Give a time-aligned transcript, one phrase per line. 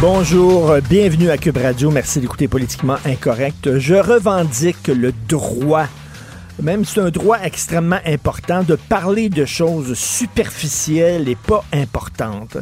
[0.00, 1.90] Bonjour, bienvenue à Cube Radio.
[1.90, 3.78] Merci d'écouter Politiquement Incorrect.
[3.78, 5.86] Je revendique le droit,
[6.62, 12.58] même c'est un droit extrêmement important, de parler de choses superficielles et pas importantes.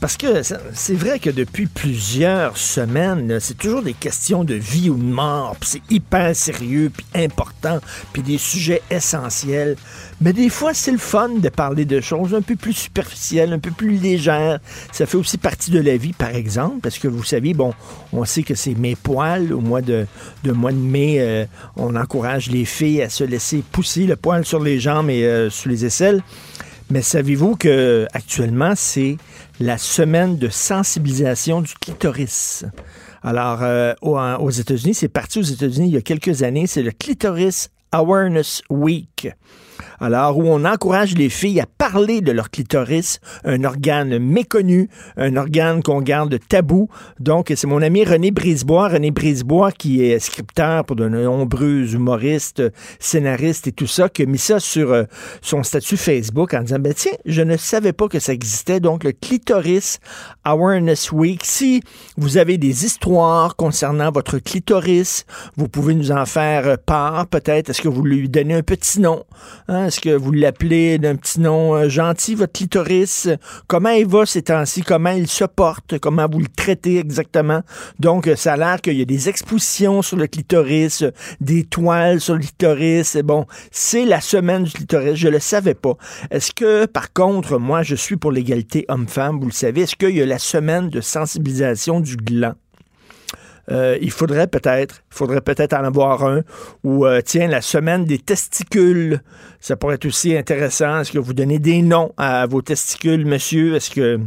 [0.00, 4.96] Parce que c'est vrai que depuis plusieurs semaines, c'est toujours des questions de vie ou
[4.96, 7.80] de mort, puis c'est hyper sérieux, puis important,
[8.14, 9.76] puis des sujets essentiels.
[10.22, 13.58] Mais des fois, c'est le fun de parler de choses un peu plus superficielles, un
[13.58, 14.58] peu plus légères.
[14.90, 17.74] Ça fait aussi partie de la vie, par exemple, parce que vous savez, bon,
[18.14, 19.52] on sait que c'est mes poils.
[19.52, 20.06] Au mois de,
[20.44, 21.44] de mois de mai, euh,
[21.76, 25.50] on encourage les filles à se laisser pousser le poil sur les jambes et euh,
[25.50, 26.22] sous les aisselles.
[26.90, 29.16] Mais savez-vous que actuellement, c'est
[29.60, 32.64] la semaine de sensibilisation du clitoris.
[33.22, 36.90] Alors, euh, aux, États-Unis, c'est parti aux États-Unis il y a quelques années, c'est le
[36.90, 39.28] Clitoris Awareness Week
[40.00, 45.36] alors où on encourage les filles à parler de leur clitoris, un organe méconnu, un
[45.36, 46.88] organe qu'on garde tabou.
[47.20, 52.62] Donc, c'est mon ami René Brisebois, René Brisebois qui est scripteur pour de nombreux humoristes,
[52.98, 55.04] scénaristes et tout ça, qui a mis ça sur euh,
[55.42, 58.80] son statut Facebook en disant, ben tiens, je ne savais pas que ça existait.
[58.80, 60.00] Donc, le clitoris
[60.44, 61.42] Awareness Week.
[61.44, 61.82] Si
[62.16, 65.24] vous avez des histoires concernant votre clitoris,
[65.56, 67.70] vous pouvez nous en faire part peut-être.
[67.70, 69.24] Est-ce que vous lui donnez un petit nom?
[69.68, 69.86] Hein?
[69.86, 73.28] Est-ce que vous l'appelez d'un petit nom euh, gentil, votre clitoris?
[73.66, 74.82] Comment il va ces temps-ci?
[74.82, 75.98] Comment il se porte?
[75.98, 77.62] Comment vous le traitez exactement?
[77.98, 81.04] Donc, ça a l'air qu'il y a des expositions sur le clitoris,
[81.40, 83.16] des toiles sur le clitoris.
[83.24, 85.14] Bon, c'est la semaine du clitoris.
[85.14, 85.96] Je le savais pas.
[86.30, 90.16] Est-ce que, par contre, moi, je suis pour l'égalité homme-femme, vous le savez, est-ce qu'il
[90.16, 92.54] y a la semaine de sensibilisation du gland?
[93.70, 96.42] Euh, il faudrait peut-être, faudrait peut-être en avoir un.
[96.82, 99.22] Ou euh, tiens, la semaine des testicules,
[99.60, 101.00] ça pourrait être aussi intéressant.
[101.00, 103.76] Est-ce que vous donnez des noms à vos testicules, monsieur?
[103.76, 104.20] Est-ce que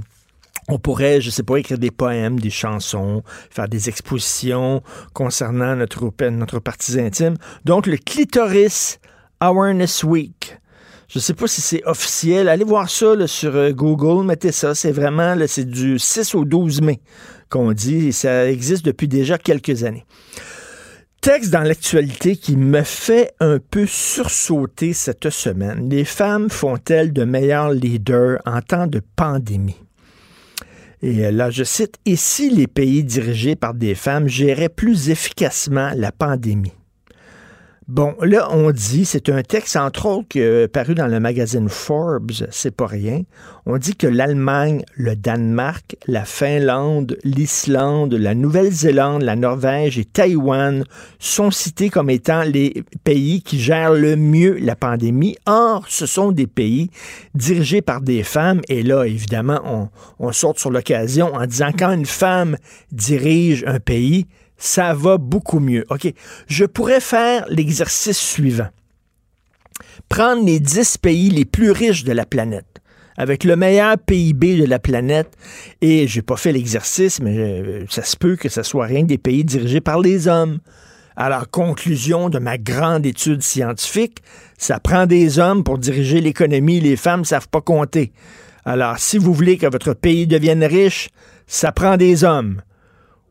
[0.70, 4.84] on pourrait, je sais pas, écrire des poèmes, des chansons, faire des expositions
[5.14, 7.36] concernant notre, notre partie intime?
[7.64, 9.00] Donc, le clitoris
[9.40, 10.58] Awareness Week.
[11.07, 12.50] Je sais pas si c'est officiel.
[12.50, 14.75] Allez voir ça sur euh, Google, mettez ça.
[14.75, 17.00] C'est vraiment, c'est du 6 au 12 mai
[17.50, 18.12] qu'on dit.
[18.12, 20.06] Ça existe depuis déjà quelques années.
[21.22, 25.90] Texte dans l'actualité qui me fait un peu sursauter cette semaine.
[25.90, 29.78] Les femmes font-elles de meilleurs leaders en temps de pandémie?
[31.01, 35.09] Et euh, là, je cite, Et si les pays dirigés par des femmes géraient plus
[35.09, 36.77] efficacement la pandémie?
[37.88, 42.34] Bon, là, on dit, c'est un texte, entre autres, est paru dans le magazine Forbes,
[42.52, 43.22] c'est pas rien.
[43.66, 50.84] On dit que l'Allemagne, le Danemark, la Finlande, l'Islande, la Nouvelle-Zélande, la Norvège et Taïwan
[51.18, 55.38] sont cités comme étant les pays qui gèrent le mieux la pandémie.
[55.46, 56.90] Or, ce sont des pays
[57.36, 58.59] dirigés par des femmes.
[58.68, 59.90] Et là, évidemment, on,
[60.20, 62.58] on saute sur l'occasion en disant quand une femme
[62.92, 64.26] dirige un pays,
[64.57, 65.85] ça va beaucoup mieux.
[65.90, 66.12] OK,
[66.47, 68.69] je pourrais faire l'exercice suivant.
[70.09, 72.81] Prendre les 10 pays les plus riches de la planète
[73.17, 75.35] avec le meilleur PIB de la planète.
[75.81, 79.17] Et j'ai pas fait l'exercice, mais euh, ça se peut que ce soit rien des
[79.17, 80.59] pays dirigés par les hommes.
[81.16, 84.19] Alors, conclusion de ma grande étude scientifique,
[84.59, 86.79] ça prend des hommes pour diriger l'économie.
[86.79, 88.12] Les femmes ne savent pas compter.
[88.66, 91.09] Alors, si vous voulez que votre pays devienne riche,
[91.47, 92.62] ça prend des hommes.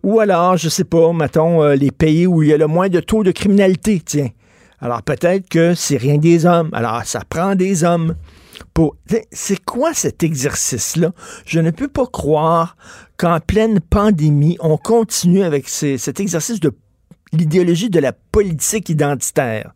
[0.06, 2.88] Ou alors, je sais pas, mettons, euh, les pays où il y a le moins
[2.88, 4.28] de taux de criminalité, tiens.
[4.80, 6.70] Alors peut-être que c'est rien des hommes.
[6.72, 8.14] Alors ça prend des hommes.
[8.72, 8.96] Pour...
[9.32, 11.10] C'est quoi cet exercice-là?
[11.44, 12.76] Je ne peux pas croire
[13.16, 16.70] qu'en pleine pandémie, on continue avec cet exercice de
[17.32, 19.74] l'idéologie de la politique identitaire,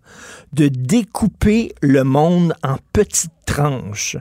[0.52, 4.16] de découper le monde en petites tranches.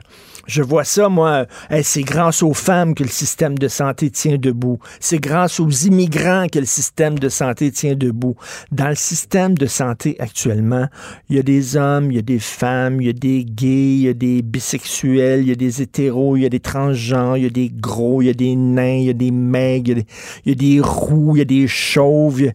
[0.46, 1.46] Je vois ça, moi,
[1.82, 4.80] c'est grâce aux femmes que le système de santé tient debout.
[4.98, 8.34] C'est grâce aux immigrants que le système de santé tient debout.
[8.72, 10.88] Dans le système de santé actuellement,
[11.28, 13.94] il y a des hommes, il y a des femmes, il y a des gays,
[13.94, 17.36] il y a des bisexuels, il y a des hétéros, il y a des transgenres,
[17.36, 20.02] il y a des gros, il y a des nains, il y a des maigres,
[20.44, 22.50] il y a des, roux, il y a des chauves.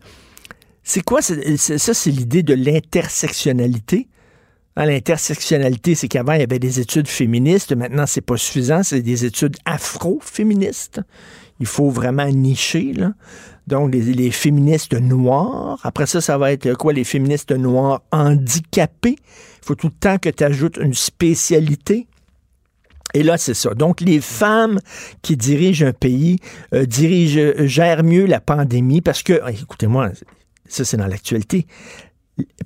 [0.88, 1.22] C'est quoi?
[1.24, 4.08] Ça, c'est l'idée de l'intersectionnalité?
[4.76, 7.76] Hein, l'intersectionnalité, c'est qu'avant, il y avait des études féministes.
[7.76, 8.84] Maintenant, c'est pas suffisant.
[8.84, 11.02] C'est des études afro-féministes.
[11.60, 13.14] Il faut vraiment nicher, là.
[13.66, 15.80] Donc, les, féministes noirs.
[15.82, 16.94] Après ça, ça va être quoi?
[16.94, 19.16] Les féministes noirs handicapés.
[19.18, 22.06] Il faut tout le temps que tu ajoutes une spécialité.
[23.16, 23.74] Et là, c'est ça.
[23.74, 24.80] Donc, les femmes
[25.24, 26.38] qui dirigent un pays
[26.76, 30.12] euh, dirigent, gèrent mieux la pandémie parce que, écoutez-moi,
[30.68, 31.68] ça c'est dans l'actualité,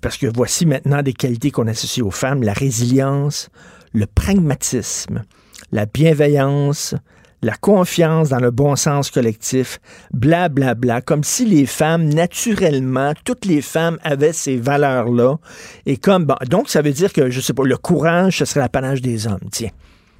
[0.02, 3.50] parce que voici maintenant des qualités qu'on associe aux femmes, la résilience,
[3.94, 5.24] le pragmatisme,
[5.72, 6.96] la bienveillance,
[7.42, 9.80] la confiance dans le bon sens collectif,
[10.12, 15.38] blablabla, bla, bla, comme si les femmes, naturellement, toutes les femmes avaient ces valeurs-là.
[15.86, 19.02] Et comme, donc ça veut dire que, je sais pas, le courage, ce serait l'apanage
[19.02, 19.72] des hommes, tiens.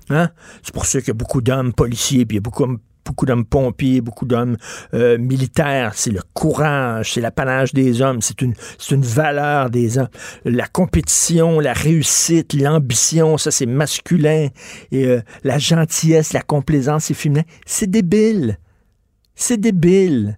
[0.10, 0.30] Hein?
[0.64, 2.66] C'est pour ça qu'il y a beaucoup d'hommes policiers, puis il y a beaucoup
[3.10, 4.56] beaucoup d'hommes pompiers, beaucoup d'hommes
[4.94, 5.94] euh, militaires.
[5.96, 8.54] C'est le courage, c'est l'apanage des hommes, c'est une,
[9.02, 10.10] valeur des hommes.
[10.46, 14.50] La compétition, la réussite, l'ambition, ça c'est masculin.
[14.92, 17.42] Et euh, la gentillesse, la complaisance, c'est féminin.
[17.66, 18.60] C'est débile.
[19.34, 20.38] C'est débile.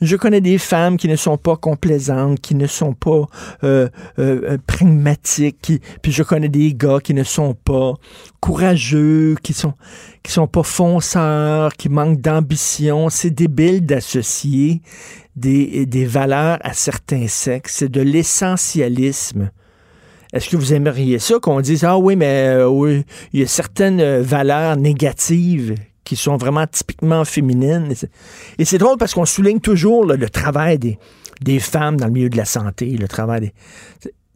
[0.00, 3.26] Je connais des femmes qui ne sont pas complaisantes, qui ne sont pas
[3.64, 3.88] euh,
[4.18, 7.94] euh, euh, pragmatiques, puis je connais des gars qui ne sont pas
[8.40, 9.74] courageux, qui sont
[10.22, 13.10] qui sont pas fonceurs, qui manquent d'ambition.
[13.10, 14.80] C'est débile d'associer
[15.36, 17.76] des, des valeurs à certains sexes.
[17.76, 19.50] C'est de l'essentialisme.
[20.32, 24.20] Est-ce que vous aimeriez ça qu'on dise ah oui mais oui il y a certaines
[24.20, 25.74] valeurs négatives
[26.10, 27.94] qui sont vraiment typiquement féminines.
[28.58, 30.98] Et c'est drôle parce qu'on souligne toujours le travail des,
[31.40, 33.54] des femmes dans le milieu de la santé, le travail des...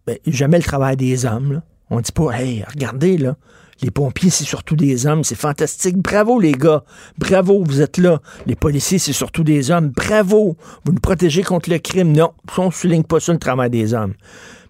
[0.06, 1.62] Ben, jamais le travail des hommes.
[1.90, 3.34] On dit pas, hey, regardez, là,
[3.82, 5.96] les pompiers, c'est surtout des hommes, c'est fantastique.
[5.96, 6.84] Bravo, les gars.
[7.18, 8.20] Bravo, vous êtes là.
[8.46, 9.88] Les policiers, c'est surtout des hommes.
[9.88, 10.56] Bravo.
[10.84, 12.12] Vous nous protégez contre le crime.
[12.12, 14.14] Non, on ne souligne pas ça, le travail des hommes.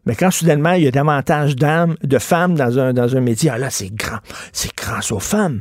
[0.07, 3.51] Mais quand soudainement, il y a davantage d'âmes, de femmes dans un, dans un métier,
[3.59, 4.21] là, c'est grand.
[4.55, 5.61] C'est grâce aux femmes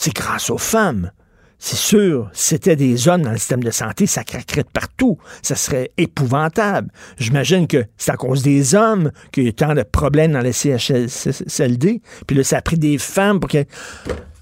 [0.00, 1.10] c'est grâce aux femmes.
[1.58, 5.18] C'est sûr, c'était des hommes dans le système de santé, ça craquerait de partout.
[5.42, 6.90] Ça serait épouvantable.
[7.18, 10.40] J'imagine que c'est à cause des hommes qu'il y a eu tant de problèmes dans
[10.40, 12.00] les CHSLD.
[12.26, 13.66] Puis là, ça a pris des femmes pour que...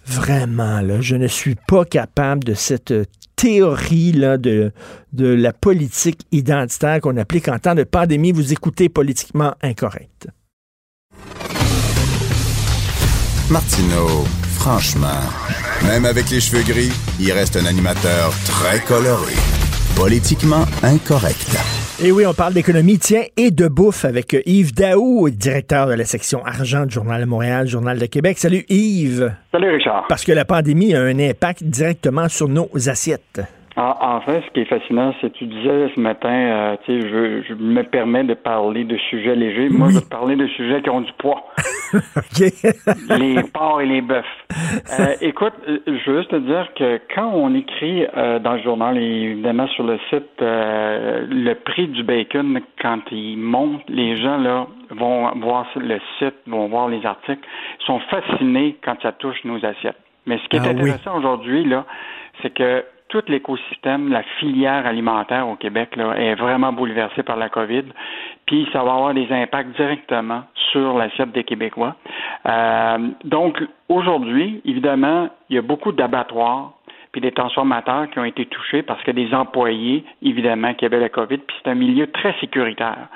[0.06, 2.94] Vraiment, là, je ne suis pas capable de cette
[3.34, 4.72] théorie là, de,
[5.12, 8.30] de la politique identitaire qu'on applique en temps de pandémie.
[8.30, 10.28] Vous écoutez politiquement incorrect.
[13.50, 14.24] Martineau
[14.68, 15.24] franchement,
[15.86, 19.32] même avec les cheveux gris, il reste un animateur très coloré.
[19.96, 21.56] Politiquement incorrect.
[22.04, 26.04] Et oui, on parle d'économie, tiens, et de bouffe avec Yves Daou, directeur de la
[26.04, 28.38] section argent du Journal de Montréal, Journal de Québec.
[28.38, 29.32] Salut Yves.
[29.52, 30.04] Salut Richard.
[30.06, 33.40] Parce que la pandémie a un impact directement sur nos assiettes.
[33.80, 37.08] En, fait, ce qui est fascinant, c'est que tu disais ce matin, euh, tu sais,
[37.08, 39.68] je, je, me permets de parler de sujets légers.
[39.68, 41.44] Moi, je vais te parler de sujets qui ont du poids.
[43.18, 44.24] les porcs et les bœufs.
[44.98, 48.04] Euh, écoute, euh, je veux juste te dire que quand on écrit
[48.42, 53.82] dans le journal et évidemment sur le site le prix du bacon, quand il monte,
[53.88, 57.46] les gens là vont voir le site, vont voir les articles,
[57.86, 59.98] sont fascinés quand ça touche nos assiettes.
[60.26, 61.86] Mais ce qui est ah intéressant aujourd'hui, là,
[62.42, 67.48] c'est que tout l'écosystème, la filière alimentaire au Québec là, est vraiment bouleversée par la
[67.48, 67.84] COVID.
[68.46, 71.96] Puis ça va avoir des impacts directement sur l'assiette des Québécois.
[72.46, 76.72] Euh, donc aujourd'hui, évidemment, il y a beaucoup d'abattoirs
[77.12, 81.08] puis des transformateurs qui ont été touchés parce que des employés, évidemment, qui avaient la
[81.08, 83.08] COVID, puis c'est un milieu très sécuritaire.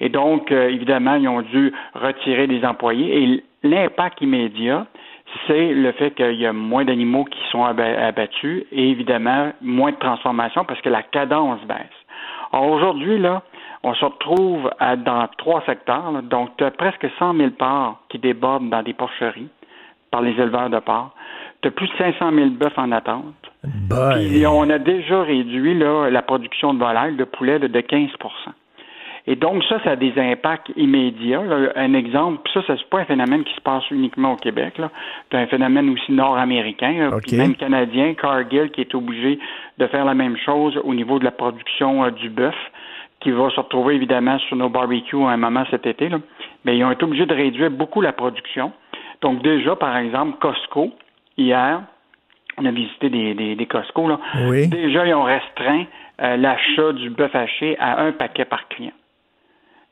[0.00, 3.22] Et donc, euh, évidemment, ils ont dû retirer des employés.
[3.22, 4.86] Et l'impact immédiat,
[5.46, 9.96] c'est le fait qu'il y a moins d'animaux qui sont abattus et évidemment moins de
[9.96, 11.78] transformation parce que la cadence baisse.
[12.52, 13.42] Alors aujourd'hui, là,
[13.82, 14.70] on se retrouve
[15.04, 16.22] dans trois secteurs.
[16.22, 19.48] Donc, tu as presque 100 000 parts qui débordent dans des porcheries
[20.10, 21.10] par les éleveurs de porcs.
[21.60, 23.34] Tu as plus de 500 000 bœufs en attente.
[23.62, 28.10] Puis on a déjà réduit là, la production de volailles, de poulet de 15
[29.26, 31.42] et donc, ça, ça a des impacts immédiats.
[31.76, 34.74] Un exemple, ça, c'est pas un phénomène qui se passe uniquement au Québec.
[35.30, 39.38] C'est un phénomène aussi nord-américain, puis même canadien, Cargill, qui est obligé
[39.78, 42.54] de faire la même chose au niveau de la production euh, du bœuf,
[43.20, 46.10] qui va se retrouver évidemment sur nos barbecues à un moment cet été.
[46.10, 46.18] Là.
[46.66, 48.72] Mais ils ont été obligés de réduire beaucoup la production.
[49.22, 50.92] Donc déjà, par exemple, Costco,
[51.38, 51.80] hier,
[52.58, 54.20] on a visité des, des, Costco, là.
[54.66, 55.86] déjà, ils ont restreint
[56.20, 58.92] euh, l'achat du bœuf haché à un paquet par client.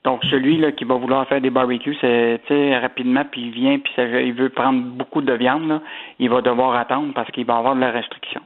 [0.05, 3.93] Donc celui là qui va vouloir faire des barbecues, c'est rapidement puis il vient puis
[3.99, 5.81] il veut prendre beaucoup de viande, là,
[6.19, 8.41] il va devoir attendre parce qu'il va avoir de la restriction.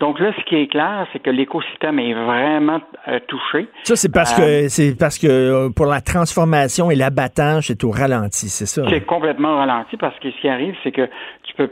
[0.00, 3.68] Donc là, ce qui est clair, c'est que l'écosystème est vraiment euh, touché.
[3.82, 8.48] Ça, c'est parce que c'est parce que pour la transformation et l'abattage, c'est au ralenti,
[8.48, 8.82] c'est ça?
[8.88, 11.08] C'est complètement ralenti parce que ce qui arrive, c'est que
[11.44, 11.70] tu peux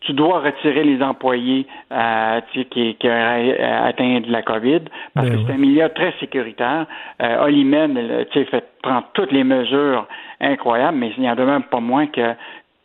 [0.00, 2.64] tu dois retirer les employés euh, qui,
[2.94, 4.80] qui ont atteint de la COVID
[5.14, 6.86] parce ben que c'est un milieu très sécuritaire.
[7.22, 10.06] Euh, Olimène, fait prend toutes les mesures
[10.40, 12.34] incroyables, mais il n'y en a même pas moins que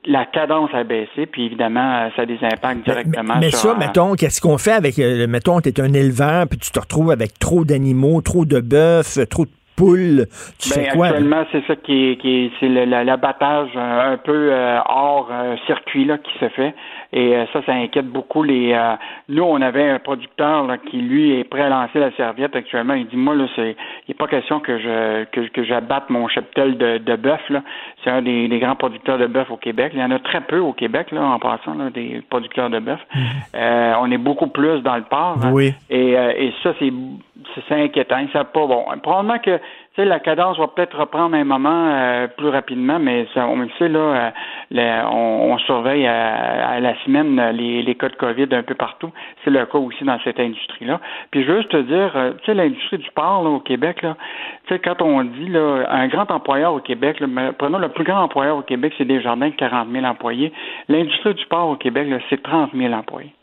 [0.06, 3.70] la cadence a baissé, puis évidemment, euh, ça a des impacts directement mais, mais ça,
[3.70, 6.80] euh, mettons, qu'est-ce qu'on fait avec, euh, mettons, tu es un éleveur, puis tu te
[6.80, 10.26] retrouves avec trop d'animaux, trop de bœufs, trop de poules.
[10.60, 11.08] Tu ben, fais quoi?
[11.08, 14.52] Actuellement, c'est ça qui est, qui c'est l'abattage un peu
[14.88, 15.30] hors
[15.66, 16.74] circuit là, qui se fait.
[17.14, 18.74] Et euh, ça, ça inquiète beaucoup les.
[18.74, 18.96] Euh,
[19.30, 22.96] nous, on avait un producteur là, qui lui est prêt à lancer la serviette actuellement.
[22.96, 23.76] Il dit moi là, c'est
[24.08, 27.62] il n'est pas question que je que, que j'abatte mon cheptel de, de bœuf là.
[28.04, 29.92] C'est un des, des, grands producteurs de bœuf au Québec.
[29.94, 32.80] Il y en a très peu au Québec là, en passant là, des producteurs de
[32.80, 33.00] bœuf.
[33.14, 33.24] Mhm.
[33.56, 35.38] Euh, on est beaucoup plus dans le port.
[35.44, 35.52] Hein.
[35.54, 35.72] Oui.
[35.92, 36.92] Et, et ça, c'est
[37.68, 38.26] c'est inquiétant.
[38.32, 38.86] C'est pas bon.
[39.02, 39.60] Probablement que
[39.98, 43.90] la cadence va peut-être reprendre un moment euh, plus rapidement, mais ça, on le sait,
[43.90, 44.32] là,
[44.72, 49.12] euh, on, surveille à, la semaine les, les, cas de COVID un peu partout.
[49.44, 51.00] C'est le cas aussi dans cette industrie-là.
[51.32, 54.16] Puis juste te dire, euh, tu sais, l'industrie du porc là, au Québec, là,
[54.84, 58.58] quand on dit là, un grand employeur au Québec, là, prenons le plus grand employeur
[58.58, 60.52] au Québec, c'est Desjardins, 40 000 employés.
[60.90, 63.34] L'industrie du porc au Québec, c'est 30 000 employés.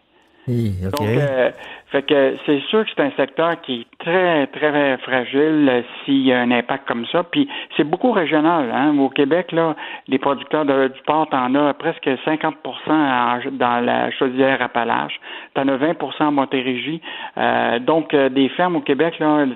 [0.51, 1.51] Donc, euh,
[1.91, 6.27] fait que c'est sûr que c'est un secteur qui est très, très fragile euh, s'il
[6.27, 7.23] y a un impact comme ça.
[7.23, 8.71] Puis c'est beaucoup régional.
[8.73, 8.97] Hein.
[8.99, 9.77] Au Québec, là,
[10.09, 15.21] les producteurs de, du porc, t'en as presque 50% dans la chaudière Appalaches.
[15.55, 17.01] T'en as 20% en Montérégie.
[17.39, 19.47] Euh, donc, des fermes au Québec, là,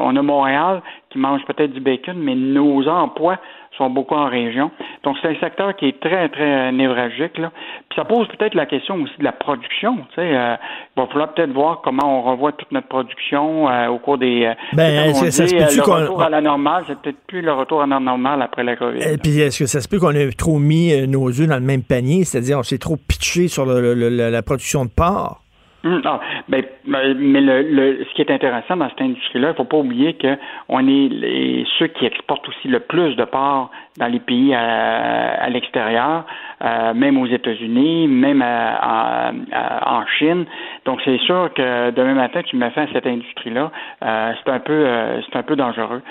[0.00, 3.38] on a Montréal qui mange peut-être du bacon, mais nos emplois
[3.80, 4.70] sont beaucoup en région.
[5.04, 7.38] Donc, c'est un secteur qui est très, très névralgique.
[7.38, 7.50] Là.
[7.88, 9.96] Puis ça pose peut-être la question aussi de la production.
[10.10, 10.56] Tu sais, euh,
[10.96, 14.44] il va falloir peut-être voir comment on revoit toute notre production euh, au cours des...
[14.44, 17.82] Euh, ben, ça, se peut le retour à la normale, c'est peut-être plus le retour
[17.82, 19.00] à la normale après la COVID.
[19.00, 21.60] Et puis, est-ce que ça se peut qu'on ait trop mis nos œufs dans le
[21.60, 25.39] même panier, c'est-à-dire on s'est trop pitché sur la production de porc?
[25.82, 29.52] Hum, ah, ben, ben, mais le, le, ce qui est intéressant dans cette industrie-là, il
[29.52, 33.70] ne faut pas oublier qu'on est les, ceux qui exportent aussi le plus de porc
[33.98, 36.24] dans les pays à, à l'extérieur,
[36.64, 40.44] euh, même aux États-Unis, même en Chine.
[40.84, 43.70] Donc c'est sûr que demain matin, tu mets fin à cette industrie-là,
[44.04, 46.02] euh, c'est un peu euh, c'est un peu dangereux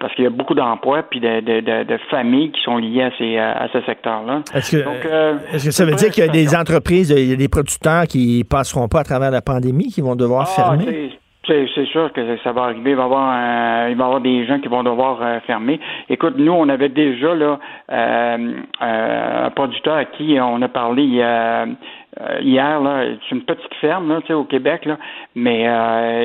[0.00, 3.10] parce qu'il y a beaucoup d'emplois puis de, de, de, familles qui sont liées à
[3.18, 4.42] ces à ce secteur-là.
[4.54, 7.36] Est-ce que, est-ce que ça veut dire qu'il y a des entreprises, il y a
[7.36, 11.18] des producteurs qui passeront pas à travers la pandémie, qui vont devoir ah, fermer?
[11.48, 12.90] C'est sûr que ça va arriver.
[12.90, 15.80] Il va y avoir, il va avoir des gens qui vont devoir euh, fermer.
[16.10, 17.58] Écoute, nous, on avait déjà là
[17.90, 18.52] euh,
[18.82, 22.80] euh, un producteur à qui on a parlé hier.
[22.80, 24.98] Là, c'est une petite ferme là, au Québec, là,
[25.34, 25.62] mais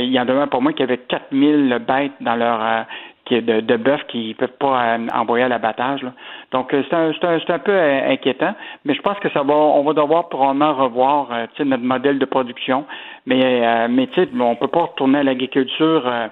[0.03, 2.85] il y en a pour moi qui avait 4000 bêtes dans leur
[3.31, 6.05] de, de bœuf qui ne peuvent pas envoyer à l'abattage.
[6.51, 8.53] Donc c'est un, un, un, peu inquiétant,
[8.85, 11.29] mais je pense que ça va on va devoir probablement revoir
[11.63, 12.85] notre modèle de production.
[13.25, 16.27] Mais, euh, mais tu sais, on peut pas retourner à l'agriculture euh,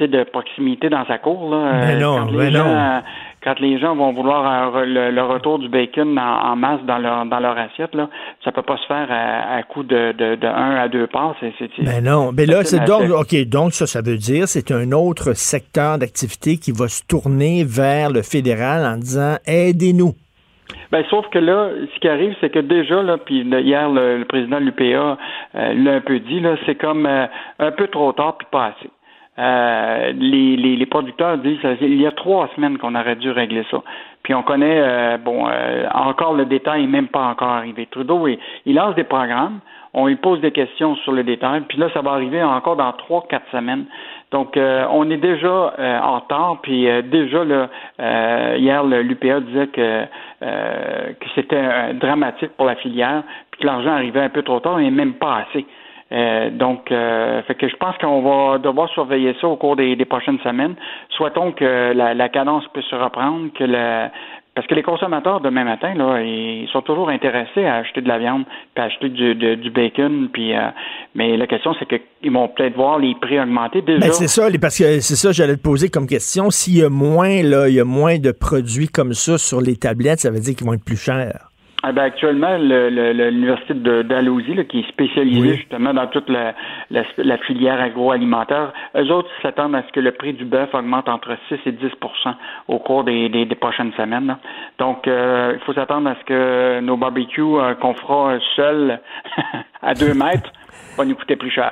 [0.00, 1.50] de proximité dans sa cour.
[1.50, 3.02] Là, mais euh, non, mais non.
[3.46, 7.56] Quand les gens vont vouloir le, retour du bacon en, masse dans leur dans leur
[7.56, 8.10] assiette, là,
[8.42, 11.36] ça peut pas se faire à, à coup de, de, de un à deux passes.
[11.40, 14.90] C'est, mais non, mais là, c'est donc OK, donc ça, ça veut dire c'est un
[14.90, 20.14] autre secteur d'activité qui va se tourner vers le fédéral en disant aidez-nous.
[20.90, 24.60] Ben, sauf que là, ce qui arrive, c'est que déjà, là, puis hier, le, président
[24.60, 24.82] de l'UPA
[25.54, 27.26] euh, l'a un peu dit, là, c'est comme euh,
[27.60, 28.90] un peu trop tard puis pas assez.
[29.38, 33.64] Euh, les, les, les, producteurs disent il y a trois semaines qu'on aurait dû régler
[33.70, 33.82] ça.
[34.22, 35.46] Puis on connaît, bon,
[35.94, 37.86] encore le détail n'est même pas encore arrivé.
[37.90, 39.60] Trudeau, il, il lance des programmes,
[39.96, 42.92] on lui pose des questions sur le détail, puis là, ça va arriver encore dans
[42.92, 43.86] trois, quatre semaines.
[44.30, 47.68] Donc, euh, on est déjà euh, en temps, puis euh, déjà, là,
[48.58, 50.04] hier, l'UPA disait que,
[50.42, 54.90] que c'était dramatique pour la filière, puis que l'argent arrivait un peu trop tard et
[54.90, 55.64] même pas assez.
[56.10, 60.74] Donc, fait que je pense qu'on va devoir surveiller ça au cours des, prochaines semaines.
[61.10, 64.10] Souhaitons que la, la cadence puisse se reprendre, que la,
[64.56, 68.18] parce que les consommateurs demain matin, là, ils sont toujours intéressés à acheter de la
[68.18, 68.44] viande,
[68.74, 70.70] puis à acheter du, du bacon, puis euh,
[71.14, 73.98] mais la question c'est qu'ils vont peut-être voir les prix augmenter déjà.
[73.98, 76.50] Ben c'est ça, parce que c'est ça j'allais te poser comme question.
[76.50, 79.76] S'il y a moins là, il y a moins de produits comme ça sur les
[79.76, 81.45] tablettes, ça veut dire qu'ils vont être plus chers.
[81.88, 86.52] Ah ben actuellement, l'université d'Alousie, qui est spécialisée justement dans toute la,
[86.90, 91.36] la, filière agroalimentaire, eux autres s'attendent à ce que le prix du bœuf augmente entre
[91.48, 92.34] 6 et 10%
[92.66, 94.36] au cours des, des, prochaines semaines.
[94.80, 98.98] Donc, euh, il faut s'attendre à ce que nos barbecues euh, qu'on fera seuls
[99.80, 100.50] à deux mètres
[100.98, 101.70] va nous coûter plus cher.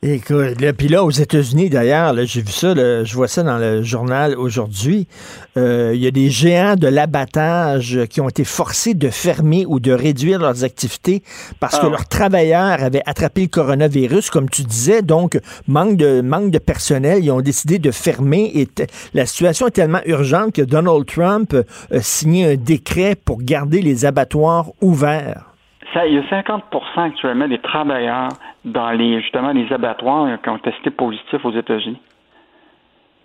[0.00, 4.38] Écoute, puis là, aux États-Unis, d'ailleurs, j'ai vu ça, je vois ça dans le journal
[4.38, 5.08] aujourd'hui.
[5.56, 9.80] Euh, il y a des géants de l'abattage qui ont été forcés de fermer ou
[9.80, 11.24] de réduire leurs activités
[11.58, 11.90] parce que ah.
[11.90, 15.02] leurs travailleurs avaient attrapé le coronavirus, comme tu disais.
[15.02, 15.36] Donc,
[15.66, 18.52] manque de, manque de personnel, ils ont décidé de fermer.
[18.54, 18.68] Et
[19.14, 21.56] la situation est tellement urgente que Donald Trump
[21.90, 25.47] a signé un décret pour garder les abattoirs ouverts.
[25.94, 26.60] Ça, il y a 50%
[26.96, 28.28] actuellement des travailleurs
[28.64, 32.00] dans les justement les abattoirs qui ont testé positif aux États-Unis.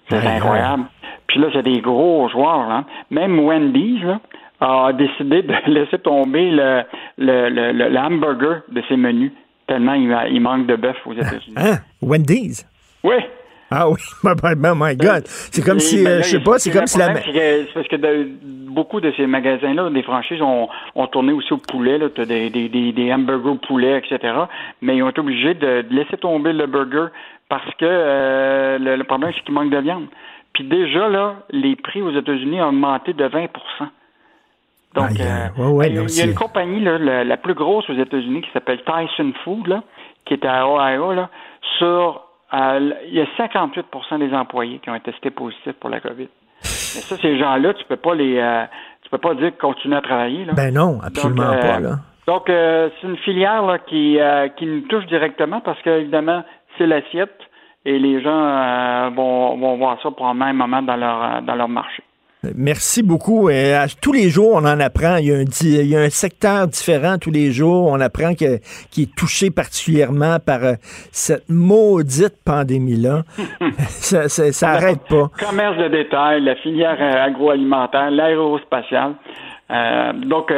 [0.09, 0.85] C'est incroyable.
[1.27, 2.69] Puis là, c'est des gros joueurs.
[2.69, 2.85] Hein.
[3.09, 4.03] Même Wendy's
[4.59, 6.83] a décidé de laisser tomber le,
[7.17, 9.31] le, le, hamburger de ses menus,
[9.67, 11.55] tellement il, il manque de bœuf aux États-Unis.
[11.57, 11.77] Hein?
[12.01, 12.65] Wendy's?
[13.03, 13.15] Oui.
[13.75, 15.23] Ah oui, oh my God.
[15.25, 17.15] C'est comme si, euh, je sais pas, c'est comme si la...
[17.15, 18.27] C'est parce que
[18.69, 22.51] beaucoup de ces magasins-là, des franchises, ont, ont tourné aussi au poulet, là, as des,
[22.51, 24.33] des, des, hamburgers au poulet, etc.
[24.81, 27.07] Mais ils ont été obligés de, laisser tomber le burger
[27.49, 30.05] parce que euh, le, problème, c'est qu'il manque de viande.
[30.53, 33.47] Puis déjà, là, les prix aux États-Unis ont augmenté de 20
[34.93, 35.47] donc, euh,
[35.89, 39.65] il y a une compagnie, là, la, plus grosse aux États-Unis, qui s'appelle Tyson Food,
[39.65, 39.81] là,
[40.25, 41.29] qui est à Ohio, là,
[41.79, 42.21] sur
[42.53, 46.27] il y a 58% des employés qui ont été testés positifs pour la COVID.
[46.61, 48.63] Mais ça, ces gens-là, tu peux pas les, euh,
[49.01, 50.45] tu peux pas dire qu'ils continuent à travailler.
[50.45, 50.53] Là.
[50.53, 51.79] Ben non, absolument donc, pas.
[51.79, 51.95] Là.
[52.27, 56.43] Donc, euh, c'est une filière là, qui, euh, qui nous touche directement parce qu'évidemment,
[56.77, 57.37] c'est l'assiette
[57.85, 61.67] et les gens vont, vont voir ça pour un même moment dans leur, dans leur
[61.67, 62.03] marché.
[62.55, 63.49] Merci beaucoup.
[63.49, 65.15] Et tous les jours, on en apprend.
[65.15, 67.87] Il y, a un, il y a un secteur différent tous les jours.
[67.87, 68.59] On apprend que,
[68.91, 70.73] qui est touché particulièrement par euh,
[71.11, 73.23] cette maudite pandémie-là.
[73.77, 74.27] ça
[74.67, 75.29] n'arrête pas.
[75.39, 79.13] Commerce de détail, la filière euh, agroalimentaire, l'aérospatiale.
[79.71, 80.51] Euh, donc,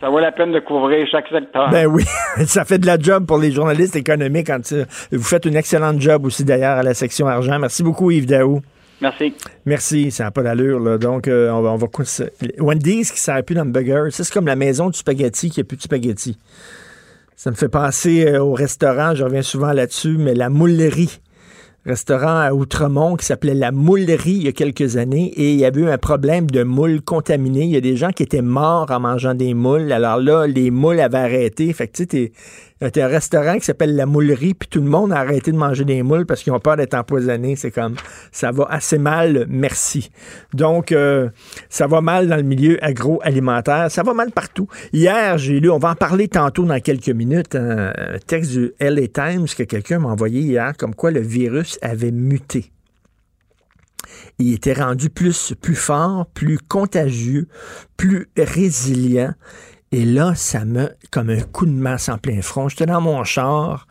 [0.00, 1.70] ça vaut la peine de couvrir chaque secteur.
[1.70, 2.04] Ben oui,
[2.46, 4.46] ça fait de la job pour les journalistes économiques.
[4.46, 4.72] Quand
[5.10, 7.58] vous faites une excellente job aussi d'ailleurs à la section argent.
[7.58, 8.62] Merci beaucoup Yves Daou.
[9.00, 9.34] Merci.
[9.64, 10.98] Merci, ça n'a pas d'allure.
[10.98, 11.86] Donc, euh, on va, on va
[12.58, 15.76] Wendy's qui ne sert plus dans c'est comme la maison du spaghetti qui n'a plus
[15.76, 16.36] de spaghetti.
[17.36, 21.20] Ça me fait penser euh, au restaurant, je reviens souvent là-dessus, mais la moulerie.
[21.86, 25.64] Restaurant à Outremont qui s'appelait La Moulerie il y a quelques années et il y
[25.64, 27.62] avait eu un problème de moules contaminées.
[27.62, 29.90] Il y a des gens qui étaient morts en mangeant des moules.
[29.92, 31.72] Alors là, les moules avaient arrêté.
[31.72, 31.88] Fait
[32.80, 35.56] y a un restaurant qui s'appelle La Moulerie, puis tout le monde a arrêté de
[35.56, 37.56] manger des moules parce qu'ils ont peur d'être empoisonnés.
[37.56, 37.96] C'est comme,
[38.30, 40.10] ça va assez mal, merci.
[40.54, 41.28] Donc, euh,
[41.68, 43.90] ça va mal dans le milieu agroalimentaire.
[43.90, 44.68] Ça va mal partout.
[44.92, 47.92] Hier, j'ai lu, on va en parler tantôt dans quelques minutes, un,
[48.26, 52.72] texte du LA Times que quelqu'un m'a envoyé hier, comme quoi le virus avait muté
[54.38, 57.48] il était rendu plus, plus fort, plus contagieux,
[57.96, 59.34] plus résilient.
[59.90, 62.68] Et là, ça me comme un coup de masse en plein front.
[62.68, 63.86] J'étais dans mon char.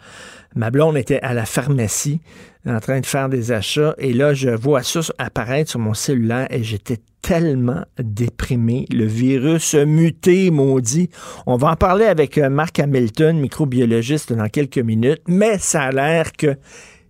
[0.55, 2.21] Ma blonde était à la pharmacie
[2.65, 3.95] en train de faire des achats.
[3.97, 8.85] Et là, je vois ça apparaître sur mon cellulaire et j'étais tellement déprimé.
[8.91, 11.09] Le virus muté, maudit.
[11.45, 15.21] On va en parler avec euh, Marc Hamilton, microbiologiste, dans quelques minutes.
[15.27, 16.55] Mais ça a l'air que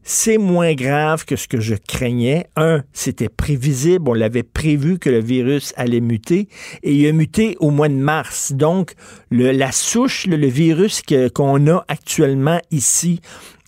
[0.09, 2.47] c'est moins grave que ce que je craignais.
[2.55, 6.47] Un, c'était prévisible, on l'avait prévu que le virus allait muter,
[6.81, 8.53] et il a muté au mois de mars.
[8.53, 8.93] Donc,
[9.31, 11.01] la souche, le, virus
[11.35, 13.19] qu'on a actuellement ici,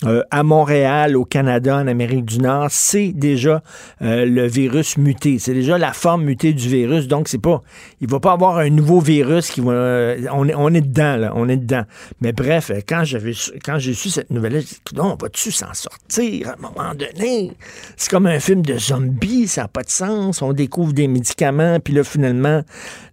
[0.05, 3.61] euh, à Montréal, au Canada, en Amérique du Nord, c'est déjà
[4.01, 5.39] euh, le virus muté.
[5.39, 7.09] C'est déjà la forme mutée du virus.
[7.09, 7.61] Donc, c'est pas,
[7.99, 11.33] il va pas avoir un nouveau virus qui va, euh, on, est, on dedans, là,
[11.35, 11.83] on est dedans.
[12.21, 16.61] Mais bref, quand j'ai su cette nouvelle-là, j'ai dit, non, va-tu s'en sortir à un
[16.61, 17.51] moment donné?
[17.97, 20.41] C'est comme un film de zombies, ça n'a pas de sens.
[20.41, 22.63] On découvre des médicaments, puis là, finalement,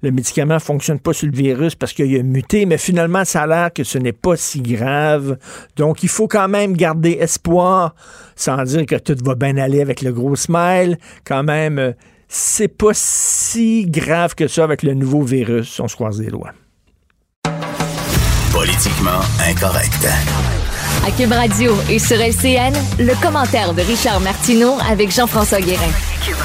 [0.03, 3.47] le médicament fonctionne pas sur le virus parce qu'il a muté, mais finalement, ça a
[3.49, 5.37] l'air que ce n'est pas si grave.
[5.77, 7.95] Donc, il faut quand même garder espoir,
[8.35, 10.99] sans dire que tout va bien aller avec le gros smile.
[11.25, 11.93] Quand même, euh,
[12.29, 15.81] c'est pas si grave que ça avec le nouveau virus.
[15.81, 16.53] On se croise les doigts.
[18.53, 20.07] Politiquement incorrect.
[21.07, 25.93] À Cube Radio et sur LCN, le commentaire de Richard Martineau avec Jean-François Guérin.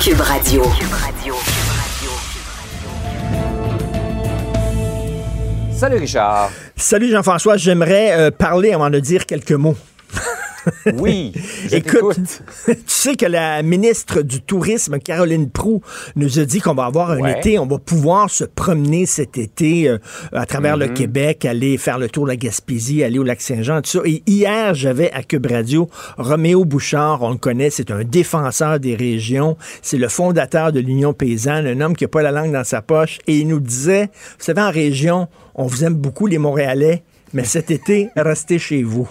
[0.02, 0.64] Cube Radio.
[5.82, 6.52] Salut Richard.
[6.76, 7.58] Salut Jean-François.
[7.58, 9.76] J'aimerais euh, parler avant de dire quelques mots.
[10.98, 11.34] Oui,
[11.72, 12.20] écoute,
[12.66, 15.82] tu sais que la ministre du Tourisme, Caroline Prou,
[16.16, 19.90] nous a dit qu'on va avoir un été, on va pouvoir se promener cet été
[19.90, 19.98] euh,
[20.34, 20.94] à travers le mm-hmm.
[20.94, 24.00] Québec, aller faire le tour de la Gaspésie, aller au lac Saint-Jean, tout ça.
[24.06, 28.96] Et hier, j'avais à Cube Radio Roméo Bouchard, on le connaît, c'est un défenseur des
[28.96, 32.64] régions, c'est le fondateur de l'Union paysanne, un homme qui n'a pas la langue dans
[32.64, 36.38] sa poche, et il nous disait, vous savez, en région, on vous aime beaucoup les
[36.38, 39.08] Montréalais, mais cet été, restez chez vous.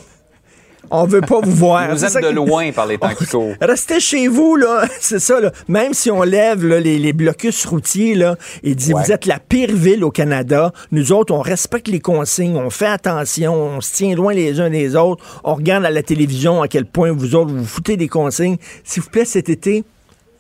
[0.90, 1.90] On veut pas vous voir.
[1.90, 3.54] Vous êtes de loin par les temps qui courent.
[3.60, 4.84] Restez chez vous, là.
[5.00, 5.52] C'est ça, là.
[5.68, 10.04] Même si on lève les, blocus routiers, là, et dit vous êtes la pire ville
[10.04, 14.32] au Canada, nous autres, on respecte les consignes, on fait attention, on se tient loin
[14.32, 17.64] les uns des autres, on regarde à la télévision à quel point vous autres vous
[17.64, 18.56] foutez des consignes.
[18.84, 19.84] S'il vous plaît, cet été,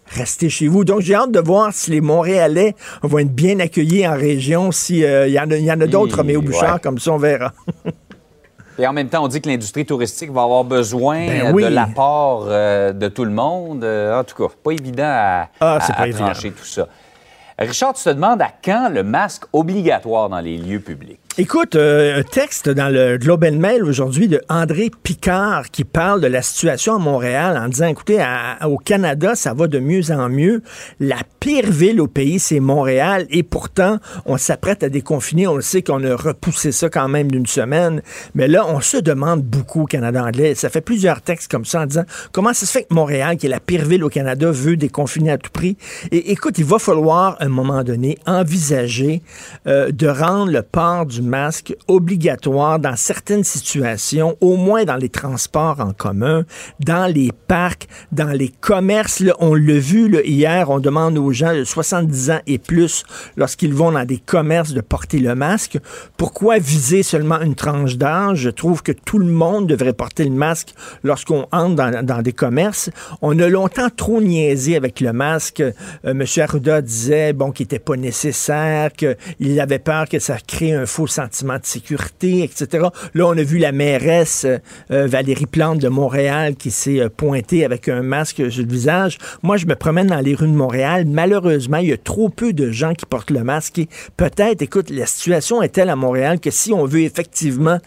[0.06, 0.84] restez chez vous.
[0.84, 5.04] Donc, j'ai hâte de voir si les Montréalais vont être bien accueillis en région, s'il
[5.04, 7.52] euh, y en a, a d'autres, mais au Bouchard, comme ça, on verra.
[8.78, 12.46] Et en même temps, on dit que l'industrie touristique va avoir besoin ben de l'apport
[12.48, 13.84] euh, de tout le monde.
[13.84, 15.78] Euh, en tout cas, pas évident à, ah,
[16.12, 16.88] trancher tout ça.
[17.58, 21.20] Richard, tu te demandes à quand le masque obligatoire dans les lieux publics?
[21.42, 26.20] Écoute, euh, un texte dans le Globe and Mail aujourd'hui de André Picard qui parle
[26.20, 28.22] de la situation à Montréal en disant, écoutez,
[28.66, 30.62] au Canada, ça va de mieux en mieux.
[30.98, 35.46] La pire ville au pays, c'est Montréal et pourtant, on s'apprête à déconfiner.
[35.46, 38.02] On le sait qu'on a repoussé ça quand même d'une semaine.
[38.34, 40.54] Mais là, on se demande beaucoup au Canada anglais.
[40.54, 43.46] Ça fait plusieurs textes comme ça en disant, comment ça se fait que Montréal, qui
[43.46, 45.78] est la pire ville au Canada, veut déconfiner à tout prix?
[46.12, 49.22] Et écoute, il va falloir, à un moment donné, envisager
[49.66, 55.08] euh, de rendre le port du masque obligatoire dans certaines situations, au moins dans les
[55.08, 56.44] transports en commun,
[56.80, 59.22] dans les parcs, dans les commerces.
[59.38, 63.04] on l'a vu hier, on demande aux gens de 70 ans et plus,
[63.36, 65.78] lorsqu'ils vont dans des commerces, de porter le masque.
[66.16, 68.38] Pourquoi viser seulement une tranche d'âge?
[68.38, 72.90] Je trouve que tout le monde devrait porter le masque lorsqu'on entre dans, des commerces.
[73.22, 75.60] On a longtemps trop niaisé avec le masque.
[75.60, 75.72] Euh,
[76.04, 76.24] M.
[76.38, 81.06] Arruda disait bon, qu'il n'était pas nécessaire, qu'il avait peur que ça crée un faux
[81.10, 82.88] sentiment de sécurité, etc.
[83.14, 84.46] Là, on a vu la mairesse
[84.90, 89.18] euh, Valérie Plante de Montréal qui s'est euh, pointée avec un masque sur le visage.
[89.42, 91.04] Moi, je me promène dans les rues de Montréal.
[91.06, 93.80] Malheureusement, il y a trop peu de gens qui portent le masque.
[94.16, 97.78] peut-être, écoute, la situation est telle à Montréal que si on veut effectivement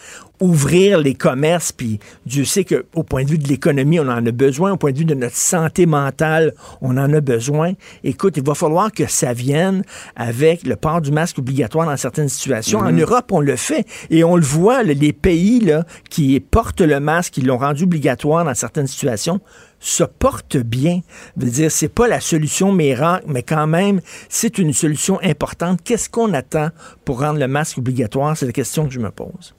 [0.43, 4.31] ouvrir les commerces, puis Dieu sait qu'au point de vue de l'économie, on en a
[4.31, 7.73] besoin, au point de vue de notre santé mentale, on en a besoin.
[8.03, 9.83] Écoute, il va falloir que ça vienne
[10.17, 12.79] avec le port du masque obligatoire dans certaines situations.
[12.79, 12.99] En mhm.
[12.99, 17.35] Europe, on le fait et on le voit, les pays là, qui portent le masque,
[17.35, 19.39] qui l'ont rendu obligatoire dans certaines situations,
[19.79, 21.01] se portent bien.
[21.37, 25.79] Je veux dire, c'est pas la solution miracle, mais quand même, c'est une solution importante.
[25.83, 26.69] Qu'est-ce qu'on attend
[27.05, 28.35] pour rendre le masque obligatoire?
[28.35, 29.55] C'est la question que je me pose.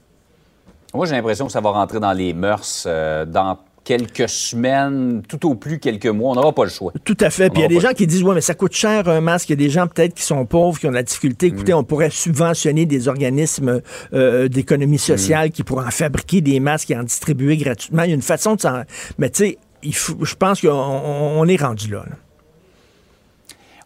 [0.95, 5.47] Moi, j'ai l'impression que ça va rentrer dans les mœurs euh, dans quelques semaines, tout
[5.47, 6.31] au plus quelques mois.
[6.31, 6.91] On n'aura pas le choix.
[7.03, 7.49] Tout à fait.
[7.49, 9.49] Puis il y a des gens qui disent, ouais, mais ça coûte cher un masque.
[9.49, 11.47] Il y a des gens peut-être qui sont pauvres, qui ont de la difficulté.
[11.47, 11.77] Écoutez, mm.
[11.77, 13.81] on pourrait subventionner des organismes
[14.13, 15.51] euh, d'économie sociale mm.
[15.51, 18.03] qui pourraient en fabriquer des masques et en distribuer gratuitement.
[18.03, 18.81] Il y a une façon de s'en...
[19.19, 22.05] Mais tu sais, je pense qu'on est rendu là.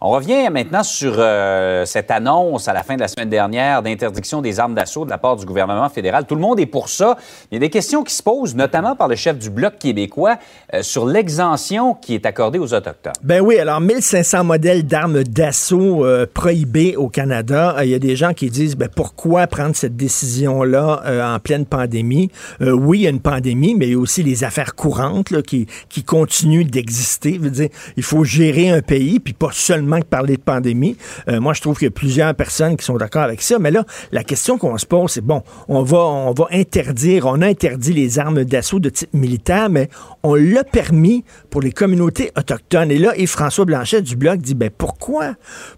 [0.01, 4.41] On revient maintenant sur euh, cette annonce à la fin de la semaine dernière d'interdiction
[4.41, 6.25] des armes d'assaut de la part du gouvernement fédéral.
[6.25, 7.17] Tout le monde est pour ça.
[7.51, 10.38] Il y a des questions qui se posent, notamment par le chef du Bloc québécois,
[10.73, 13.12] euh, sur l'exemption qui est accordée aux Autochtones.
[13.23, 17.75] Ben oui, alors 1500 modèles d'armes d'assaut euh, prohibées au Canada.
[17.83, 22.31] Il y a des gens qui disent, ben, pourquoi prendre cette décision-là en pleine pandémie?
[22.62, 25.67] oui, il y a une pandémie, mais il y a aussi les affaires courantes qui,
[25.89, 27.39] qui continuent d'exister.
[27.97, 30.95] Il faut gérer un pays, puis pas seulement que parler de pandémie.
[31.28, 33.58] Euh, moi, je trouve qu'il y a plusieurs personnes qui sont d'accord avec ça.
[33.60, 37.41] Mais là, la question qu'on se pose, c'est bon, on va, on va interdire, on
[37.41, 39.89] a interdit les armes d'assaut de type militaire, mais
[40.23, 42.91] on l'a permis pour les communautés autochtones.
[42.91, 45.36] Et là, et François Blanchet du Bloc dit, ben pourquoi?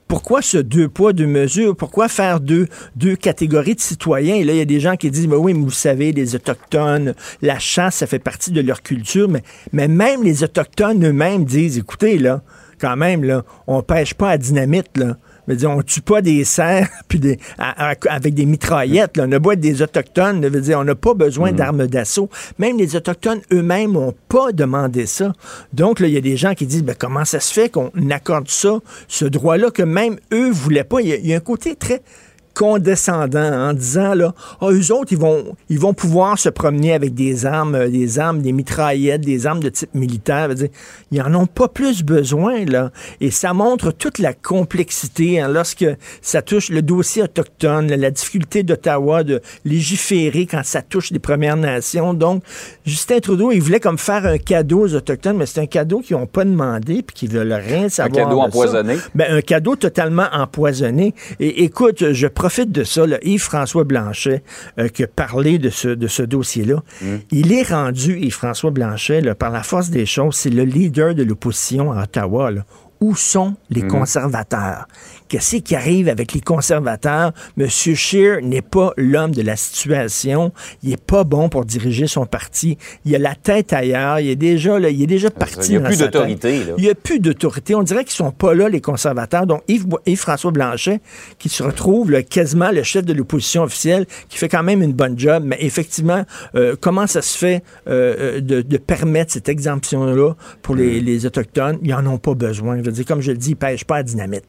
[0.07, 1.75] Pourquoi ce deux poids, deux mesures?
[1.75, 4.35] Pourquoi faire deux, deux catégories de citoyens?
[4.35, 6.35] Et là, il y a des gens qui disent, ben oui, mais vous savez, les
[6.35, 9.29] Autochtones, la chasse, ça fait partie de leur culture.
[9.29, 12.41] Mais, mais même les Autochtones eux-mêmes disent, écoutez, là,
[12.81, 15.15] quand même, là, on pêche pas à dynamite, là.
[15.51, 19.17] On dire, on tue pas des cerfs puis des, avec des mitraillettes.
[19.17, 19.25] Là.
[19.27, 20.39] On a beau être des Autochtones.
[20.39, 21.55] Dire, on n'a pas besoin mm.
[21.55, 22.29] d'armes d'assaut.
[22.57, 25.33] Même les Autochtones eux-mêmes n'ont pas demandé ça.
[25.73, 28.49] Donc, il y a des gens qui disent, ben, comment ça se fait qu'on accorde
[28.49, 31.01] ça, ce droit-là, que même eux voulaient pas?
[31.01, 32.01] Il y, a un côté très
[32.53, 37.13] condescendant en disant là, oh, eux autres, ils vont, ils vont pouvoir se promener avec
[37.13, 40.53] des armes, euh, des armes, des mitraillettes, des armes de type militaire.
[40.53, 40.69] Dire,
[41.11, 42.91] ils en ont pas plus besoin, là.
[43.19, 45.85] Et ça montre toute la complexité hein, lorsque
[46.21, 51.57] ça touche le dossier autochtone, la difficulté d'Ottawa de légiférer quand ça touche les Premières
[51.57, 52.13] Nations.
[52.13, 52.43] Donc,
[52.85, 56.17] Justin Trudeau, il voulait comme faire un cadeau aux Autochtones, mais c'est un cadeau qu'ils
[56.17, 58.25] n'ont pas demandé puis qu'ils veulent rien savoir.
[58.25, 58.97] Un cadeau empoisonné?
[59.15, 61.13] Ben, un cadeau totalement empoisonné.
[61.39, 64.41] Et écoute, je profite de ça, Yves-François Blanchet,
[64.79, 66.81] euh, qui a parlé de ce, de ce dossier-là.
[66.99, 67.05] Mm.
[67.29, 71.91] Il est rendu, Yves-François Blanchet, par la force des choses, c'est le leader de l'opposition
[71.91, 72.49] à Ottawa.
[72.99, 73.89] où sont les mhm.
[73.89, 74.87] conservateurs?
[75.31, 77.31] Qu'est-ce qui arrive avec les conservateurs?
[77.55, 80.51] Monsieur Scheer n'est pas l'homme de la situation.
[80.83, 82.77] Il est pas bon pour diriger son parti.
[83.05, 84.19] Il a la tête ailleurs.
[84.19, 85.71] Il est déjà, là, il est déjà parti.
[85.71, 86.61] Il n'y a plus d'autorité.
[86.77, 87.75] Il n'y a plus d'autorité.
[87.75, 89.47] On dirait qu'ils sont pas là, les conservateurs.
[89.47, 90.99] Donc, Yves, françois Blanchet,
[91.39, 95.17] qui se retrouve quasiment le chef de l'opposition officielle, qui fait quand même une bonne
[95.17, 100.75] job, mais effectivement, euh, comment ça se fait euh, euh, de, permettre cette exemption-là pour
[100.75, 101.77] les, les Autochtones?
[101.83, 102.79] Ils n'en ont pas besoin.
[102.79, 104.43] Je veux dire, comme je le dis, ils ne pêchent pas à dynamite.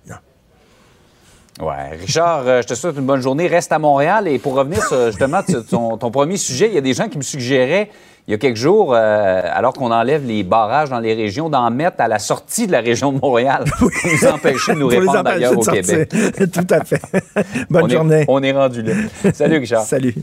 [1.63, 1.97] Ouais.
[2.01, 3.47] Richard, euh, je te souhaite une bonne journée.
[3.47, 4.29] Reste à Montréal.
[4.29, 7.19] Et pour revenir sur justement ton, ton premier sujet, il y a des gens qui
[7.19, 7.89] me suggéraient
[8.29, 11.71] il y a quelques jours, euh, alors qu'on enlève les barrages dans les régions, d'en
[11.71, 15.27] mettre à la sortie de la région de Montréal pour nous empêcher de nous répandre
[15.27, 16.09] ailleurs au Québec.
[16.53, 17.03] Tout à fait.
[17.71, 18.25] Bonne journée.
[18.29, 18.93] on est rendu là.
[19.35, 19.83] Salut, Richard.
[19.83, 20.15] Salut.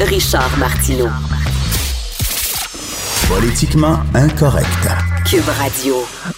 [0.00, 1.08] Richard Martineau.
[3.28, 5.15] Politiquement incorrect.
[5.28, 5.94] Cube Radio.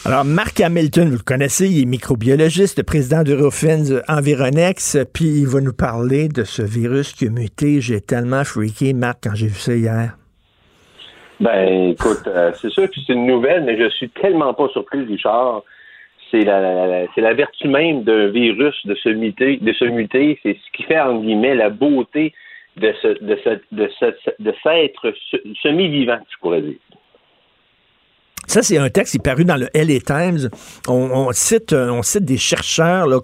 [0.07, 5.61] Alors, Marc Hamilton, vous le connaissez, il est microbiologiste, président d'Eurofins Environex, puis il va
[5.61, 7.83] nous parler de ce virus qui a muté.
[7.83, 10.16] J'ai tellement freaké, Marc, quand j'ai vu ça hier.
[11.38, 15.05] Ben, écoute, euh, c'est sûr que c'est une nouvelle, mais je suis tellement pas surpris,
[15.05, 15.64] Richard.
[16.31, 20.38] C'est la, c'est la vertu même d'un virus de se muter, de se muter.
[20.42, 22.33] C'est ce qui fait, en guillemets, la beauté
[22.79, 24.07] de ce, de ce, de ce,
[24.38, 25.12] de s'être
[25.62, 26.79] semi-vivant, je pourrais dire.
[28.48, 30.48] Ça, c'est un texte qui est paru dans le LA Times.
[30.88, 33.18] On, cite, euh, on cite des chercheurs là,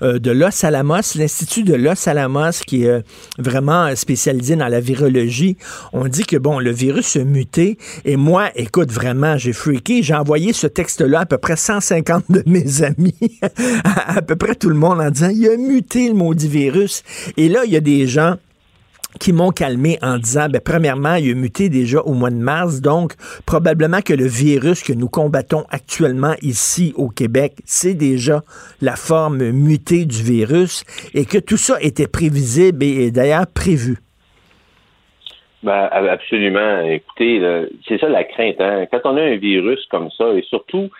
[0.00, 3.00] euh, de Los Alamos, l'Institut de Los Alamos, qui est euh,
[3.38, 5.58] vraiment spécialisé dans la virologie.
[5.92, 7.76] On dit que, bon, le virus a muté.
[8.06, 10.02] Et moi, écoute, vraiment, j'ai freaké.
[10.02, 13.38] J'ai envoyé ce texte-là à peu près 150 de mes amis,
[13.84, 17.02] à, à peu près tout le monde, en disant, il a muté le maudit virus.
[17.36, 18.36] Et là, il y a des gens
[19.20, 22.80] qui m'ont calmé en disant, ben, premièrement, il a muté déjà au mois de mars,
[22.80, 23.12] donc
[23.46, 28.42] probablement que le virus que nous combattons actuellement ici au Québec, c'est déjà
[28.80, 33.98] la forme mutée du virus et que tout ça était prévisible et, d'ailleurs prévu.
[35.62, 36.80] Ben, absolument.
[36.80, 37.40] Écoutez,
[37.88, 38.60] c'est ça la crainte.
[38.60, 38.86] Hein?
[38.90, 40.90] Quand on a un virus comme ça, et surtout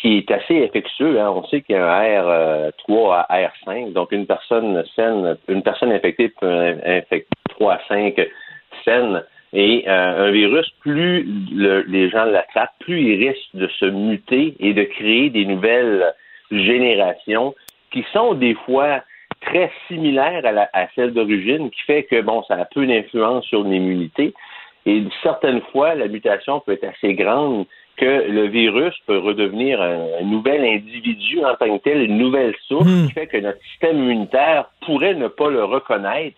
[0.00, 1.20] qui est assez infectieux.
[1.20, 1.30] Hein.
[1.30, 5.92] On sait qu'il y a un R3 à R5, donc une personne saine, une personne
[5.92, 8.14] infectée peut infecter 3 à 5
[8.84, 9.22] saines.
[9.52, 14.74] Et euh, un virus, plus les gens l'attrapent, plus il risque de se muter et
[14.74, 16.12] de créer des nouvelles
[16.50, 17.54] générations
[17.90, 19.02] qui sont des fois
[19.40, 23.44] très similaires à, la, à celle d'origine, qui fait que bon, ça a peu d'influence
[23.46, 24.34] sur l'immunité.
[24.84, 27.66] Et certaines fois, la mutation peut être assez grande
[27.96, 32.86] que le virus peut redevenir un, nouvel individu en tant que tel, une nouvelle source
[32.86, 33.06] hmm.
[33.06, 36.36] qui fait que notre système immunitaire pourrait ne pas le reconnaître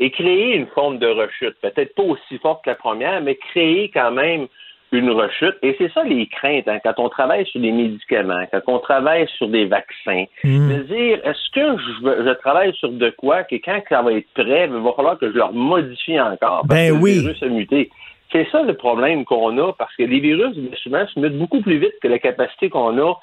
[0.00, 3.90] et créer une forme de rechute, peut-être pas aussi forte que la première, mais créer
[3.90, 4.48] quand même
[4.92, 5.56] une rechute.
[5.62, 9.26] Et c'est ça les craintes hein, quand on travaille sur des médicaments, quand on travaille
[9.36, 10.24] sur des vaccins.
[10.44, 10.68] Hmm.
[10.68, 14.28] De dire, est-ce que je, je, travaille sur de quoi que quand ça va être
[14.34, 17.46] prêt, il va falloir que je leur modifie encore parce ben que le virus a
[17.46, 17.90] muté.
[18.32, 21.78] C'est ça le problème qu'on a, parce que les virus, souvent, se mettent beaucoup plus
[21.78, 23.14] vite que la capacité qu'on a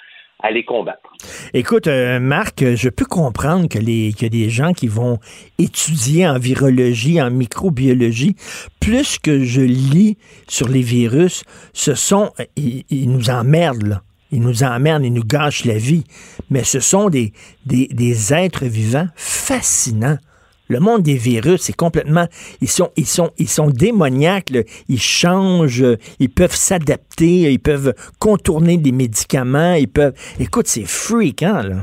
[0.41, 1.09] à les combattre.
[1.53, 5.19] Écoute, euh, Marc, je peux comprendre que les qu'il y a des gens qui vont
[5.57, 8.35] étudier en virologie, en microbiologie.
[8.79, 14.01] Plus que je lis sur les virus, ce sont ils, ils nous emmerdent là.
[14.31, 16.03] Ils nous emmerdent, ils nous gâchent la vie.
[16.49, 17.33] Mais ce sont des,
[17.65, 20.17] des, des êtres vivants fascinants.
[20.71, 22.25] Le monde des virus, c'est complètement.
[22.61, 24.51] Ils sont, ils sont, ils sont démoniaques.
[24.87, 30.13] Ils changent, ils peuvent s'adapter, ils peuvent contourner des médicaments, ils peuvent.
[30.39, 31.75] Écoute, c'est freakant, là.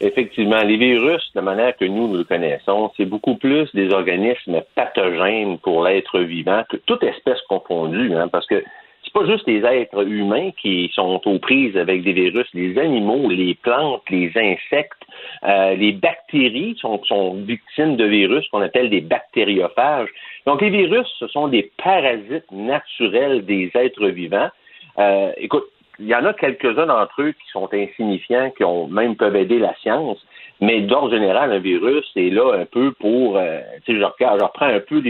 [0.00, 4.62] Effectivement, les virus, de manière que nous, nous le connaissons, c'est beaucoup plus des organismes
[4.74, 8.64] pathogènes pour l'être vivant que toute espèce confondue, hein, parce que
[9.04, 13.28] c'est pas juste les êtres humains qui sont aux prises avec des virus, les animaux,
[13.28, 15.02] les plantes, les insectes,
[15.44, 20.08] euh, les bactéries sont, sont victimes de virus qu'on appelle des bactériophages.
[20.46, 24.50] Donc les virus, ce sont des parasites naturels des êtres vivants.
[24.98, 25.64] Euh, écoute,
[25.98, 29.58] il y en a quelques-uns d'entre eux qui sont insignifiants, qui ont même peuvent aider
[29.58, 30.18] la science,
[30.60, 34.66] mais d'ordre général, un virus est là un peu pour, euh, tu sais, je, reprends
[34.66, 35.00] un peu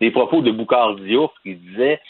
[0.00, 2.00] les, propos de Boucard Diouf qui disait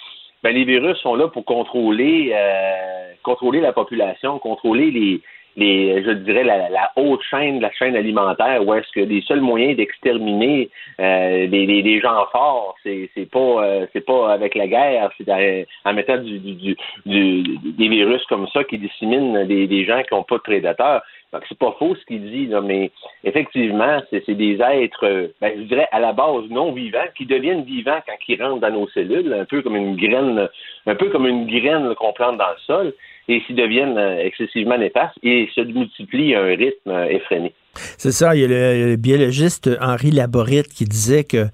[0.43, 5.21] ben, les virus sont là pour contrôler, euh, contrôler la population, contrôler les,
[5.57, 9.41] les, je dirais, la, la, haute chaîne, la chaîne alimentaire, où est-ce que les seuls
[9.41, 15.67] moyens d'exterminer euh, gens forts, c'est, c'est pas euh, c'est pas avec la guerre, c'est
[15.85, 17.43] en, mettant du, du, du,
[17.79, 21.03] des virus comme ça qui disséminent des, des gens qui n'ont pas de prédateurs.
[21.49, 22.91] c'est pas faux ce qu'il dit, là, mais
[23.23, 28.01] effectivement, c'est des êtres, ben, je dirais, à la base non vivants, qui deviennent vivants
[28.07, 30.49] quand ils rentrent dans nos cellules, un peu comme une graine,
[30.87, 32.95] un peu comme une graine qu'on plante dans le sol,
[33.29, 37.53] et s'ils deviennent euh, excessivement néfastes et se multiplient à un rythme euh, effréné.
[37.75, 41.47] C'est ça, il y a le, biologiste Henri Laborit qui disait que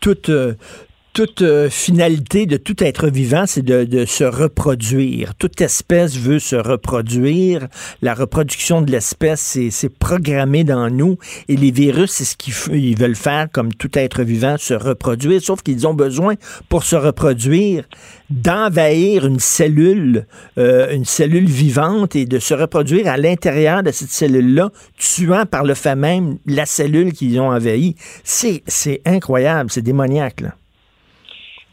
[0.00, 0.54] toute, euh,
[1.16, 5.34] toute euh, finalité de tout être vivant, c'est de, se reproduire.
[5.34, 7.68] Toute espèce veut se reproduire.
[8.02, 11.16] La reproduction de l'espèce, c'est programmé dans nous.
[11.48, 15.40] Et les virus, c'est ce qu'ils veulent faire, comme tout être vivant, se reproduire.
[15.40, 16.34] Sauf qu'ils ont besoin,
[16.68, 17.84] pour se reproduire,
[18.28, 20.26] d'envahir une cellule,
[20.58, 25.64] euh, une cellule vivante et de se reproduire à l'intérieur de cette cellule-là, tuant par
[25.64, 27.96] le fait même la cellule qu'ils ont envahie.
[28.22, 30.42] C'est incroyable, c'est démoniaque.
[30.42, 30.54] Là.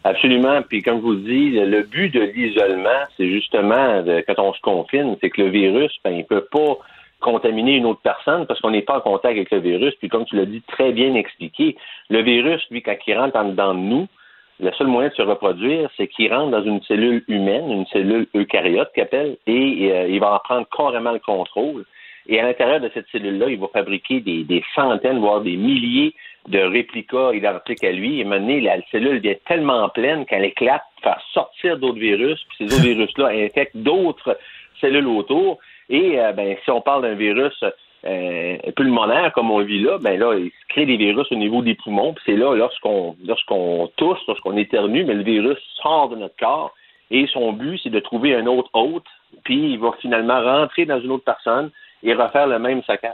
[0.04, 0.62] Absolument.
[0.64, 5.16] Puis comme je vous dis, le but de l'isolement, c'est justement quand on se confine,
[5.22, 6.78] c'est que le virus, ben, il peut pas
[7.24, 9.96] contaminer une autre personne parce qu'on n'est pas en contact avec le virus.
[9.96, 11.78] Puis comme tu l'as dit très bien expliqué,
[12.10, 14.08] le virus, lui, quand il rentre en dedans de nous,
[14.60, 18.28] le seul moyen de se reproduire, c'est qu'il rentre dans une cellule humaine, une cellule
[18.36, 21.86] eucaryote qu'appelle, et euh, il va en prendre carrément le contrôle.
[22.28, 26.14] Et à l'intérieur de cette cellule-là, il va fabriquer des, des, centaines, voire des milliers
[26.48, 28.20] de réplicas identiques à lui.
[28.20, 32.76] Et maintenant, la cellule devient tellement pleine qu'elle éclate, faire sortir d'autres virus, puis ces
[32.76, 34.38] autres virus-là infectent d'autres
[34.80, 35.60] cellules autour.
[35.90, 37.64] Et euh, ben, si on parle d'un virus
[38.06, 41.62] euh, pulmonaire comme on vit là, ben là, il se crée des virus au niveau
[41.62, 42.14] des poumons.
[42.14, 46.74] Puis c'est là, lorsqu'on lorsqu'on tousse, lorsqu'on éternue, mais le virus sort de notre corps.
[47.12, 49.06] Et son but, c'est de trouver un autre hôte,
[49.44, 51.70] puis il va finalement rentrer dans une autre personne
[52.02, 53.14] et refaire le même saccage.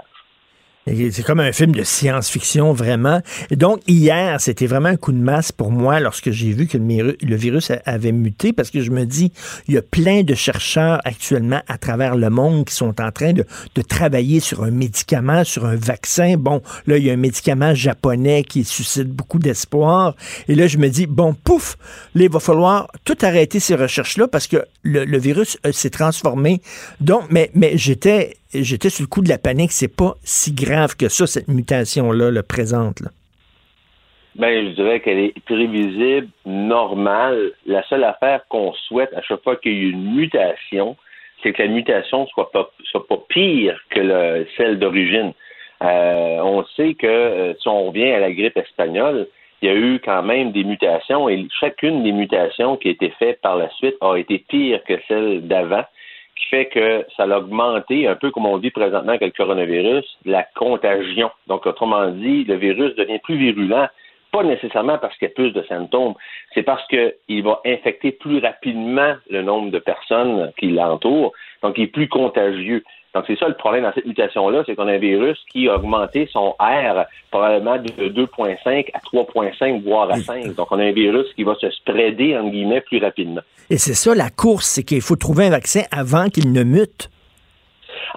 [1.12, 3.22] C'est comme un film de science-fiction, vraiment.
[3.52, 6.78] Et donc, hier, c'était vraiment un coup de masse pour moi lorsque j'ai vu que
[6.78, 9.32] le virus avait muté, parce que je me dis,
[9.68, 13.34] il y a plein de chercheurs actuellement à travers le monde qui sont en train
[13.34, 13.46] de,
[13.88, 16.36] travailler sur un médicament, sur un vaccin.
[16.38, 20.16] Bon, là, il y a un médicament japonais qui suscite beaucoup d'espoir.
[20.48, 21.78] Et là, je me dis, bon, pouf,
[22.16, 25.90] là, il va falloir tout arrêter ces recherches-là parce que le, le virus euh, s'est
[25.90, 26.62] transformé.
[27.00, 29.72] Donc, mais, mais j'étais j'étais sur le coup de la panique.
[29.72, 33.00] C'est pas si grave que ça, cette mutation-là, le présente.
[33.02, 33.10] Là.
[34.36, 37.52] Ben, je dirais qu'elle est prévisible, normale.
[37.66, 40.96] La seule affaire qu'on souhaite à chaque fois qu'il y a une mutation,
[41.42, 45.34] c'est que la mutation soit pas, soit pas pire que le, celle d'origine.
[45.82, 49.28] Euh, on sait que euh, si on revient à la grippe espagnole,
[49.62, 53.10] il y a eu quand même des mutations et chacune des mutations qui a été
[53.20, 55.84] faites par la suite a été pire que celle d'avant
[56.40, 60.06] qui fait que ça a augmenté, un peu comme on dit présentement avec le coronavirus,
[60.26, 61.30] la contagion.
[61.48, 63.88] Donc, autrement dit, le virus devient plus virulent,
[64.32, 66.14] pas nécessairement parce qu'il y a plus de symptômes,
[66.54, 71.86] c'est parce qu'il va infecter plus rapidement le nombre de personnes qui l'entourent, donc il
[71.86, 72.84] est plus contagieux.
[73.16, 75.76] Donc, c'est ça le problème dans cette mutation-là, c'est qu'on a un virus qui a
[75.76, 80.54] augmenté son R probablement de 2,5 à 3,5, voire à 5.
[80.54, 83.42] Donc, on a un virus qui va se spreader, en guillemets, plus rapidement.
[83.72, 87.10] Et c'est ça la course, c'est qu'il faut trouver un vaccin avant qu'il ne mute.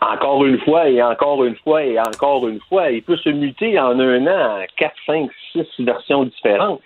[0.01, 3.79] Encore une fois, et encore une fois, et encore une fois, il peut se muter
[3.79, 6.81] en un an en 4, 5, 6 versions différentes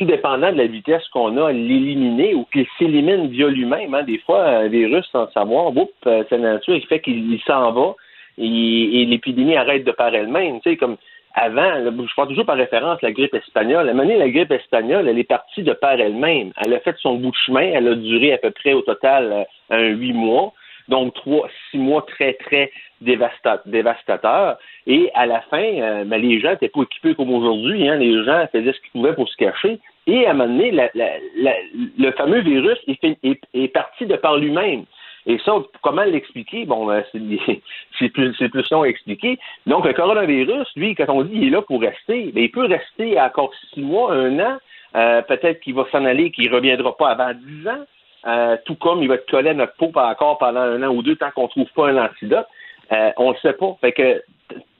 [0.00, 3.92] tout dépendant de la vitesse qu'on a à l'éliminer ou qu'il s'élimine via lui-même.
[3.92, 4.02] Hein.
[4.02, 7.94] Des fois, un virus, sans savoir, boum, euh, sa nature, il fait qu'il s'en va
[8.38, 10.60] et, l'épidémie arrête de par elle-même.
[10.62, 10.96] Tu sais, comme
[11.34, 13.90] avant, je prends toujours par référence la grippe espagnole.
[13.90, 16.52] À un la grippe espagnole, elle est partie de par elle-même.
[16.64, 17.60] Elle a fait son bout de chemin.
[17.60, 20.54] Elle a duré à peu près au total euh, un huit mois.
[20.90, 24.58] Donc, trois, six mois très, très dévastateurs.
[24.88, 27.88] Et à la fin, euh, ben, les gens n'étaient pas équipés comme aujourd'hui.
[27.88, 27.96] Hein.
[27.96, 29.78] Les gens faisaient ce qu'ils pouvaient pour se cacher.
[30.08, 34.84] Et à un moment donné, le fameux virus est, parti de par lui-même.
[35.26, 36.64] Et ça, comment l'expliquer?
[36.64, 39.38] Bon, ben, c'est plus, plus long à expliquer.
[39.66, 42.66] Donc, le coronavirus, lui, quand on dit qu'il est là pour rester, ben, il peut
[42.66, 44.58] rester encore six mois, un an.
[44.96, 47.84] Euh, peut-être qu'il va s'en aller, qu'il ne reviendra pas avant dix ans.
[48.26, 51.02] Euh, tout comme il va être collé à notre peau encore pendant un an ou
[51.02, 52.46] deux tant qu'on ne trouve pas un antidote.
[52.92, 53.76] Euh, on ne le sait pas.
[53.80, 54.22] Fait que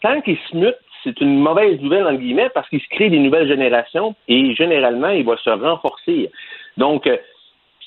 [0.03, 3.19] tant qu'il se mute, c'est une mauvaise nouvelle, en guillemets, parce qu'il se crée des
[3.19, 6.31] nouvelles générations et généralement, il va se renforcer.
[6.77, 7.17] Donc, euh,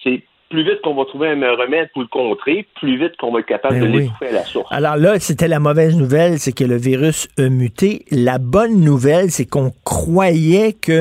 [0.03, 3.39] c'est plus vite qu'on va trouver un remède pour le contrer, plus vite qu'on va
[3.39, 4.67] être capable ben de l'étouffer à la source.
[4.69, 8.05] Alors là, c'était la mauvaise nouvelle, c'est que le virus a muté.
[8.11, 10.91] La bonne nouvelle, c'est qu'on croyait que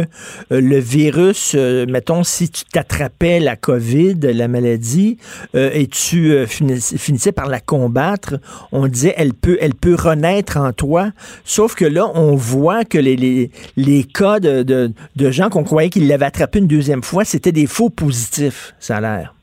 [0.53, 5.19] euh, le virus, euh, mettons, si tu t'attrapais la COVID, la maladie,
[5.55, 8.37] euh, et tu finissais par la combattre,
[8.73, 11.11] on disait elle peut, elle peut renaître en toi.
[11.45, 15.65] Sauf que là, on voit que les, les, les cas de, de, de gens qu'on
[15.65, 19.35] croyait qu'ils l'avaient attrapé une deuxième fois, c'était des faux positifs, ça a l'air.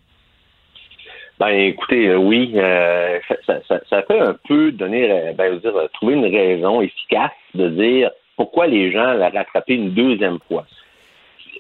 [1.39, 6.81] Ben, écoutez, oui, ça, ça, ça, fait un peu donner, ben, dire, trouver une raison
[6.81, 10.65] efficace de dire pourquoi les gens l'ont rattrapé une deuxième fois.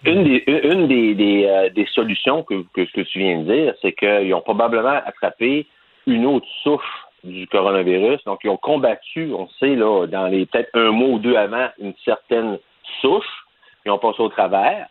[0.05, 5.65] Une des solutions que, que, que, tu viens de dire, c'est qu'ils ont probablement attrapé
[6.07, 8.23] une autre souche du coronavirus.
[8.25, 11.67] Donc, ils ont combattu, on sait, là, dans les peut-être un mois ou deux avant,
[11.79, 12.57] une certaine
[13.01, 13.45] souche.
[13.85, 14.87] Ils ont passé au travers.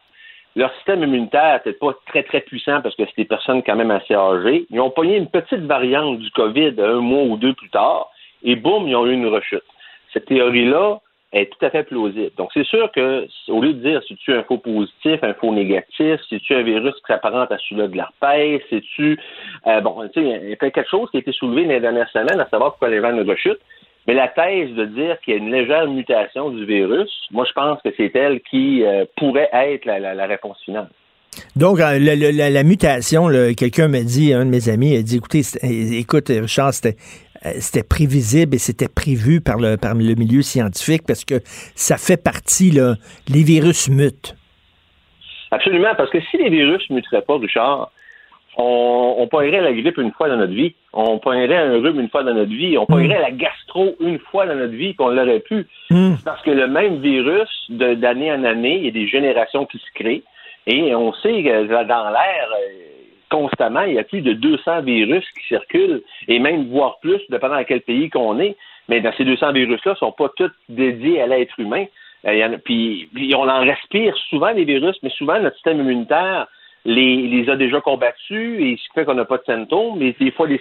[0.56, 3.90] Leur système immunitaire n'était pas très, très puissant parce que c'était des personnes quand même
[3.90, 4.66] assez âgées.
[4.70, 8.10] Ils ont pogné une petite variante du COVID un mois ou deux plus tard
[8.42, 9.62] et boum, ils ont eu une rechute.
[10.12, 11.00] Cette théorie-là,
[11.32, 12.30] est tout à fait plausible.
[12.36, 15.52] Donc, c'est sûr que, au lieu de dire si tu un faux positif, un faux
[15.52, 19.18] négatif, si tu un virus qui s'apparente à celui-là de l'herpès, si tu,
[19.66, 22.08] euh, bon, tu sais, il y a quelque chose qui a été soulevé les dernières
[22.10, 23.60] semaines, à savoir pourquoi les gens ne rechutent.
[24.08, 27.52] Mais la thèse de dire qu'il y a une légère mutation du virus, moi, je
[27.52, 30.88] pense que c'est elle qui euh, pourrait être la, réponse finale.
[31.54, 36.28] Donc, euh, la, mutation, quelqu'un m'a dit, un de mes amis a dit, écoutez, écoute,
[36.30, 36.96] Richard, c'était
[37.46, 41.40] euh, c'était prévisible et c'était prévu par le, par le milieu scientifique parce que
[41.76, 42.94] ça fait partie, là,
[43.28, 44.34] les virus mutent.
[45.50, 47.92] Absolument, parce que si les virus ne muteraient pas, Richard,
[48.56, 52.24] on, on la grippe une fois dans notre vie, on pognerait un rhume une fois
[52.24, 55.66] dans notre vie, on pognerait la gastro une fois dans notre vie, qu'on l'aurait pu.
[55.90, 56.14] Hmm.
[56.24, 59.92] Parce que le même virus, d'année en année, il y a des générations qui se
[59.94, 60.24] créent,
[60.66, 62.88] et on sait que dans l'air, euh,
[63.30, 67.54] constamment, il y a plus de 200 virus qui circulent, et même voire plus, dépendant
[67.54, 68.56] à quel pays qu'on est.
[68.88, 71.84] Mais dans ces 200 virus-là, ne sont pas tous dédiés à l'être humain.
[72.26, 76.48] Euh, puis, on en respire souvent les virus, mais souvent notre système immunitaire
[76.84, 79.98] les, a déjà combattus et ce qui fait qu'on n'a pas de symptômes.
[79.98, 80.60] Mais des fois, les,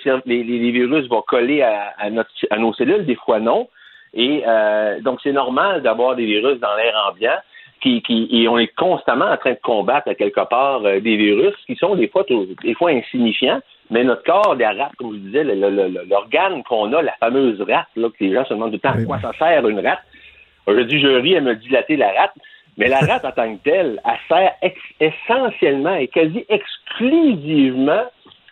[0.72, 2.10] virus vont coller à,
[2.58, 3.70] nos cellules, des fois non.
[4.14, 7.38] Et euh, donc, c'est normal d'avoir des virus dans l'air ambiant
[7.82, 11.54] qui, et on est constamment en train de combattre à quelque part euh, des virus
[11.66, 12.26] qui sont des fois
[12.64, 17.14] des fois insignifiants, mais notre corps, la rate, comme je disais, l'organe qu'on a, la
[17.14, 19.80] fameuse rate, là, que les gens se demandent du temps à quoi ça sert une
[19.80, 20.00] rate.
[20.68, 22.34] Je dis, je ris à me dilater la rate,
[22.78, 24.54] mais la rate en tant que telle, elle sert
[25.00, 28.04] essentiellement et quasi exclusivement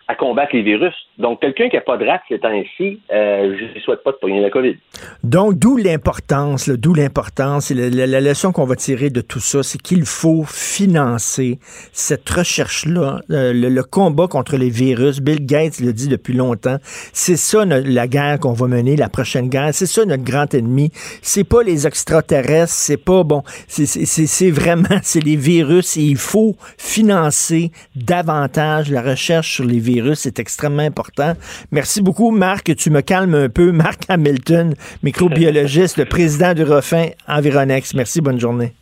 [0.08, 0.94] à combattre les virus.
[1.18, 4.16] Donc, quelqu'un qui n'a pas de rate ces temps-ci, euh, je ne souhaite pas de
[4.16, 4.76] pogner la COVID.
[5.24, 10.04] Donc, d'où l'importance, d'où l'importance, la, leçon qu'on va tirer de tout ça, c'est qu'il
[10.04, 11.58] faut financer
[11.92, 15.20] cette recherche-là, euh, le, combat contre les virus.
[15.20, 16.76] Bill Gates le dit depuis longtemps.
[17.12, 19.70] C'est ça la guerre qu'on va mener, la prochaine guerre.
[19.72, 20.90] C'est ça notre grand ennemi.
[21.22, 23.42] C'est pas les extraterrestres, c'est pas bon.
[23.66, 29.95] C'est vraiment, c'est les virus et il faut financer davantage la recherche sur les virus.
[30.14, 31.34] C'est extrêmement important
[31.70, 32.74] Merci beaucoup, Marc.
[32.76, 33.72] Tu me calmes un peu.
[33.76, 37.94] Marc Hamilton, microbiologiste, le président du Refin Environex.
[37.94, 38.74] Merci, bonne journée.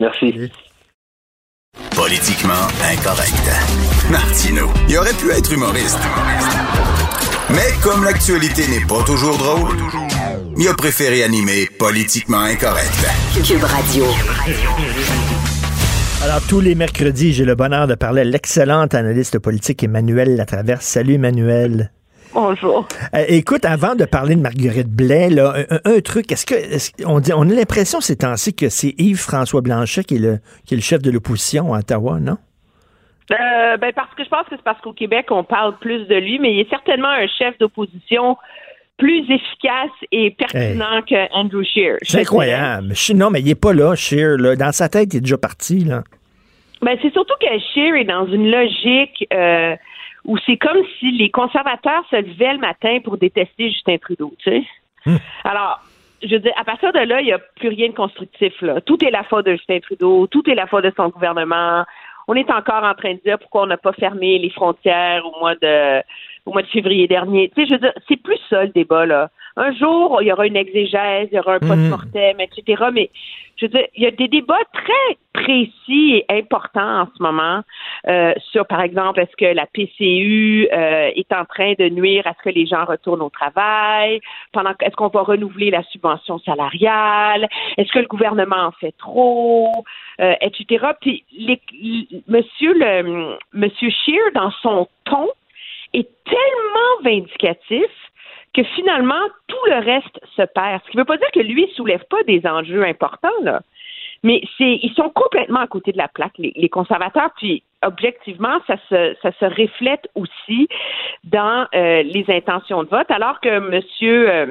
[0.00, 0.50] Merci.
[1.94, 2.52] Politiquement
[2.92, 3.50] incorrect.
[4.10, 5.98] Martino, il aurait pu être humoriste.
[7.50, 9.76] Mais comme l'actualité n'est pas toujours drôle,
[10.56, 13.06] il a préféré animer Politiquement incorrect.
[13.44, 14.04] Cube Radio.
[16.24, 20.86] Alors, tous les mercredis, j'ai le bonheur de parler à l'excellente analyste politique Emmanuel Latraverse.
[20.86, 21.90] Salut, Emmanuel.
[22.32, 22.88] Bonjour.
[23.14, 25.52] Euh, écoute, avant de parler de Marguerite Blais, là,
[25.84, 30.04] un, truc, est-ce que on, dit, on a l'impression ces temps-ci que c'est Yves-François Blanchet
[30.04, 32.38] qui est, le, qui est le chef de l'opposition à Ottawa, non?
[33.30, 36.14] Euh, ben parce que je pense que c'est parce qu'au Québec, on parle plus de
[36.14, 38.38] lui, mais il est certainement un chef d'opposition
[38.96, 41.98] plus efficace et pertinent que Andrew Scheer.
[42.02, 42.94] C'est incroyable.
[43.14, 44.36] Non, mais il n'est pas là, Scheer.
[44.38, 44.56] Là.
[44.56, 45.84] Dans sa tête, il est déjà parti.
[45.84, 46.02] Là.
[46.80, 49.74] Ben, c'est surtout que Scheer est dans une logique euh,
[50.24, 54.32] où c'est comme si les conservateurs se levaient le matin pour détester Justin Trudeau.
[54.38, 54.62] Tu sais?
[55.06, 55.16] Hmm.
[55.44, 55.80] Alors,
[56.22, 58.52] je veux dire, à partir de là, il n'y a plus rien de constructif.
[58.62, 58.80] Là.
[58.80, 61.84] Tout est la faute de Justin Trudeau, tout est la faute de son gouvernement.
[62.26, 65.38] On est encore en train de dire pourquoi on n'a pas fermé les frontières au
[65.40, 66.02] mois de
[66.46, 67.50] au mois de février dernier.
[67.50, 69.30] Tu sais, je veux dire, c'est plus ça le débat, là.
[69.56, 72.86] Un jour, il y aura une exégèse, il y aura un post-mortem, etc.
[72.92, 73.10] Mais
[73.56, 77.62] je veux dire, il y a des débats très précis et importants en ce moment
[78.08, 82.32] euh, sur, par exemple, est-ce que la PCU euh, est en train de nuire à
[82.34, 84.20] ce que les gens retournent au travail?
[84.52, 87.48] Pendant est-ce qu'on va renouveler la subvention salariale?
[87.76, 89.84] Est-ce que le gouvernement en fait trop?
[90.20, 90.86] Euh, etc.
[91.00, 91.60] Puis les,
[92.26, 95.28] Monsieur le Monsieur Scheer, dans son ton,
[95.94, 97.90] est tellement vindicatif
[98.54, 100.80] que finalement, tout le reste se perd.
[100.84, 103.60] Ce qui ne veut pas dire que lui ne soulève pas des enjeux importants, là.
[104.22, 107.28] Mais c'est, ils sont complètement à côté de la plaque, les, conservateurs.
[107.36, 110.66] Puis, objectivement, ça se, ça se reflète aussi
[111.24, 114.46] dans euh, les intentions de vote, alors que Monsieur euh,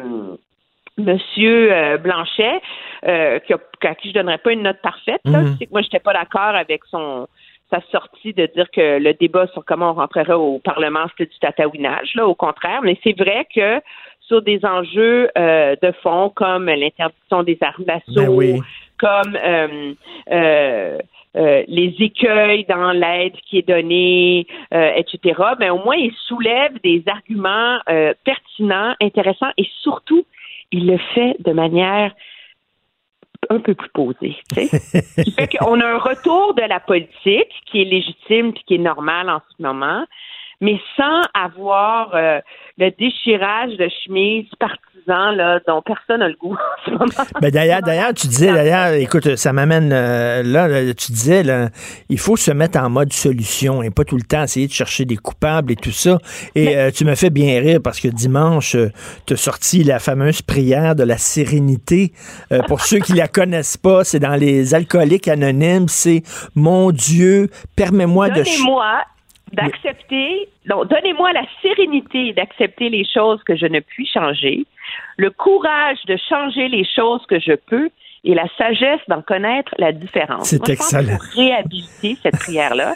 [0.99, 2.61] Monsieur euh, Blanchet,
[3.01, 5.55] qui a, à qui je donnerais pas une note parfaite, là, mhm.
[5.57, 7.27] c'est que moi, j'étais pas d'accord avec son
[7.73, 11.39] sa sortie de dire que le débat sur comment on rentrerait au Parlement, c'était du
[11.39, 12.81] tatouinage, là, au contraire.
[12.83, 13.81] Mais c'est vrai que
[14.21, 18.61] sur des enjeux euh, de fond comme l'interdiction des armes d'assaut, Ben
[18.99, 19.93] comme euh,
[21.35, 25.41] euh, les écueils dans l'aide qui est donnée, etc.
[25.59, 27.79] Mais au moins, il soulève des arguments
[28.23, 30.25] pertinents, intéressants et surtout,
[30.71, 32.13] il le fait de manière
[33.49, 34.35] un peu plus posée.
[34.53, 34.69] Tu
[35.81, 39.61] a un retour de la politique qui est légitime puis qui est normal en ce
[39.61, 40.05] moment,
[40.63, 42.39] mais sans avoir euh,
[42.77, 47.29] le déchirage de chemise partisan là, dont personne n'a le goût en ce moment.
[47.41, 51.69] Ben d'ailleurs, d'ailleurs, tu disais, d'ailleurs, écoute, ça m'amène euh, là, là, tu disais, là,
[52.07, 55.03] il faut se mettre en mode solution et pas tout le temps essayer de chercher
[55.03, 56.19] des coupables et tout ça.
[56.55, 58.77] Et euh, tu me fais bien rire parce que dimanche,
[59.25, 62.13] tu as sorti la fameuse prière de la sérénité.
[62.53, 66.23] Euh, pour ceux qui la connaissent pas, c'est dans les alcooliques anonymes, c'est
[66.55, 68.43] Mon Dieu, permets-moi de...
[68.43, 69.03] Donnez-moi
[69.53, 74.65] d'accepter, non, donnez-moi la sérénité d'accepter les choses que je ne puis changer,
[75.17, 77.89] le courage de changer les choses que je peux
[78.25, 80.47] et la sagesse d'en connaître la différence.
[80.49, 81.17] C'est pense excellent.
[81.17, 82.93] faut réhabiliter cette prière-là.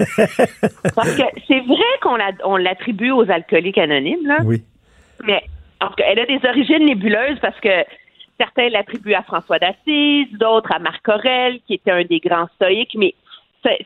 [0.96, 4.64] Parce que c'est vrai qu'on la- on l'attribue aux alcooliques anonymes, là, Oui.
[5.26, 5.44] mais
[5.82, 7.70] en tout cas, elle a des origines nébuleuses parce que
[8.40, 12.96] certains l'attribuent à François d'Assise, d'autres à Marc Aurèle, qui était un des grands stoïques,
[12.98, 13.14] mais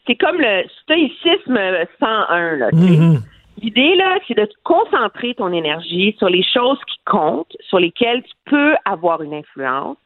[0.08, 1.60] c'est comme le stoïcisme
[2.00, 2.56] 101.
[2.58, 2.98] Là, tu sais.
[2.98, 3.22] Mhm.
[3.62, 8.34] L'idée, là, c'est de concentrer ton énergie sur les choses qui comptent, sur lesquelles tu
[8.46, 9.98] peux avoir une influence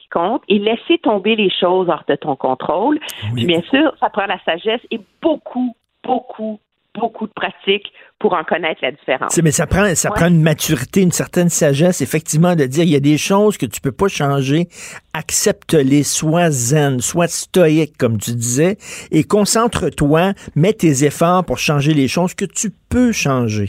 [0.00, 2.98] qui compte, et laisser tomber les choses hors de ton contrôle.
[3.24, 3.30] Oui.
[3.34, 6.58] Puis bien sûr, ça prend la sagesse et beaucoup, beaucoup,
[6.98, 9.38] beaucoup de pratique pour en connaître la différence.
[9.42, 10.14] Mais ça prend, ça Ouais.
[10.16, 13.66] prend une maturité, une certaine sagesse, effectivement, de dire il y a des choses que
[13.66, 14.68] tu peux pas changer,
[15.14, 18.76] accepte-les, sois zen, sois stoïque, comme tu disais,
[19.10, 23.68] et concentre-toi, mets tes efforts pour changer les choses que tu peux changer.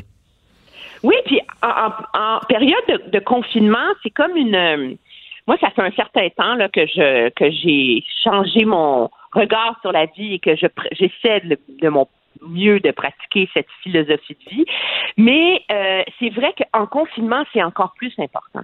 [1.03, 4.55] Oui, puis en, en- en période de, de confinement, c'est comme une.
[4.55, 4.93] euh,
[5.47, 9.91] moi, ça fait un certain temps là, que je que j'ai changé mon regard sur
[9.91, 12.07] la vie et que je j'essaie de, de mon
[12.47, 14.65] mieux de pratiquer cette philosophie de vie.
[15.17, 18.63] Mais euh, c'est vrai qu'en confinement, c'est encore plus important.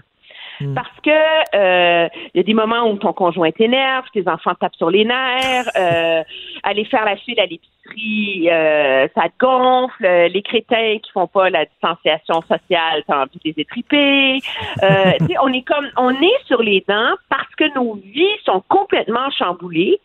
[0.76, 1.10] Parce que
[1.56, 5.04] euh, il y a des moments où ton conjoint t'énerve, tes enfants tapent sur les
[5.04, 6.24] nerfs, euh,
[6.64, 11.28] aller faire la file à l'épicerie, euh, ça te gonfle, euh, les crétins qui font
[11.28, 14.40] pas la distanciation sociale, t'as envie de les étriper.
[14.84, 15.12] Euh,
[15.42, 20.00] on est comme on est sur les dents parce que nos vies sont complètement chamboulées,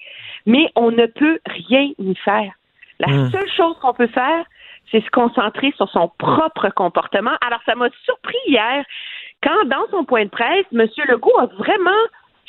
[0.47, 2.53] mais on ne peut rien y faire.
[3.01, 3.30] La Mm.
[3.30, 4.44] seule chose qu'on peut faire,
[4.90, 7.36] c'est se concentrer sur son propre comportement.
[7.46, 8.84] Alors, ça m'a surpris hier
[9.42, 10.86] quand, dans son point de presse, M.
[11.09, 11.90] Legault a vraiment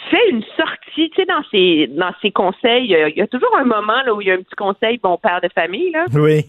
[0.10, 2.96] fait une sortie, tu sais, dans ses, dans ses conseils.
[2.96, 4.98] euh, Il y a toujours un moment là, où il y a un petit conseil
[4.98, 6.06] bon père de famille, là.
[6.14, 6.46] Oui.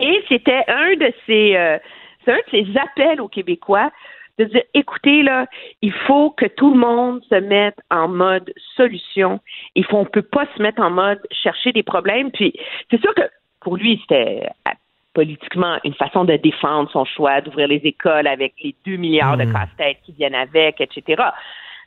[0.00, 1.78] Et c'était un de ses, euh,
[2.24, 3.90] c'est un de ses appels aux Québécois
[4.38, 5.46] de dire, écoutez, là,
[5.82, 9.40] il faut que tout le monde se mette en mode solution.
[9.74, 12.30] Il faut, on peut pas se mettre en mode chercher des problèmes.
[12.30, 12.52] Puis,
[12.90, 13.22] c'est sûr que
[13.60, 14.72] pour lui, c'était euh,
[15.14, 19.44] politiquement une façon de défendre son choix d'ouvrir les écoles avec les 2 milliards de
[19.44, 19.52] Mm.
[19.52, 21.22] casse-tête qui viennent avec, etc.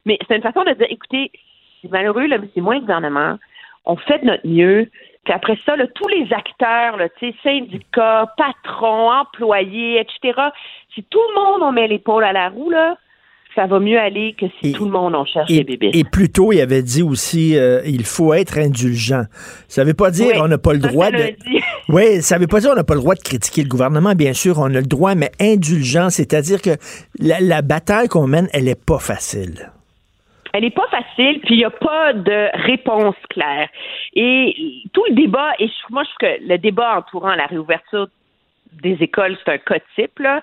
[0.06, 1.32] Mais c'est une façon de dire, écoutez,
[1.82, 3.38] c'est malheureux, là, mais c'est moins le gouvernement.
[3.86, 4.90] On fait de notre mieux.
[5.28, 7.10] Puis après ça, là, tous les acteurs, là,
[7.44, 10.40] syndicats, patrons, employés, etc.,
[10.96, 12.96] si tout le monde on met l'épaule à la roue, là,
[13.54, 15.92] ça va mieux aller que si Et- tout le monde on cherche Et, des bébés.
[15.94, 19.24] et plus tôt, il avait dit aussi, euh, il faut être indulgent.
[19.68, 21.36] Ça veut pas dire Oui, on n'a pas le droit de...
[21.90, 24.32] Oui, ça veut pas dire on n'a pas le droit de critiquer le gouvernement, bien
[24.32, 26.78] sûr, on a le droit, mais indulgent, c'est-à-dire que
[27.20, 29.74] la, la bataille qu'on mène, elle est pas facile.
[30.54, 33.70] Elle n'est pas facile, puis il n'y a pas de réponse claire.
[34.14, 34.56] Et
[34.94, 38.08] tout le débat, et moi je trouve que le débat entourant la réouverture
[38.82, 40.20] des écoles, c'est un cas type.
[40.20, 40.42] Là.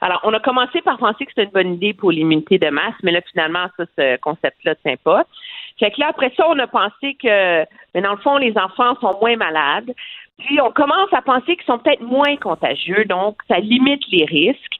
[0.00, 2.94] Alors, on a commencé par penser que c'était une bonne idée pour l'immunité de masse,
[3.02, 5.24] mais là, finalement, ça, ce concept-là ne tient pas.
[5.78, 8.96] Fait que là, après ça, on a pensé que, mais dans le fond, les enfants
[9.00, 9.92] sont moins malades.
[10.38, 14.76] Puis, on commence à penser qu'ils sont peut-être moins contagieux, donc ça limite les risques.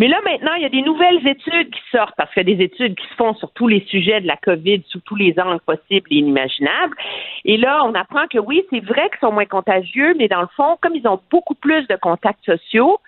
[0.00, 2.56] Mais là, maintenant, il y a des nouvelles études qui sortent, parce qu'il y a
[2.56, 5.38] des études qui se font sur tous les sujets de la COVID, sous tous les
[5.38, 6.96] angles possibles et inimaginables.
[7.44, 10.48] Et là, on apprend que oui, c'est vrai qu'ils sont moins contagieux, mais dans le
[10.56, 12.98] fond, comme ils ont beaucoup plus de contacts sociaux,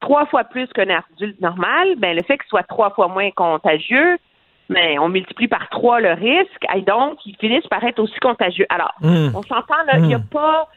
[0.00, 4.18] trois fois plus qu'un adulte normal, ben le fait qu'ils soient trois fois moins contagieux,
[4.68, 8.66] ben, on multiplie par trois le risque, et donc ils finissent par être aussi contagieux.
[8.68, 9.32] Alors, Hum.
[9.34, 10.68] on s'entend là, il n'y a pas.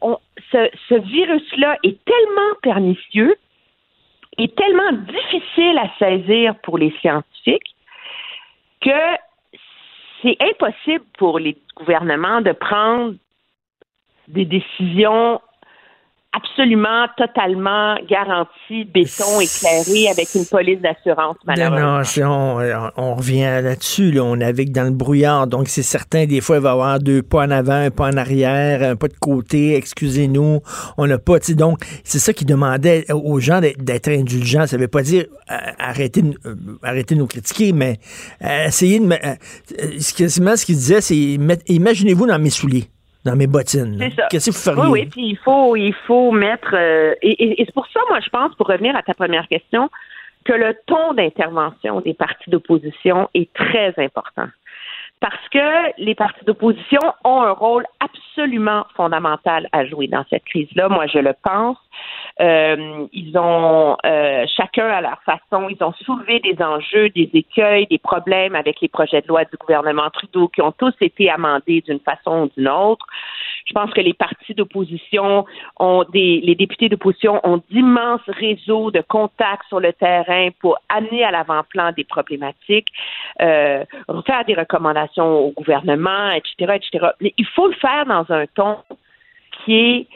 [0.00, 0.18] On,
[0.50, 3.36] ce, ce virus-là est tellement pernicieux
[4.38, 7.74] et tellement difficile à saisir pour les scientifiques
[8.80, 9.16] que
[10.22, 13.14] c'est impossible pour les gouvernements de prendre
[14.28, 15.40] des décisions
[16.32, 22.02] absolument, totalement garanti, béton éclairé avec une police d'assurance, malheureusement.
[22.16, 24.10] Non, on, revient là-dessus.
[24.12, 24.24] Là.
[24.24, 25.46] On navigue dans le brouillard.
[25.46, 28.08] Donc, c'est certain, des fois, il va y avoir deux pas en avant, un pas
[28.08, 29.76] en arrière, un pas de côté.
[29.76, 30.60] Excusez-nous.
[30.96, 31.38] On n'a pas.
[31.50, 34.66] Donc, c'est ça qui demandait aux gens d'être indulgents.
[34.66, 37.98] Ça ne veut pas dire euh, arrêter, euh, arrêter de nous critiquer, mais
[38.42, 39.08] euh, essayer de.
[39.98, 42.88] ce qu'il disait, c'est imaginez-vous dans mes souliers
[43.24, 43.96] dans mes bottines.
[43.98, 44.26] C'est ça.
[44.30, 44.90] Qu'est-ce que vous feriez?
[44.90, 46.74] Oui, oui, puis il faut, il faut mettre...
[46.74, 49.90] Euh, et, et c'est pour ça, moi, je pense, pour revenir à ta première question,
[50.44, 54.48] que le ton d'intervention des partis d'opposition est très important.
[55.20, 60.88] Parce que les partis d'opposition ont un rôle absolument fondamental à jouer dans cette crise-là.
[60.88, 61.76] Moi, je le pense.
[62.40, 67.86] Euh, ils ont euh, chacun à leur façon, ils ont soulevé des enjeux, des écueils,
[67.86, 71.82] des problèmes avec les projets de loi du gouvernement Trudeau qui ont tous été amendés
[71.82, 73.06] d'une façon ou d'une autre.
[73.66, 75.44] Je pense que les partis d'opposition
[75.78, 81.24] ont des, les députés d'opposition ont d'immenses réseaux de contacts sur le terrain pour amener
[81.24, 82.88] à l'avant-plan des problématiques,
[83.40, 83.84] euh,
[84.26, 87.08] faire des recommandations au gouvernement, etc., etc.
[87.20, 88.78] Il faut le faire dans un ton
[89.64, 90.06] qui est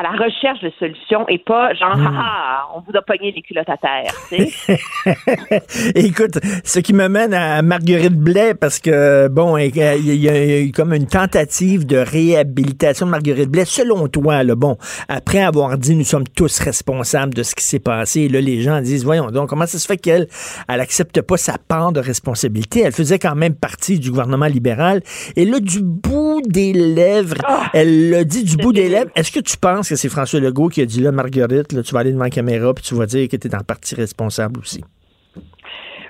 [0.00, 3.68] à la recherche de solutions et pas genre ah, on vous a pogné les culottes
[3.68, 4.12] à terre.
[5.94, 10.72] Écoute, ce qui me mène à Marguerite Blais parce que bon, il y, a eu
[10.72, 13.64] comme une tentative de réhabilitation de Marguerite Blais.
[13.64, 14.76] Selon toi, là, bon,
[15.08, 18.80] après avoir dit nous sommes tous responsables de ce qui s'est passé, là les gens
[18.80, 20.28] disent voyons donc comment ça se fait qu'elle
[20.68, 22.80] elle accepte pas sa part de responsabilité?
[22.80, 25.02] Elle faisait quand même partie du gouvernement libéral
[25.36, 27.70] et là du bout des lèvres, ah!
[27.74, 29.10] elle l'a dit du bout des lèvres.
[29.14, 31.94] Est-ce que tu penses pense que c'est François Legault qui a dit là, Marguerite, tu
[31.94, 34.60] vas aller devant la caméra puis tu vas dire que tu es en partie responsable
[34.60, 34.84] aussi.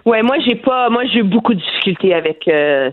[0.04, 2.90] Ouais, moi j'ai pas moi j'ai eu beaucoup de difficultés avec euh,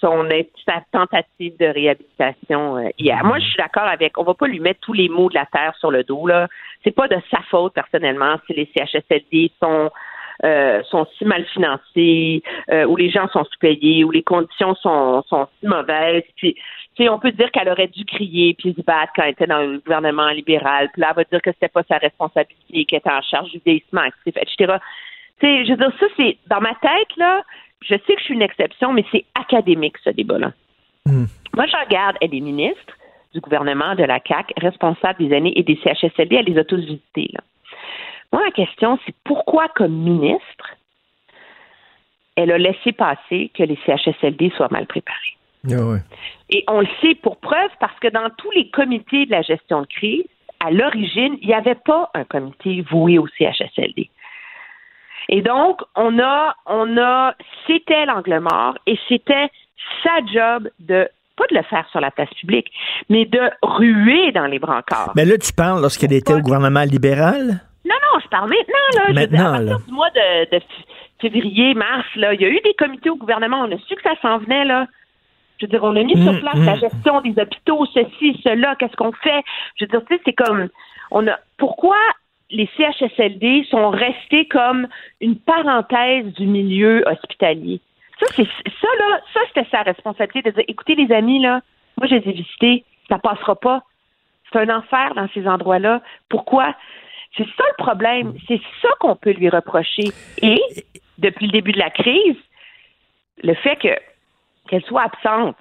[0.00, 0.28] son
[0.66, 3.24] sa tentative de réhabilitation euh, hier.
[3.24, 5.46] Moi, je suis d'accord avec on va pas lui mettre tous les mots de la
[5.46, 6.46] terre sur le dos là.
[6.84, 9.90] C'est pas de sa faute personnellement si les CHSLD sont
[10.44, 12.42] euh, sont si mal financés,
[12.86, 16.22] où les gens sont sous-payés, où les conditions sont, sont si mauvaises.
[16.36, 16.54] Puis
[17.08, 19.78] on peut dire qu'elle aurait dû crier puis se battre quand elle était dans le
[19.78, 20.90] gouvernement libéral.
[20.92, 23.60] Puis là, elle va dire que c'était pas sa responsabilité, qu'elle était en charge du
[23.64, 24.78] vieillissement actif, etc.
[25.40, 27.42] sais, je veux dire, ça, c'est dans ma tête, là,
[27.82, 30.52] je sais que je suis une exception, mais c'est académique, ce débat-là.
[31.06, 31.26] Hmm.
[31.54, 32.94] Moi, je regarde, elle est ministre
[33.34, 36.80] du gouvernement de la CAC, responsable des années et des CHSLD, elle les a tous
[36.80, 37.30] visités.
[37.32, 37.40] Là.
[38.32, 40.76] Moi, la question, c'est pourquoi, comme ministre,
[42.36, 45.37] elle a laissé passer que les CHSLD soient mal préparés.
[45.66, 45.98] Ah
[46.50, 49.82] et on le sait pour preuve parce que dans tous les comités de la gestion
[49.82, 50.24] de crise,
[50.60, 54.10] à l'origine, il n'y avait pas un comité voué au CHSLD.
[55.28, 57.34] Et donc, on a, on a,
[57.66, 59.50] c'était l'angle mort et c'était
[60.02, 62.66] sa job de pas de le faire sur la place publique,
[63.08, 65.12] mais de ruer dans les brancards.
[65.14, 67.60] Mais là, tu parles lorsqu'elle était au gouvernement libéral?
[67.84, 69.06] Non, non, je parle maintenant.
[69.06, 70.60] Là, maintenant, à partir du mois de,
[71.20, 73.58] février, mars, là, il y a eu des comités au gouvernement.
[73.60, 74.64] On a su que ça s'en venait.
[74.64, 74.86] là.
[75.58, 76.80] Je veux dire, on a mis sur mm, place la mm.
[76.80, 79.42] gestion des hôpitaux, ceci, cela, qu'est-ce qu'on fait?
[79.76, 80.68] Je veux dire, tu sais, c'est comme,
[81.10, 81.96] on a, pourquoi
[82.50, 84.88] les CHSLD sont restés comme
[85.20, 87.80] une parenthèse du milieu hospitalier?
[88.20, 91.60] Ça, c'est, ça, là, ça, c'était sa responsabilité de dire, écoutez, les amis, là,
[91.98, 93.82] moi, je les ai visités, ça passera pas.
[94.52, 96.00] C'est un enfer dans ces endroits-là.
[96.28, 96.74] Pourquoi?
[97.36, 98.34] C'est ça le problème.
[98.46, 100.04] C'est ça qu'on peut lui reprocher.
[100.42, 100.60] Et,
[101.18, 102.36] depuis le début de la crise,
[103.42, 103.88] le fait que
[104.68, 105.56] qu'elle soit absente,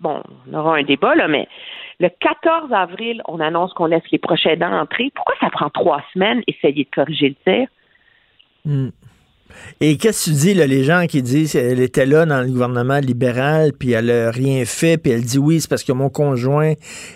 [0.00, 1.48] bon, on aura un débat, là, mais
[2.00, 5.10] le 14 avril, on annonce qu'on laisse les prochains dents entrer.
[5.14, 7.68] Pourquoi ça prend trois semaines essayer de corriger le tir?
[8.64, 8.90] Hmm.
[9.80, 12.46] Et qu'est-ce que tu dis, là, les gens qui disent qu'elle était là dans le
[12.46, 16.08] gouvernement libéral, puis elle n'a rien fait, puis elle dit oui, c'est parce que mon
[16.08, 16.72] conjoint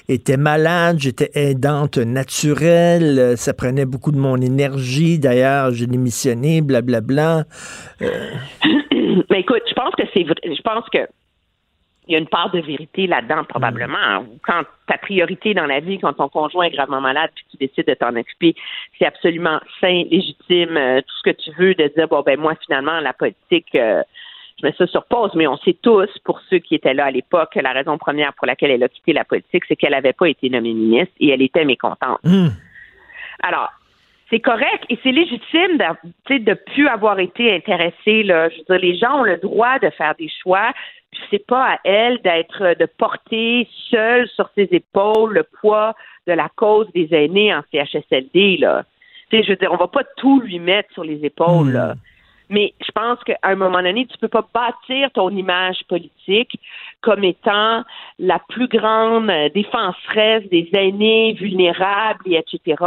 [0.09, 7.45] était malade, j'étais aidante naturelle, ça prenait beaucoup de mon énergie, d'ailleurs, j'ai démissionné, blablabla.
[8.03, 8.07] Euh...
[9.31, 10.35] Mais écoute, je pense que c'est vrai.
[10.45, 10.99] Je pense que
[12.07, 14.21] il y a une part de vérité là-dedans, probablement.
[14.21, 14.39] Mm.
[14.47, 17.87] Quand ta priorité dans la vie, quand ton conjoint est gravement malade, puis tu décides
[17.87, 18.55] de t'en occuper,
[18.99, 22.55] c'est absolument sain, légitime, euh, tout ce que tu veux, de dire, bon, ben moi,
[22.65, 24.03] finalement, la politique, euh,
[24.61, 27.11] je mets ça sur pause, mais on sait tous, pour ceux qui étaient là à
[27.11, 30.29] l'époque, la raison première pour laquelle elle a quitté la politique, c'est qu'elle n'avait pas
[30.29, 32.21] été nommée ministre et elle était mécontente.
[32.25, 32.49] Mm.
[33.43, 33.71] Alors,
[34.31, 38.23] c'est correct et c'est légitime de ne plus avoir été intéressée.
[38.25, 38.49] Là.
[38.49, 40.73] Je veux dire, les gens ont le droit de faire des choix
[41.31, 45.95] c'est pas à elle d'être de porter seule sur ses épaules le poids
[46.27, 48.85] de la cause des aînés en CHSLD là.
[49.31, 51.73] Tu sais, je veux dire, on va pas tout lui mettre sur les épaules.
[51.73, 51.95] Là.
[52.49, 56.61] Mais je pense qu'à un moment donné, tu peux pas bâtir ton image politique
[57.01, 57.83] comme étant
[58.19, 62.83] la plus grande défenseresse des aînés vulnérables, et etc.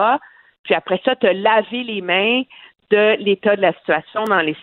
[0.64, 2.44] Puis après ça, te laver les mains
[2.90, 4.56] de l'état de la situation dans les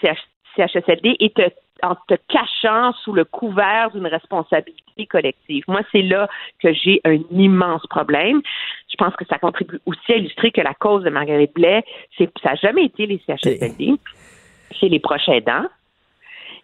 [0.57, 1.43] CHSLD et te
[1.83, 5.65] en te cachant sous le couvert d'une responsabilité collective.
[5.69, 6.29] Moi, c'est là
[6.61, 8.41] que j'ai un immense problème.
[8.91, 11.85] Je pense que ça contribue aussi à illustrer que la cause de Marguerite Blais,
[12.17, 13.95] c'est ça n'a jamais été les CHSLD,
[14.81, 15.67] c'est les proches aidants.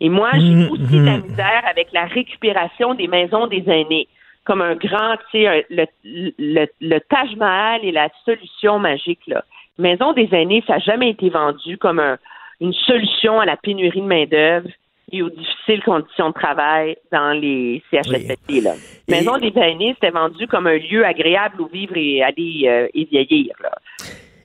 [0.00, 1.22] Et moi, j'ai mmh, aussi de la mmh.
[1.22, 4.08] misère avec la récupération des maisons des aînés
[4.44, 9.44] comme un grand, tu sais, le, le, le Taj Mahal est la solution magique, là.
[9.78, 12.18] Maison des aînés, ça n'a jamais été vendu comme un,
[12.60, 14.68] une solution à la pénurie de main-d'œuvre
[15.12, 18.60] et aux difficiles conditions de travail dans les CHSLD.
[18.62, 18.72] Là.
[19.08, 23.04] Maison des aînés, c'était vendu comme un lieu agréable où vivre et aller euh, et
[23.04, 23.54] vieillir.
[23.62, 23.70] Là.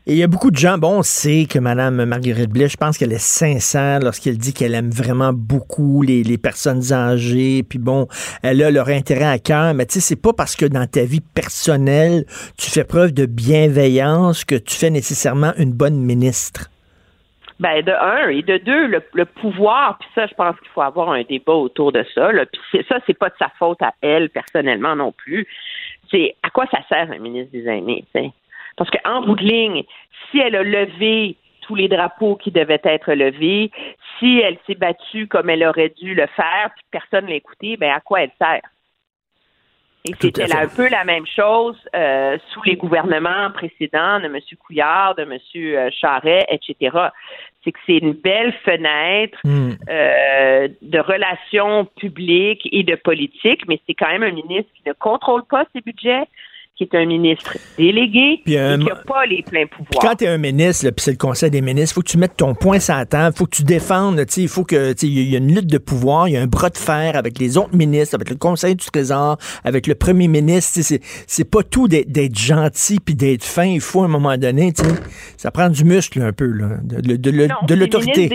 [0.09, 2.77] Et il y a beaucoup de gens, bon, on sait que Mme Marguerite Blais, je
[2.77, 7.77] pense qu'elle est sincère lorsqu'elle dit qu'elle aime vraiment beaucoup les, les, personnes âgées, puis
[7.77, 8.07] bon,
[8.41, 11.03] elle a leur intérêt à cœur, mais tu sais, c'est pas parce que dans ta
[11.03, 12.25] vie personnelle,
[12.57, 16.69] tu fais preuve de bienveillance que tu fais nécessairement une bonne ministre.
[17.59, 21.09] Ben de un et de deux, le, pouvoir, puis ça, je pense qu'il faut avoir
[21.09, 22.31] un débat autour de ça.
[22.31, 22.45] Là.
[22.45, 25.47] Puis ça, c'est pas de sa faute à elle personnellement non plus.
[26.11, 28.31] C'est à quoi ça sert un ministre des aînés, sais?
[28.75, 29.83] Parce qu'en bout de ligne,
[30.29, 33.71] si elle a levé tous les drapeaux qui devaient être levés,
[34.19, 37.91] si elle s'est battue comme elle aurait dû le faire, puis personne l'a écouté, ben
[37.91, 38.61] à quoi elle sert?
[40.07, 44.37] Et c'était un peu la même chose euh, sous les gouvernements précédents de M.
[44.65, 45.91] Couillard, de M.
[45.91, 46.95] Charret, etc.
[47.63, 49.71] C'est que c'est une belle fenêtre hmm.
[49.89, 54.93] euh, de relations publiques et de politique, mais c'est quand même un ministre qui ne
[54.93, 56.27] contrôle pas ses budgets,
[56.77, 59.99] qui est un ministre délégué et qui n'a pas les pleins pouvoirs.
[59.99, 62.19] quand tu es un ministre, puis c'est le Conseil des ministres, il faut que tu
[62.19, 65.29] mettes ton point sur la table, il faut que tu défendes, il faut que il
[65.29, 67.57] y a une lutte de pouvoir, il y a un bras de fer avec les
[67.57, 70.79] autres ministres, avec le Conseil du Trésor, avec le premier ministre.
[71.25, 73.65] C'est pas tout d'être gentil puis d'être fin.
[73.65, 74.71] Il faut à un moment donné,
[75.35, 78.29] ça prend du muscle un peu, là, de, de l'autorité.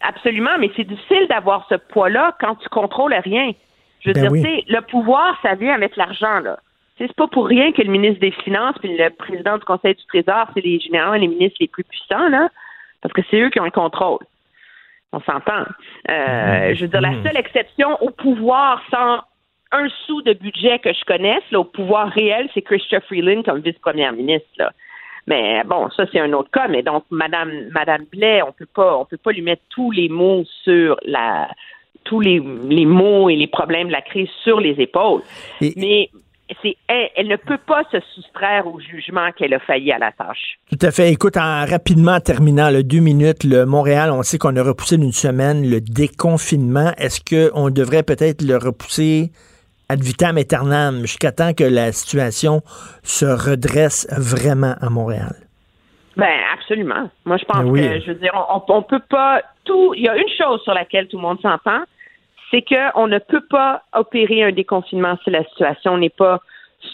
[0.00, 3.52] Absolument, mais c'est difficile d'avoir ce poids-là quand tu contrôles rien.
[4.00, 6.58] Je veux ben dire, le pouvoir, ça vient avec l'argent, là.
[6.98, 10.04] C'est pas pour rien que le ministre des Finances puis le président du Conseil du
[10.06, 12.48] Trésor, c'est les généraux et les ministres les plus puissants, là,
[13.00, 14.18] parce que c'est eux qui ont le contrôle.
[15.12, 15.64] On s'entend.
[16.10, 19.20] Euh, je veux dire, la seule exception au pouvoir sans
[19.70, 23.60] un sou de budget que je connaisse, là, au pouvoir réel, c'est Christopher Freeland comme
[23.60, 24.48] vice-première ministre.
[24.58, 24.72] Là.
[25.26, 26.68] Mais bon, ça c'est un autre cas.
[26.68, 30.08] Mais donc, Madame Madame Blais, on peut pas, on peut pas lui mettre tous les
[30.08, 31.48] mots sur la
[32.08, 35.20] tous les, les maux et les problèmes de la crise sur les épaules.
[35.60, 36.10] Mais
[36.62, 40.58] c'est, elle, ne peut pas se soustraire au jugement qu'elle a failli à la tâche.
[40.70, 41.12] Tout à fait.
[41.12, 45.12] Écoute, en rapidement terminant, le deux minutes, le Montréal, on sait qu'on a repoussé d'une
[45.12, 46.92] semaine le déconfinement.
[46.96, 49.30] Est-ce qu'on devrait peut-être le repousser
[49.90, 52.62] ad vitam aeternam jusqu'à temps que la situation
[53.02, 55.36] se redresse vraiment à Montréal?
[56.16, 57.10] Ben absolument.
[57.24, 59.94] Moi, je pense ben que, je veux dire, on, on peut pas tout.
[59.94, 61.82] Il y a une chose sur laquelle tout le monde s'entend,
[62.50, 66.40] c'est qu'on ne peut pas opérer un déconfinement si la situation n'est pas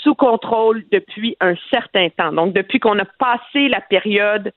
[0.03, 2.33] sous contrôle depuis un certain temps.
[2.33, 4.53] Donc, depuis qu'on a passé la période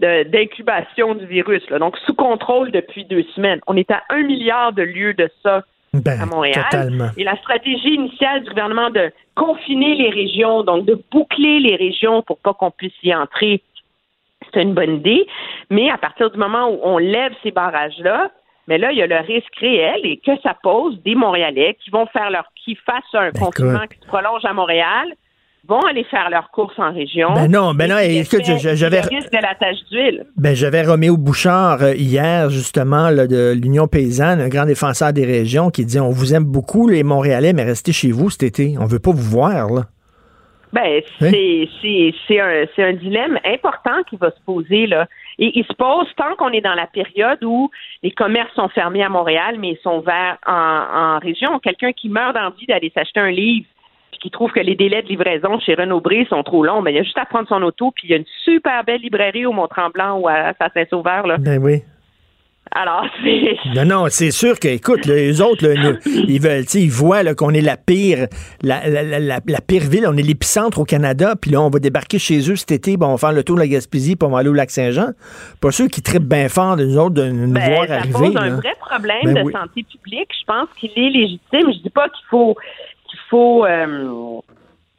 [0.00, 3.60] d'incubation du virus, donc sous contrôle depuis deux semaines.
[3.66, 7.12] On est à un milliard de lieux de ça ben, à Montréal.
[7.16, 12.22] Et la stratégie initiale du gouvernement de confiner les régions, donc de boucler les régions
[12.22, 13.62] pour pas qu'on puisse y entrer,
[14.52, 15.26] c'est une bonne idée.
[15.70, 18.30] Mais à partir du moment où on lève ces barrages-là,
[18.68, 21.90] mais là, il y a le risque réel et que ça pose des Montréalais qui
[21.90, 25.08] vont faire leur, qui fassent un ben, confinement qui se prolonge à Montréal,
[25.66, 27.32] vont aller faire leurs courses en région.
[27.34, 29.00] Ben non, ben non, écoute, j'avais.
[29.02, 30.24] de la tâche d'huile.
[30.36, 35.70] Ben, j'avais Roméo Bouchard euh, hier, justement, de l'Union paysanne, un grand défenseur des régions,
[35.70, 38.76] qui dit On vous aime beaucoup, les Montréalais, mais restez chez vous cet été.
[38.78, 39.82] On veut pas vous voir, là.
[40.72, 41.30] Ben, hein?
[41.32, 45.08] c'est un, un dilemme important qui va se poser, là.
[45.40, 47.70] Et il se pose tant qu'on est dans la période où
[48.02, 51.58] les commerces sont fermés à Montréal, mais ils sont ouverts en, région.
[51.58, 53.66] Quelqu'un qui meurt d'envie d'aller s'acheter un livre
[54.10, 56.92] puis qui trouve que les délais de livraison chez Renaud Bré sont trop longs, mais
[56.92, 59.00] ben, il a juste à prendre son auto, puis il y a une super belle
[59.00, 61.26] librairie au Mont-Tremblant ou à Saint-Sauveur.
[61.26, 61.36] Là.
[61.38, 61.82] Ben oui.
[62.72, 63.56] Alors, c'est.
[63.74, 65.64] Non, non, c'est sûr que, écoute, les autres,
[66.06, 68.26] ils veulent, ils voient qu'on est la pire,
[68.62, 72.56] la, pire ville, on est l'épicentre au Canada, puis là, on va débarquer chez eux
[72.56, 74.48] cet été, bon, on va faire le tour de la Gaspésie, puis on va aller
[74.48, 75.10] au lac Saint-Jean.
[75.60, 78.12] Pas sûr qu'ils trippent bien fort de nous autres de nous ben, voir arriver.
[78.12, 80.28] Ça pose un vrai problème ben de santé publique.
[80.38, 81.72] Je pense qu'il est légitime.
[81.72, 82.56] Je dis pas qu'il faut
[83.08, 83.64] qu'il faut.
[83.64, 84.40] Euh,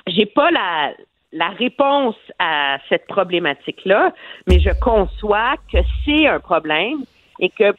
[0.08, 0.92] j'ai pas la
[1.34, 4.14] la réponse à cette problématique-là,
[4.48, 7.06] mais je conçois que c'est un problème
[7.42, 7.76] et que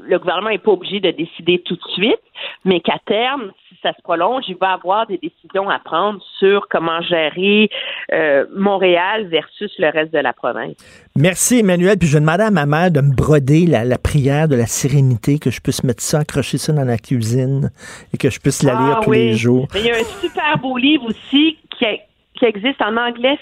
[0.00, 2.20] le gouvernement n'est pas obligé de décider tout de suite,
[2.64, 6.68] mais qu'à terme, si ça se prolonge, il va avoir des décisions à prendre sur
[6.68, 7.68] comment gérer
[8.12, 10.76] euh, Montréal versus le reste de la province.
[11.16, 11.98] Merci Emmanuel.
[11.98, 15.38] Puis je vais demander à ma mère de me broder la, prière de la sérénité,
[15.38, 17.70] que je puisse mettre ça, accrocher ça dans la cuisine
[18.14, 19.66] et que je puisse la lire ah tous les jours.
[19.74, 21.86] il y a un super beau livre aussi qui,
[22.34, 23.38] qui existe en anglais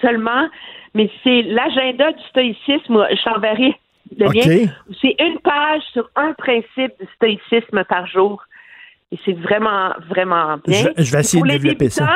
[0.00, 0.48] seulement,
[0.94, 3.06] mais c'est l'agenda du stoïcisme.
[3.10, 3.74] Je t'enverrai
[4.18, 8.42] c'est une page sur un principe du stoïcisme par jour.
[9.12, 10.90] Et c'est vraiment, vraiment bien.
[10.96, 12.08] Je, vais essayer de développer ça.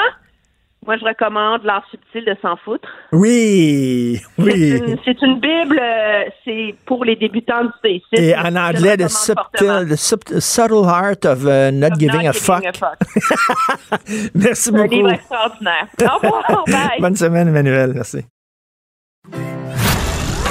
[0.86, 2.88] Moi, je recommande L'art subtil de s'en foutre.
[3.12, 4.82] Oui, oui.
[5.04, 8.22] C'est une, Bible, euh, c'est pour les débutants du stoïcisme.
[8.22, 12.62] Et en anglais, the subtle, subtle, Art of uh, Not, giving, a, fuck.
[14.34, 14.82] Merci beaucoup.
[14.82, 15.88] Un livre extraordinaire.
[16.02, 17.00] Au revoir, bye.
[17.00, 17.92] Bonne semaine, Emmanuel.
[17.94, 18.24] Merci.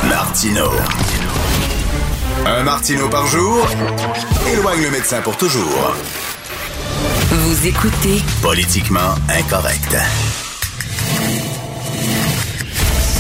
[0.10, 1.03] Martino.
[2.46, 3.66] Un Martino par jour
[4.52, 5.96] éloigne le médecin pour toujours.
[7.32, 9.96] Vous écoutez Politiquement incorrect.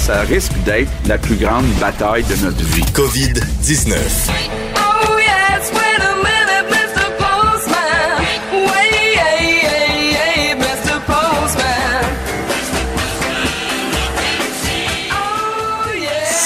[0.05, 2.83] Ça risque d'être la plus grande bataille de notre vie.
[2.93, 4.62] COVID-19.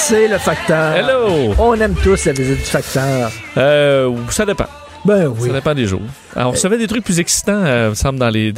[0.07, 0.95] C'est le facteur.
[0.95, 1.53] Hello!
[1.59, 3.29] On aime tous la visite du facteur.
[3.57, 4.67] Euh, ça dépend.
[5.07, 5.47] Ben oui.
[5.47, 6.01] Ça dépend des jours.
[6.35, 8.53] Alors, on recevait des trucs plus excitants, euh, me semble, dans les.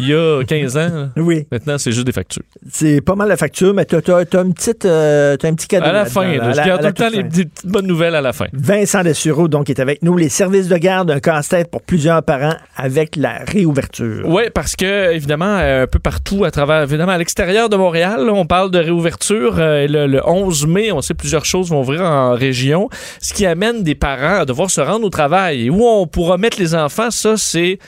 [0.00, 1.08] il y a 15 ans.
[1.18, 1.46] oui.
[1.52, 2.42] Maintenant, c'est juste des factures.
[2.70, 5.84] C'est pas mal la facture, mais t'as as, une petite, euh, un petit cadeau.
[5.84, 6.22] À la fin.
[6.32, 8.46] je garde tout le temps les petites bonnes nouvelles à la fin.
[8.54, 10.16] Vincent Dessureau, donc, est avec nous.
[10.16, 14.24] Les services de garde, un casse-tête pour plusieurs parents avec la réouverture.
[14.26, 18.30] Oui, parce que, évidemment, euh, un peu partout, à travers, évidemment, à l'extérieur de Montréal,
[18.30, 19.56] on parle de réouverture.
[19.58, 22.88] le, le 11 mai, on sait plusieurs choses vont ouvrir en région,
[23.20, 25.66] ce qui amène des parents à devoir se rendre au travail.
[25.66, 27.78] Et où on pourra mettre les enfants, ça, c'est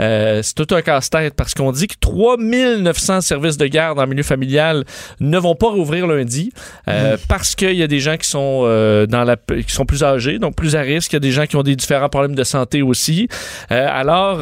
[0.00, 4.22] euh, c'est tout un casse-tête parce qu'on dit que 3900 services de garde en milieu
[4.22, 4.84] familial
[5.20, 6.52] ne vont pas rouvrir lundi
[6.88, 10.02] euh, parce qu'il y a des gens qui sont euh, dans la qui sont plus
[10.02, 11.12] âgés, donc plus à risque.
[11.12, 13.28] Il y a des gens qui ont des différents problèmes de santé aussi.
[13.70, 14.40] alors,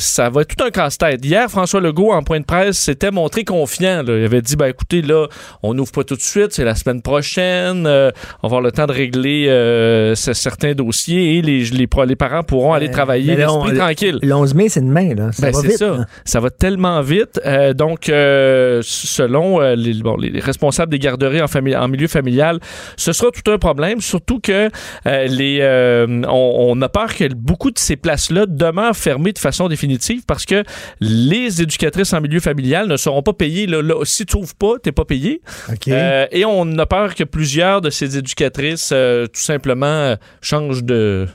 [0.00, 1.24] ça va être tout un casse-tête.
[1.24, 4.02] Hier, François Legault, en point de presse, s'était montré confiant.
[4.06, 5.26] Il avait dit, ben écoutez, là,
[5.62, 7.86] on n'ouvre pas tout de suite, c'est la semaine prochaine.
[7.86, 12.72] on va avoir le temps de régler certains dossiers et les, les, les parents pourront
[12.72, 14.18] aller travailler l'esprit tranquille.
[14.22, 14.80] Le 11 mai, c'est
[15.32, 15.76] ça ben, va vite.
[15.76, 16.06] Ça.
[16.24, 16.40] ça.
[16.40, 17.40] va tellement vite.
[17.44, 22.60] Euh, donc, euh, selon euh, les, bon, les, responsables des garderies en, en, milieu familial,
[22.96, 24.70] ce sera tout un problème, surtout que
[25.04, 30.44] les, on, a peur que beaucoup de ces places-là demeurent fermées de façon définitive parce
[30.44, 30.64] que
[31.00, 33.66] les éducatrices en milieu familial ne seront pas payées.
[33.66, 35.40] Là, si tu n'ouvres pas, tu n'es pas payé.
[35.88, 41.26] et on a peur que plusieurs de ces éducatrices, tout simplement, changent de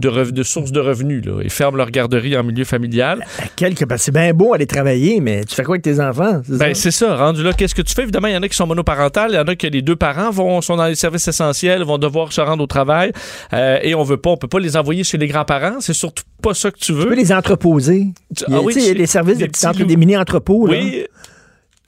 [0.00, 3.24] de, de sources de revenus là, et ferment leur garderie en milieu familial.
[3.56, 6.40] Quelque, c'est bien beau aller travailler, mais tu fais quoi avec tes enfants?
[6.48, 7.16] Ben, c'est ça.
[7.16, 8.02] Rendu là, qu'est-ce que tu fais?
[8.02, 9.96] Évidemment, il y en a qui sont monoparentales, il y en a que les deux
[9.96, 13.12] parents vont, sont dans les services essentiels, vont devoir se rendre au travail
[13.52, 15.80] euh, et on veut pas, on peut pas les envoyer chez les grands-parents.
[15.80, 17.02] C'est surtout pas ça que tu veux.
[17.02, 18.06] Tu peux les entreposer.
[18.50, 20.68] Ah, oui, les services des, de, des mini-entrepôts.
[20.68, 21.06] Oui,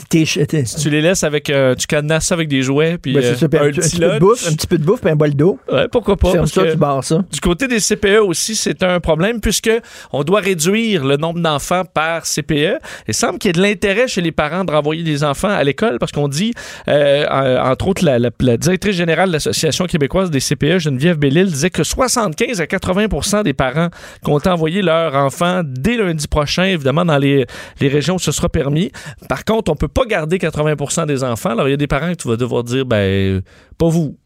[0.08, 1.50] tu les laisses avec.
[1.50, 2.98] Euh, tu cadenasses ça avec des jouets.
[2.98, 5.16] Puis, ben, euh, un, petit peu de bouffe, un petit peu de bouffe puis un
[5.16, 5.58] bol d'eau.
[5.70, 6.32] Ouais, pourquoi pas.
[6.32, 7.24] Parce ça, tu barres ça.
[7.30, 9.70] Du côté des CPE aussi, c'est un problème puisque
[10.12, 12.78] on doit réduire le nombre d'enfants par CPE.
[13.08, 15.62] Il semble qu'il y ait de l'intérêt chez les parents de renvoyer des enfants à
[15.64, 16.52] l'école parce qu'on dit,
[16.88, 18.18] euh, entre autres, la,
[18.56, 23.52] directrice générale de l'Association québécoise des CPE, Geneviève Bellil, disait que 75 à 80% des
[23.52, 23.88] parents
[24.24, 27.46] comptent envoyer leurs enfants dès lundi prochain, évidemment, dans les,
[27.80, 28.90] les régions où ce sera permis.
[29.28, 31.50] Par contre, on peut pas garder 80% des enfants.
[31.50, 33.42] Alors, il y a des parents que tu vas devoir dire, ben,
[33.78, 34.16] pas vous.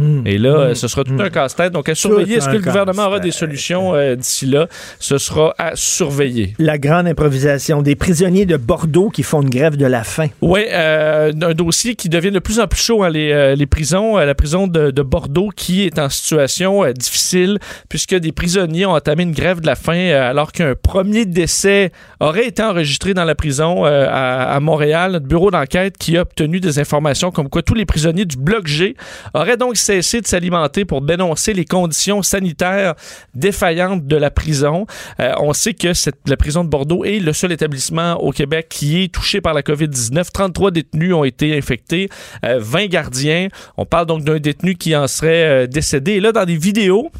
[0.00, 0.26] Hmm.
[0.26, 0.74] Et là, hmm.
[0.74, 1.30] ce sera tout un hmm.
[1.30, 1.72] casse-tête.
[1.72, 2.36] Donc, à surveiller.
[2.36, 4.66] Est-ce que le gouvernement aura des solutions euh, d'ici là?
[4.98, 6.54] Ce sera à surveiller.
[6.58, 10.28] La grande improvisation des prisonniers de Bordeaux qui font une grève de la faim.
[10.40, 13.02] Oui, euh, un dossier qui devient de plus en plus chaud.
[13.02, 17.58] Hein, les, euh, les, prisons, la prison de, de, Bordeaux qui est en situation difficile
[17.88, 21.90] puisque des prisonniers ont entamé une grève de la faim alors qu'un premier décès
[22.20, 25.12] aurait été enregistré dans la prison à, à, Montréal.
[25.12, 28.66] Notre bureau d'enquête qui a obtenu des informations comme quoi tous les prisonniers du bloc
[28.66, 28.94] G
[29.34, 32.94] auraient donc cessé de s'alimenter pour dénoncer les conditions sanitaires
[33.34, 34.86] défaillantes de la prison.
[35.18, 35.88] Euh, on sait que
[36.26, 39.62] la prison de Bordeaux est le seul établissement au Québec qui est touché par la
[39.62, 40.30] COVID-19.
[40.32, 42.08] 33 détenus ont été infectés,
[42.44, 43.48] 20 euh, gardiens.
[43.76, 46.12] On parle donc d'un détenu qui en serait euh, décédé.
[46.12, 47.10] Et là, dans des vidéos,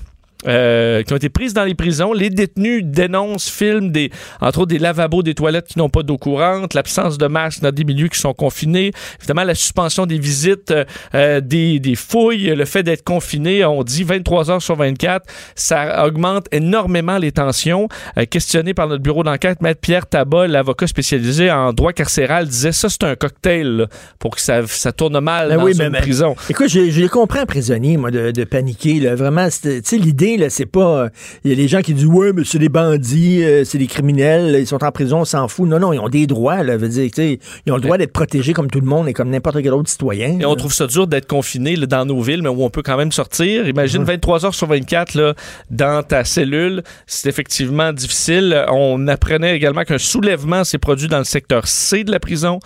[0.46, 2.12] euh, qui ont été prises dans les prisons.
[2.12, 4.10] Les détenus dénoncent, filment des,
[4.40, 7.72] entre autres des lavabos, des toilettes qui n'ont pas d'eau courante, l'absence de masques dans
[7.72, 10.72] des milieux qui sont confinés, évidemment la suspension des visites,
[11.14, 16.06] euh, des, des, fouilles, le fait d'être confiné, on dit 23 heures sur 24, ça
[16.06, 17.88] augmente énormément les tensions.
[18.16, 22.72] Euh, questionné par notre bureau d'enquête, Maître Pierre Tabat, l'avocat spécialisé en droit carcéral, disait
[22.72, 23.86] ça c'est un cocktail
[24.18, 26.34] pour que ça, ça tourne mal ben dans oui, une prison.
[26.48, 29.00] Écoute, je, je comprends prisonnier, moi, de, de paniquer.
[29.00, 29.14] Là.
[29.14, 31.08] Vraiment, tu sais, l'idée, là, c'est pas...
[31.44, 33.86] Il y a des gens qui disent, ouais, mais c'est des bandits, euh, c'est des
[33.86, 35.68] criminels, ils sont en prison, on s'en fout.
[35.68, 36.76] Non, non, ils ont des droits, là.
[36.76, 39.62] Veut dire, ils ont le droit d'être protégés comme tout le monde et comme n'importe
[39.62, 40.38] quel autre citoyen.
[40.40, 42.96] Et on trouve ça dur d'être confiné dans nos villes, mais où on peut quand
[42.96, 43.68] même sortir.
[43.68, 45.34] Imagine 23 heures sur 24 là,
[45.70, 46.82] dans ta cellule.
[47.06, 48.64] C'est effectivement difficile.
[48.70, 52.58] On apprenait également qu'un soulèvement s'est produit dans le secteur C de la prison.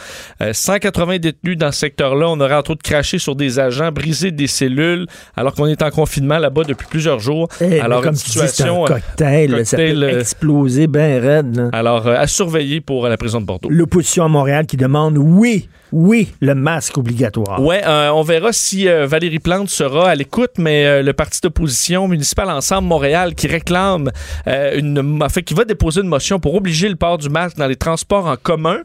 [0.53, 2.29] 180 euh, détenus dans ce secteur-là.
[2.29, 5.07] On aurait entre autres craché sur des agents, brisé des cellules,
[5.37, 7.49] alors qu'on est en confinement là-bas depuis plusieurs jours.
[7.61, 8.85] Eh, alors, comme une situation.
[8.85, 11.71] un cocktail, ça peut euh, exploser bien raide.
[11.73, 13.69] Alors, euh, à surveiller pour la prison de Bordeaux.
[13.71, 17.61] L'opposition à Montréal qui demande oui oui, le masque obligatoire.
[17.61, 21.41] Oui, euh, on verra si euh, Valérie Plante sera à l'écoute, mais euh, le parti
[21.41, 24.11] d'opposition municipal Ensemble Montréal qui réclame
[24.45, 27.77] une, fait, qui va déposer une motion pour obliger le port du masque dans les
[27.77, 28.79] transports en commun.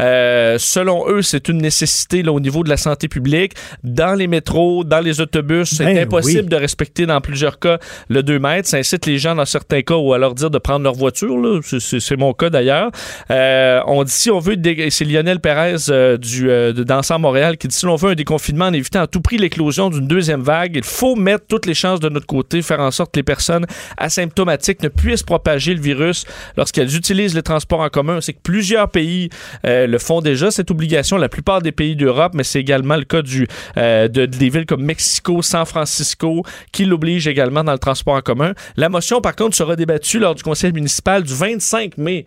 [0.00, 3.52] selon eux, c'est une nécessité là, au niveau de la santé publique.
[3.84, 8.24] Dans les métros, dans les autobus, c'est ben impossible de respecter dans plusieurs cas le
[8.24, 8.68] 2 mètres.
[8.68, 11.60] Ça incite les gens dans certains cas ou à leur dire de prendre leur voiture.
[11.62, 12.90] C'est mon cas d'ailleurs.
[13.30, 14.56] on dit si on veut,
[14.90, 15.76] c'est Lionel Pérez
[16.18, 19.20] du euh, d'Ensemble Montréal qui dit si l'on veut un déconfinement en évitant à tout
[19.20, 22.80] prix l'éclosion d'une deuxième vague, il faut mettre toutes les chances de notre côté, faire
[22.80, 26.24] en sorte que les personnes asymptomatiques ne puissent propager le virus
[26.56, 28.20] lorsqu'elles utilisent les transports en commun.
[28.20, 29.30] C'est que plusieurs pays
[29.66, 33.04] euh, le font déjà, cette obligation, la plupart des pays d'Europe, mais c'est également le
[33.04, 33.46] cas du,
[33.76, 36.42] euh, de, des villes comme Mexico, San Francisco,
[36.72, 38.52] qui l'obligent également dans le transport en commun.
[38.76, 42.26] La motion, par contre, sera débattue lors du conseil municipal du 25 mai.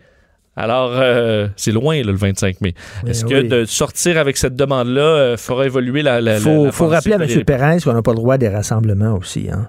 [0.56, 2.74] Alors, euh, c'est loin, le 25 mai.
[3.06, 6.20] Est-ce que de sortir avec cette demande-là euh, fera évoluer la.
[6.20, 6.40] Il
[6.72, 7.44] faut, rappeler à M.
[7.44, 9.48] Perez qu'on n'a pas le droit des rassemblements aussi.
[9.50, 9.68] Hein?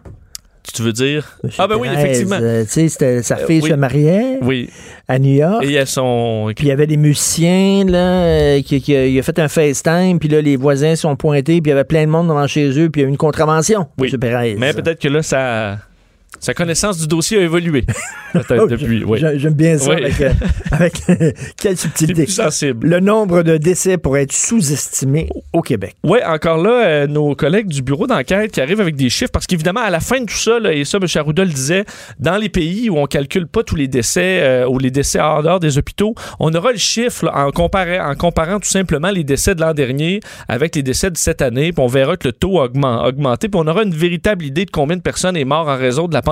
[0.73, 1.37] Tu veux dire?
[1.57, 2.37] ah, ben oui, effectivement.
[2.39, 4.69] Euh, tu sais, sa fille se mariait oui.
[5.07, 5.63] à New York.
[5.63, 6.51] Et son.
[6.55, 10.29] Puis il y avait des musiciens, là, qui, qui, il a fait un FaceTime, puis
[10.29, 12.89] là, les voisins sont pointés, puis il y avait plein de monde devant chez eux,
[12.89, 14.09] puis il y a eu une contravention, oui.
[14.13, 14.19] M.
[14.19, 14.55] Perez.
[14.57, 15.77] Mais peut-être que là, ça
[16.41, 17.85] sa connaissance du dossier a évolué.
[18.33, 19.03] Peut-être depuis.
[19.03, 19.19] Oui.
[19.35, 20.31] J'aime bien ça avec, euh,
[20.71, 20.93] avec
[21.55, 22.23] quelle subtilité.
[22.23, 22.87] Plus sensible.
[22.87, 25.95] Le nombre de décès pourrait être sous-estimé au Québec.
[26.03, 29.45] Oui, encore là, euh, nos collègues du bureau d'enquête qui arrivent avec des chiffres, parce
[29.45, 31.07] qu'évidemment, à la fin de tout ça, et ça, M.
[31.13, 31.85] Arruda le disait,
[32.19, 35.43] dans les pays où on calcule pas tous les décès euh, ou les décès hors
[35.43, 39.53] dehors des hôpitaux, on aura le chiffre en, comparant, en comparant tout simplement les décès
[39.53, 42.59] de l'an dernier avec les décès de cette année, puis on verra que le taux
[42.59, 45.77] a augmenté, puis on aura une véritable idée de combien de personnes est mort en
[45.77, 46.30] raison de la pandémie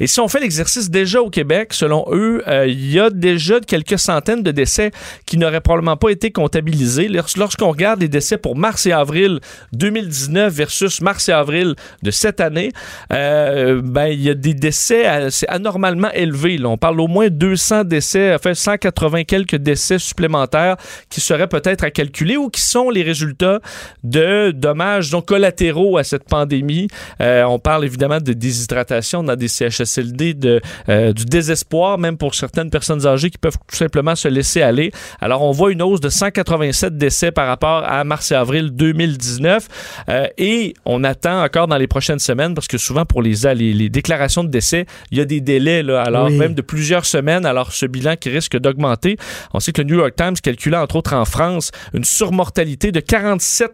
[0.00, 3.60] Et si on fait l'exercice déjà au Québec, selon eux, euh, il y a déjà
[3.60, 4.90] quelques centaines de décès
[5.26, 7.08] qui n'auraient probablement pas été comptabilisés.
[7.08, 9.40] Lorsqu'on regarde les décès pour mars et avril
[9.72, 12.70] 2019 versus mars et avril de cette année,
[13.12, 15.04] euh, ben, il y a des décès
[15.48, 16.58] anormalement élevés.
[16.64, 20.76] on parle au moins 200 décès, enfin 180 quelques décès supplémentaires
[21.10, 23.60] qui seraient peut-être à calculer ou qui sont les résultats
[24.02, 26.88] de dommages donc collatéraux à cette pandémie.
[27.20, 32.34] Euh, on parle évidemment de déshydratation dans des CHSLD, de, euh, du désespoir, même pour
[32.34, 34.90] certaines personnes âgées qui peuvent tout simplement se laisser aller.
[35.20, 39.68] Alors, on voit une hausse de 187 décès par rapport à mars et avril 2019.
[40.08, 43.88] Euh, et on attend encore dans les prochaines semaines, parce que souvent, pour les, les,
[43.88, 47.46] déclarations de décès, il y a des délais, là, alors même de plusieurs semaines.
[47.46, 49.16] Alors, ce bilan qui risque d'augmenter.
[49.52, 53.00] On sait que le New York Times calculait, entre autres en France, une surmortalité de
[53.00, 53.72] 47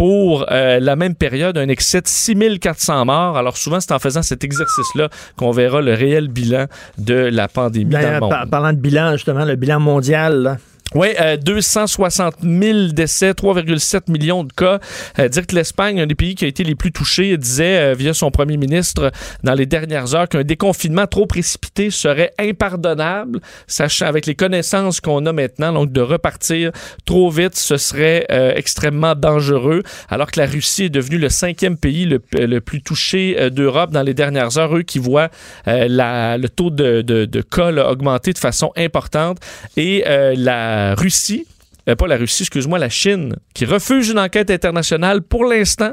[0.00, 3.36] pour euh, la même période, un excès de 6400 morts.
[3.36, 6.64] Alors souvent, c'est en faisant cet exercice-là qu'on verra le réel bilan
[6.96, 8.50] de la pandémie dans le monde.
[8.50, 10.58] parlant de bilan, justement, le bilan mondial,
[10.96, 14.80] oui, euh, 260 000 décès, 3,7 millions de cas.
[15.20, 17.94] Euh, dire que l'Espagne, un des pays qui a été les plus touchés, disait euh,
[17.94, 19.12] via son premier ministre
[19.44, 23.38] dans les dernières heures qu'un déconfinement trop précipité serait impardonnable,
[23.68, 26.72] sachant avec les connaissances qu'on a maintenant, donc de repartir
[27.04, 29.84] trop vite, ce serait euh, extrêmement dangereux.
[30.08, 34.02] Alors que la Russie est devenue le cinquième pays le, le plus touché d'Europe dans
[34.02, 35.28] les dernières heures, eux qui voient
[35.66, 39.38] la, le taux de, de, de cas augmenter de façon importante
[39.76, 41.46] et la Russie,
[41.88, 45.92] euh, pas la Russie, excuse-moi, la Chine, qui refuse une enquête internationale pour l'instant,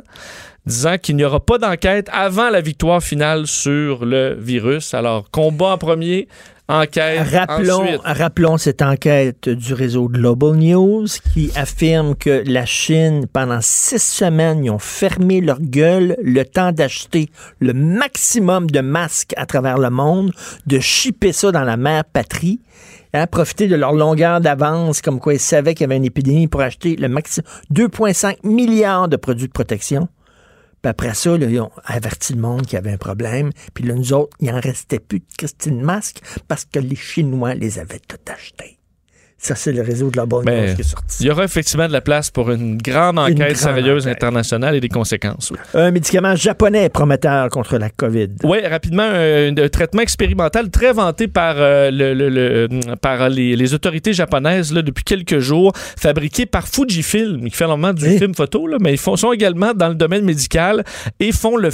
[0.65, 4.93] disant qu'il n'y aura pas d'enquête avant la victoire finale sur le virus.
[4.93, 6.27] Alors, combat en premier,
[6.67, 7.27] enquête.
[7.31, 8.01] Rappelons, ensuite.
[8.03, 14.65] rappelons cette enquête du réseau Global News qui affirme que la Chine, pendant six semaines,
[14.65, 17.29] ils ont fermé leur gueule le temps d'acheter
[17.59, 20.31] le maximum de masques à travers le monde,
[20.65, 22.59] de shipper ça dans la mère patrie.
[23.13, 26.47] Hein, profiter de leur longueur d'avance, comme quoi ils savaient qu'il y avait une épidémie
[26.47, 30.09] pour acheter le maximum 2,5 milliards de produits de protection.
[30.81, 33.51] Puis après ça, là, ils ont averti le monde qu'il y avait un problème.
[33.73, 37.55] Puis là, nous autres, il en restait plus de Christine Masque parce que les Chinois
[37.55, 38.77] les avaient tout achetés.
[39.39, 41.17] Ça, c'est le réseau de la bonne Ben, qui est sorti.
[41.19, 44.15] Il y aura effectivement de la place pour une grande enquête grande sérieuse enquête.
[44.23, 45.51] internationale et des conséquences.
[45.51, 45.57] oui.
[45.75, 48.29] Un médicament japonais prometteur contre la COVID.
[48.43, 53.55] Oui, rapidement, un, un traitement expérimental très vanté par, euh, le, le- le- par les,
[53.55, 58.33] les autorités japonaises là, depuis quelques jours, fabriqué par Fujifilm, qui fait normalement du film
[58.33, 60.83] photo, là, mais ils font, sont également dans le domaine médical
[61.19, 61.69] et font le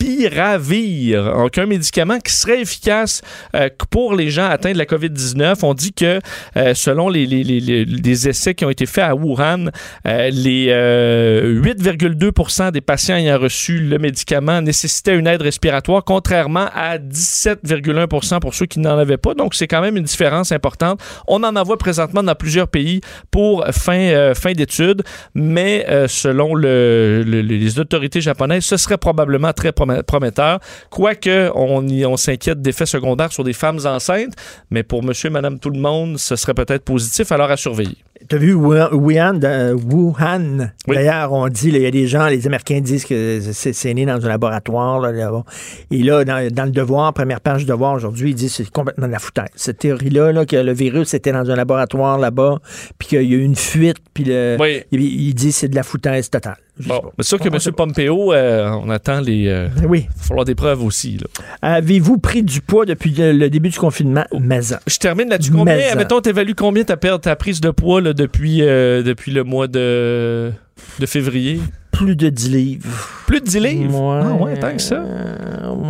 [0.00, 3.22] Favipiravir, donc un médicament qui serait efficace
[3.54, 5.58] euh, pour les gens atteints de la COVID-19.
[5.62, 6.20] On dit que
[6.56, 9.66] euh, selon les, essais qui ont été faits à Wuhan,
[10.06, 16.68] euh, les euh, 8,2% des patients ayant reçu le médicament nécessitaient une aide respiratoire, contrairement
[16.74, 19.34] à 17,1% pour ceux qui n'en avaient pas.
[19.34, 21.00] Donc, c'est quand même une différence importante.
[21.28, 25.02] On en envoie présentement dans plusieurs pays pour fin, fin d'études,
[25.34, 30.60] mais selon le- le- les autorités japonaises, ce serait probablement très promet- prometteur.
[30.90, 34.34] Quoique, on, y- on s'inquiète d'effets secondaires sur des femmes enceintes,
[34.70, 37.96] mais pour monsieur et madame tout le monde, ce serait peut-être positif, alors à surveiller.
[38.28, 40.70] T'as vu Wuhan, Wuhan?
[40.88, 40.94] Oui.
[40.96, 44.06] D'ailleurs, on dit, là, il y a des gens, les Américains disent que c'est né
[44.06, 45.00] dans un laboratoire.
[45.00, 45.44] Là, là-bas.
[45.90, 48.70] Et là, dans, dans le devoir, première page du devoir aujourd'hui, ils disent que c'est
[48.70, 49.48] complètement de la foutaise.
[49.56, 52.60] Cette théorie-là, là, que le virus était dans un laboratoire là-bas,
[52.98, 54.82] puis qu'il y a eu une fuite, puis le, Oui.
[54.90, 56.56] il, il dit que c'est de la foutaise totale.
[56.86, 57.72] Bon, c'est sûr que M.
[57.76, 59.46] Pompeo, euh, on attend les.
[59.46, 60.06] euh, Oui.
[60.10, 61.18] il va falloir des preuves aussi.
[61.62, 64.24] Avez-vous pris du poids depuis le, le début du confinement?
[64.40, 64.76] Maison.
[64.86, 65.52] Je termine là-dessus.
[65.52, 69.30] Combien, Mais, mettons, t'évalues combien ta perte, ta prise de poids là, depuis, euh, depuis
[69.30, 70.50] le mois de,
[70.98, 71.60] de février?
[71.92, 72.88] Plus de 10 livres.
[73.28, 74.00] Plus de 10 livres?
[74.00, 74.20] Ouais.
[74.24, 75.00] Ah ouais, tant que ça.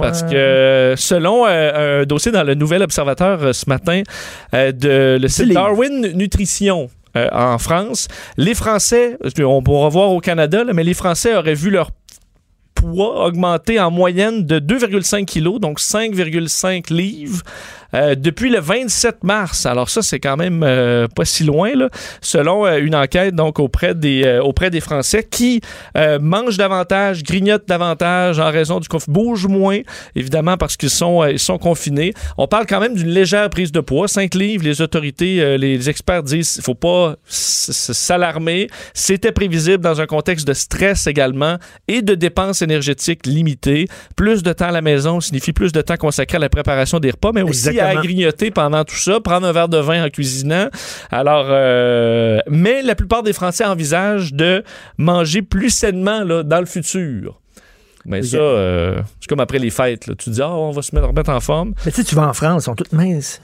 [0.03, 4.03] Parce que selon un dossier dans le Nouvel Observateur ce matin
[4.53, 5.55] de le site.
[5.55, 11.37] Darwin Nutrition en France, les Français, on pourra voir au Canada, là, mais les Français
[11.37, 11.91] auraient vu leur
[12.75, 17.43] poids augmenter en moyenne de 2,5 kilos, donc 5,5 livres.
[17.95, 19.66] euh, depuis le 27 mars.
[19.66, 21.89] Alors ça, c'est quand même euh, pas si loin, là,
[22.20, 25.61] selon euh, une enquête donc auprès des, euh, auprès des Français qui
[25.97, 29.81] euh, mangent davantage, grignotent davantage en raison du confinement, bougent moins,
[30.16, 32.12] évidemment parce qu'ils sont, ils sont confinés.
[32.39, 34.09] On parle quand même d'une légère prise de poids.
[34.09, 38.68] 5 livres, les autorités, les experts disent faut pas s'alarmer.
[38.95, 43.89] C'était prévisible dans un contexte de stress également et de dépenses énergétiques limitées.
[44.17, 47.11] Plus de temps à la maison signifie plus de temps consacré à la préparation des
[47.11, 50.69] repas, mais aussi à grignoter pendant tout ça, prendre un verre de vin en cuisinant.
[51.11, 54.65] Alors, euh, mais la plupart des Français envisagent de
[54.99, 57.41] manger plus sainement là, dans le futur.
[58.07, 60.07] Mais ça, euh, c'est comme après les fêtes.
[60.07, 60.15] là.
[60.15, 61.75] Tu dis, ah, on va se mettre, remettre en forme.
[61.87, 63.41] Mais tu sais, tu vas en France, ils sont toutes minces.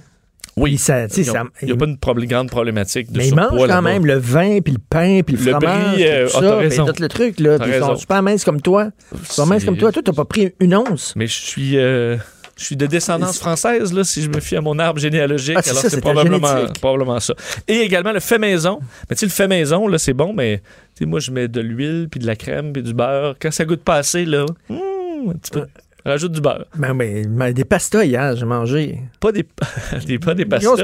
[0.60, 1.96] Oui, ça, il n'y a pas une
[2.26, 5.44] grande problématique de Mais ils mangent quand même le vin, puis le pain, puis le,
[5.44, 6.86] Le fromage, euh, tout ah, ça, puis raison.
[6.86, 7.58] tout le truc, là.
[7.66, 8.90] Ils sont super minces comme toi.
[9.28, 9.90] Super minces comme toi.
[9.90, 11.14] Toi, t'as pas pris une once.
[11.16, 12.16] Mais je suis, euh,
[12.56, 15.56] je suis de descendance française, là, si je me fie à mon arbre généalogique.
[15.56, 17.34] Ah, c'est alors c'est probablement, probablement ça.
[17.66, 18.80] Et également le fait maison.
[19.08, 20.58] Mais tu sais, le fait maison, là, c'est bon, mais
[20.94, 23.36] tu sais, moi, je mets de l'huile, puis de la crème, puis du beurre.
[23.40, 25.64] Quand ça goûte pas assez, là, hum, un petit peu.
[26.04, 26.64] Rajoute du beurre.
[26.76, 29.00] Ben, mais, mais des pastas hier, j'ai mangé.
[29.20, 29.46] Pas des,
[30.06, 30.76] des, pas des pastas?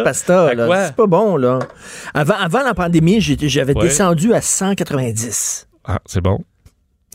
[0.54, 0.86] là.
[0.86, 1.58] C'est pas bon, là.
[2.14, 3.82] Avant, avant la pandémie, j'avais Ouais.
[3.84, 5.68] descendu à 190.
[5.84, 6.44] Ah, c'est bon.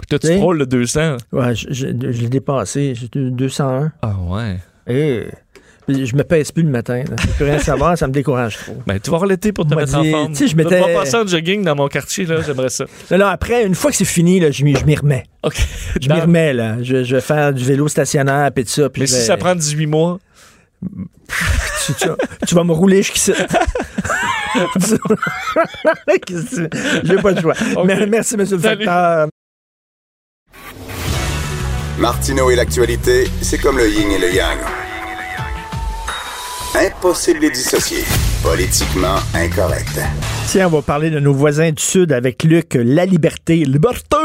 [0.10, 1.18] Toi, tu frôles le 200.
[1.32, 2.94] Ouais, je, je- je l'ai dépassé.
[2.96, 3.92] J'étais 201.
[4.02, 4.58] Ah, ouais.
[4.88, 5.28] Et
[6.06, 7.04] je me pèse plus le matin.
[7.22, 8.78] Je peux rien savoir, ça me décourage trop.
[8.88, 10.32] Ben, tu vas l'été pour te mettre en dit- forme.
[10.34, 12.42] tu sais, je m'étais- pouvoir passer en jogging dans mon quartier, là.
[12.46, 12.86] J'aimerais ça.
[13.10, 15.24] Là, là, après, une fois que c'est fini, là, je m'y je m'y remets.
[15.44, 15.56] OK.
[16.02, 16.78] Je m'y remets, là.
[16.82, 18.90] Je, je vais faire du vélo stationnaire, puis tout ça.
[18.90, 20.20] puis Mais je si ça prend 18 mois,
[21.86, 22.08] tu, tu-
[22.48, 23.34] tu vas me rouler jusqu'ici.
[27.04, 27.54] J'ai pas le choix.
[28.08, 28.86] Merci, monsieur le Salut.
[28.86, 29.28] facteur.
[31.98, 34.58] Martineau et l'actualité, c'est comme le yin et le yang.
[36.76, 38.04] Impossible de dissocier.
[38.42, 40.00] Politiquement incorrect.
[40.48, 43.66] Tiens, on va parler de nos voisins du Sud avec Luc La Liberté.
[43.66, 44.16] Liberté!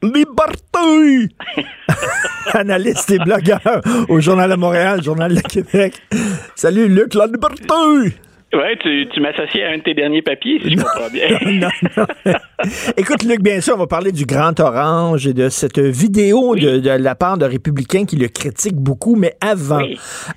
[0.00, 1.34] Liberté!
[2.52, 6.00] Analyste et blogueur au Journal de Montréal, Journal de Québec.
[6.54, 8.16] Salut Luc La Liberté!
[8.54, 11.28] Ouais, tu, tu m'associes à un de tes derniers papiers, si je comprends bien.
[11.60, 12.34] non, non.
[12.96, 16.88] Écoute, Luc, bien sûr, on va parler du Grand Orange et de cette vidéo de,
[16.88, 19.16] la part de républicains qui le critiquent beaucoup.
[19.16, 19.82] Mais avant,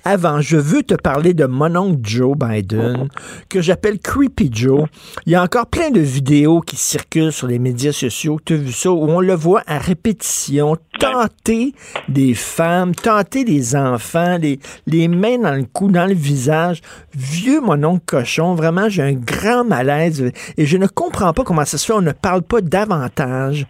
[0.04, 3.08] avant, je veux te parler de mon oncle Joe Biden,
[3.48, 4.86] que j'appelle Creepy Joe.
[5.26, 8.40] Il y a encore plein de vidéos qui circulent sur les médias sociaux.
[8.44, 11.72] Tu as vu ça, où on le voit à répétition tenter
[12.08, 14.58] des femmes, tenter des enfants, les,
[14.88, 16.80] les mains dans le cou, dans le visage.
[17.14, 21.64] Vieux mon oncle cochon, vraiment, j'ai un grand malaise et je ne comprends pas comment
[21.64, 21.92] ça se fait.
[21.92, 23.66] On ne parle pas davantage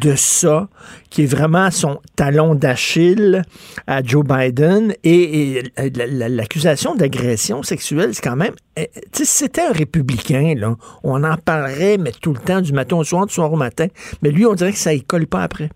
[0.00, 0.68] de ça,
[1.10, 3.42] qui est vraiment son talon d'Achille
[3.86, 4.94] à Joe Biden.
[5.04, 8.54] Et, l'accusation d'agression sexuelle, c'est quand même.
[8.76, 10.74] Eh, si c'était un républicain, là,
[11.04, 13.86] on en parlerait, mais tout le temps, du matin au soir, du soir au matin.
[14.22, 15.68] Mais lui, on dirait que ça ne colle pas après.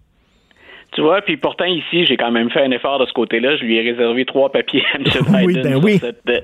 [0.98, 3.54] Tu vois, puis pourtant ici, j'ai quand même fait un effort de ce côté-là.
[3.54, 5.04] Je lui ai réservé trois papiers à M.
[5.46, 6.40] Biden ben sur, cette, euh,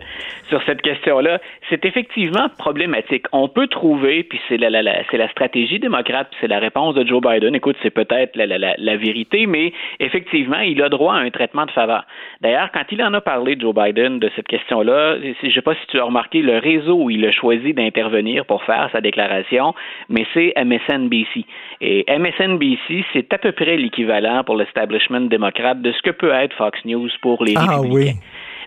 [0.49, 1.41] sur, cette, question-là.
[1.71, 3.27] C'est effectivement problématique.
[3.33, 6.59] On peut trouver, puis c'est la, la, la c'est la stratégie démocrate, puis c'est la
[6.59, 7.55] réponse de Joe Biden.
[7.55, 11.67] Écoute, c'est peut-être la, la, la, vérité, mais effectivement, il a droit à un traitement
[11.67, 12.05] de faveur.
[12.41, 15.75] D'ailleurs, quand il en a parlé, Joe Biden, de cette question-là, je ne sais pas
[15.75, 19.75] si tu as remarqué le réseau où il a choisi d'intervenir pour faire sa déclaration,
[20.09, 21.45] mais c'est MSNBC.
[21.81, 26.55] Et MSNBC, c'est à peu près l'équivalent pour l'establishment démocrate de ce que peut être
[26.57, 28.19] Fox News pour les ah, républicains.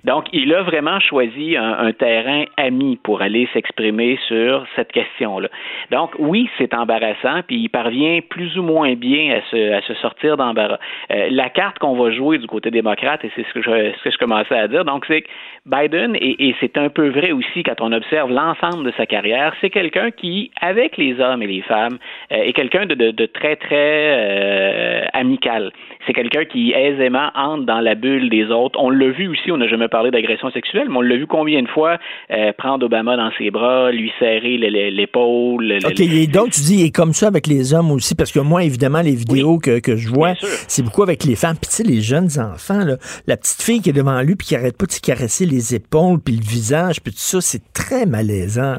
[0.07, 5.49] Donc, il a vraiment choisi un, terrain ami pour aller s'exprimer sur cette question-là.
[5.91, 9.93] Donc, oui, c'est embarrassant, puis il parvient plus ou moins bien à se, à se
[9.95, 10.79] sortir d'embarras.
[11.11, 14.03] Euh, la carte qu'on va jouer du côté démocrate, et c'est ce que je, ce
[14.03, 15.27] que je commençais à dire, donc c'est que
[15.65, 19.53] Biden, et, et c'est un peu vrai aussi quand on observe l'ensemble de sa carrière,
[19.59, 21.97] c'est quelqu'un qui, avec les hommes et les femmes,
[22.31, 25.73] euh, est quelqu'un de, de, de, très, très euh, amical.
[26.07, 28.79] C'est quelqu'un qui aisément entre dans la bulle des autres.
[28.79, 31.61] On l'a vu aussi, on n'a jamais parlé d'agression sexuelle, mais on l'a vu combien
[31.61, 31.97] de fois
[32.31, 35.79] euh, prendre Obama dans ses bras, lui serrer l'épaule.
[35.85, 38.63] OK, donc tu dis, il est comme ça avec les hommes aussi, parce que moi,
[38.63, 41.57] évidemment, les vidéos que, que, je vois, c'est beaucoup avec les femmes.
[41.61, 42.95] Puis tu sais, les jeunes enfants, là,
[43.27, 45.75] la petite fille qui est devant lui, puis qui arrête pas de se caresser les
[45.75, 48.77] épaules, puis le visage, puis tout ça, c'est très malaisant.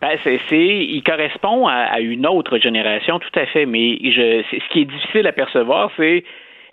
[0.00, 3.64] Ben, c'est, il correspond à, à, une autre génération, tout à fait.
[3.64, 6.24] Mais je, ce qui est difficile à percevoir, c'est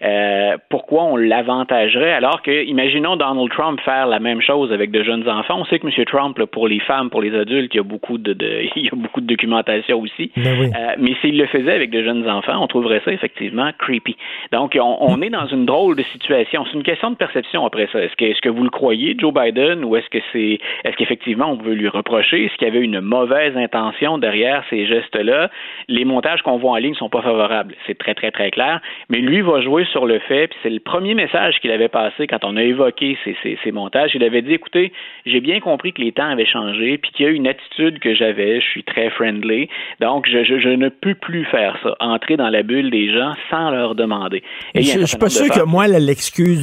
[0.03, 2.13] euh, pourquoi on l'avantagerait?
[2.13, 5.59] Alors que, imaginons Donald Trump faire la même chose avec de jeunes enfants.
[5.59, 6.05] On sait que M.
[6.05, 8.35] Trump, pour les femmes, pour les adultes, il y a beaucoup de,
[8.75, 10.31] il y a beaucoup de documentation aussi.
[10.35, 14.15] Ben euh, mais s'il le faisait avec de jeunes enfants, on trouverait ça effectivement creepy.
[14.51, 16.65] Donc, on, est dans une drôle de situation.
[16.65, 18.01] C'est une question de perception après ça.
[18.01, 21.51] Est-ce que, est-ce que vous le croyez, Joe Biden, ou est-ce que c'est, est-ce qu'effectivement
[21.51, 25.49] on veut lui reprocher, est-ce qu'il y avait une mauvaise intention derrière ces gestes-là?
[25.87, 27.75] Les montages qu'on voit en ligne sont pas favorables.
[27.85, 28.79] C'est très, très, très clair.
[29.09, 32.27] Mais lui va jouer sur le fait, puis c'est le premier message qu'il avait passé
[32.27, 34.11] quand on a évoqué ces, montages.
[34.15, 34.91] Il avait dit, écoutez,
[35.25, 38.13] j'ai bien compris que les temps avaient changé, puis qu'il y a une attitude que
[38.13, 39.69] j'avais, je suis très friendly,
[39.99, 43.95] donc je, ne peux plus faire ça, entrer dans la bulle des gens sans leur
[43.95, 44.43] demander.
[44.73, 46.61] Et je, ne suis pas sûr que moi, l'excuse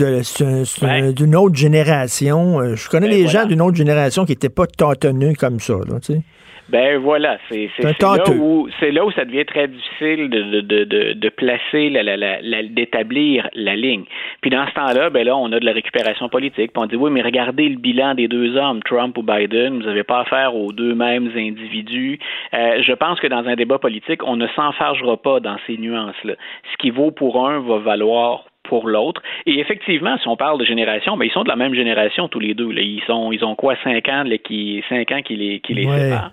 [1.17, 4.67] d'une autre génération, euh, je connais ben des gens d'une autre génération qui n'étaient pas
[4.67, 6.21] tâtonneux comme ça, tu sais.
[6.69, 7.71] Ben voilà, c'est
[8.01, 12.03] là où c'est là où ça devient très difficile de, de, de, de placer, la,
[12.03, 14.05] la, la, d'établir la ligne.
[14.43, 16.73] Puis dans ce temps-là, ben là, on a de la récupération politique.
[16.73, 19.79] Puis on dit oui, mais regardez le bilan des deux hommes, Trump ou Biden.
[19.79, 22.19] Vous n'avez pas affaire aux deux mêmes individus.
[22.53, 26.35] Euh, je pense que dans un débat politique, on ne s'enfargera pas dans ces nuances-là.
[26.73, 29.23] Ce qui vaut pour un va valoir pour l'autre.
[29.47, 32.39] Et effectivement, si on parle de génération, ben, ils sont de la même génération tous
[32.39, 32.71] les deux.
[32.71, 32.83] Là.
[32.83, 36.33] Ils sont, ils ont quoi, cinq ans, qui, cinq ans qui les, qui les séparent.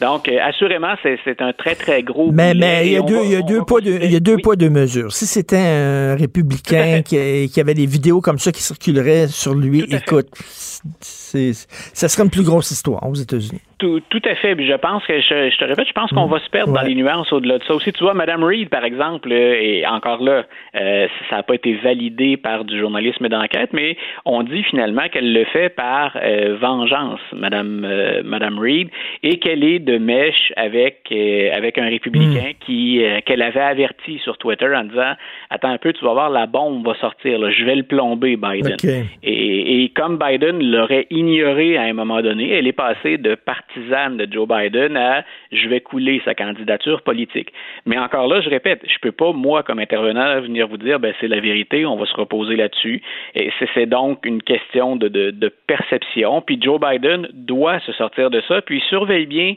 [0.00, 2.30] Donc, euh, assurément, c'est un très, très gros.
[2.32, 4.20] Mais, mais il y a deux, il y a deux poids, de, il y a
[4.20, 5.12] deux poids, deux mesures.
[5.12, 9.84] Si c'était un républicain qui, qui, avait des vidéos comme ça qui circuleraient sur lui,
[9.90, 10.28] écoute,
[11.26, 13.60] ça serait une plus grosse histoire aux États-Unis.
[13.78, 14.56] Tout, tout, à fait.
[14.58, 16.30] je pense que, je, te répète, je pense qu'on mm.
[16.30, 17.92] va se perdre dans les nuances au-delà de ça aussi.
[17.92, 20.44] Tu vois, Mme Reid, par exemple, euh, et encore là,
[20.76, 25.30] euh, ça n'a pas été validé par du journalisme d'enquête, mais on dit finalement qu'elle
[25.30, 28.88] le fait par euh, vengeance, Mme, Madame Reid,
[29.22, 31.12] et qu'elle est de mèche avec,
[31.52, 32.64] avec un républicain mm.
[32.64, 35.12] qui qu'elle avait averti sur Twitter en disant
[35.50, 38.76] Attends un peu, tu vas voir, la bombe va sortir, je vais le plomber, Biden.
[39.22, 43.66] Et, et comme Biden l'aurait ignoré à un moment donné, elle est passée de parti
[43.66, 47.52] partisane de Joe Biden à je vais couler sa candidature politique.
[47.84, 51.12] Mais encore là, je répète, je peux pas, moi, comme intervenant, venir vous dire ben
[51.20, 53.02] c'est la vérité, on va se reposer là-dessus.
[53.34, 56.42] Et c'est donc une question de, de, perception.
[56.42, 59.54] Puis Joe Biden doit se sortir de ça, puis surveille bien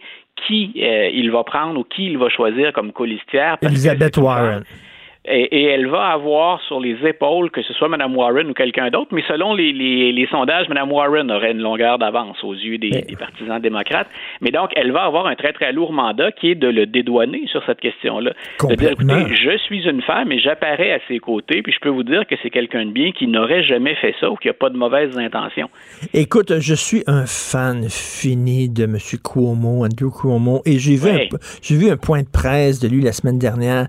[0.47, 3.57] qui euh, il va prendre ou qui il va choisir comme colistière.
[3.61, 4.63] Elizabeth Warren.
[5.25, 9.09] Et, elle va avoir sur les épaules, que ce soit Mme Warren ou quelqu'un d'autre,
[9.11, 13.59] mais selon les, les, sondages, Mme Warren aurait une longueur d'avance aux yeux des, partisans
[13.59, 14.07] démocrates.
[14.41, 17.43] Mais donc, elle va avoir un très, très lourd mandat qui est de le dédouaner
[17.47, 18.31] sur cette question-là.
[18.63, 21.89] De dire, écoutez, je suis une femme et j'apparais à ses côtés, puis je peux
[21.89, 24.53] vous dire que c'est quelqu'un de bien qui n'aurait jamais fait ça ou qui n'a
[24.53, 25.69] pas de mauvaises intentions.
[26.13, 28.97] Écoute, je suis un fan fini de M.
[29.21, 31.09] Cuomo, Andrew Cuomo, et j'ai vu,
[31.61, 33.87] j'ai vu un point de presse de lui la semaine dernière.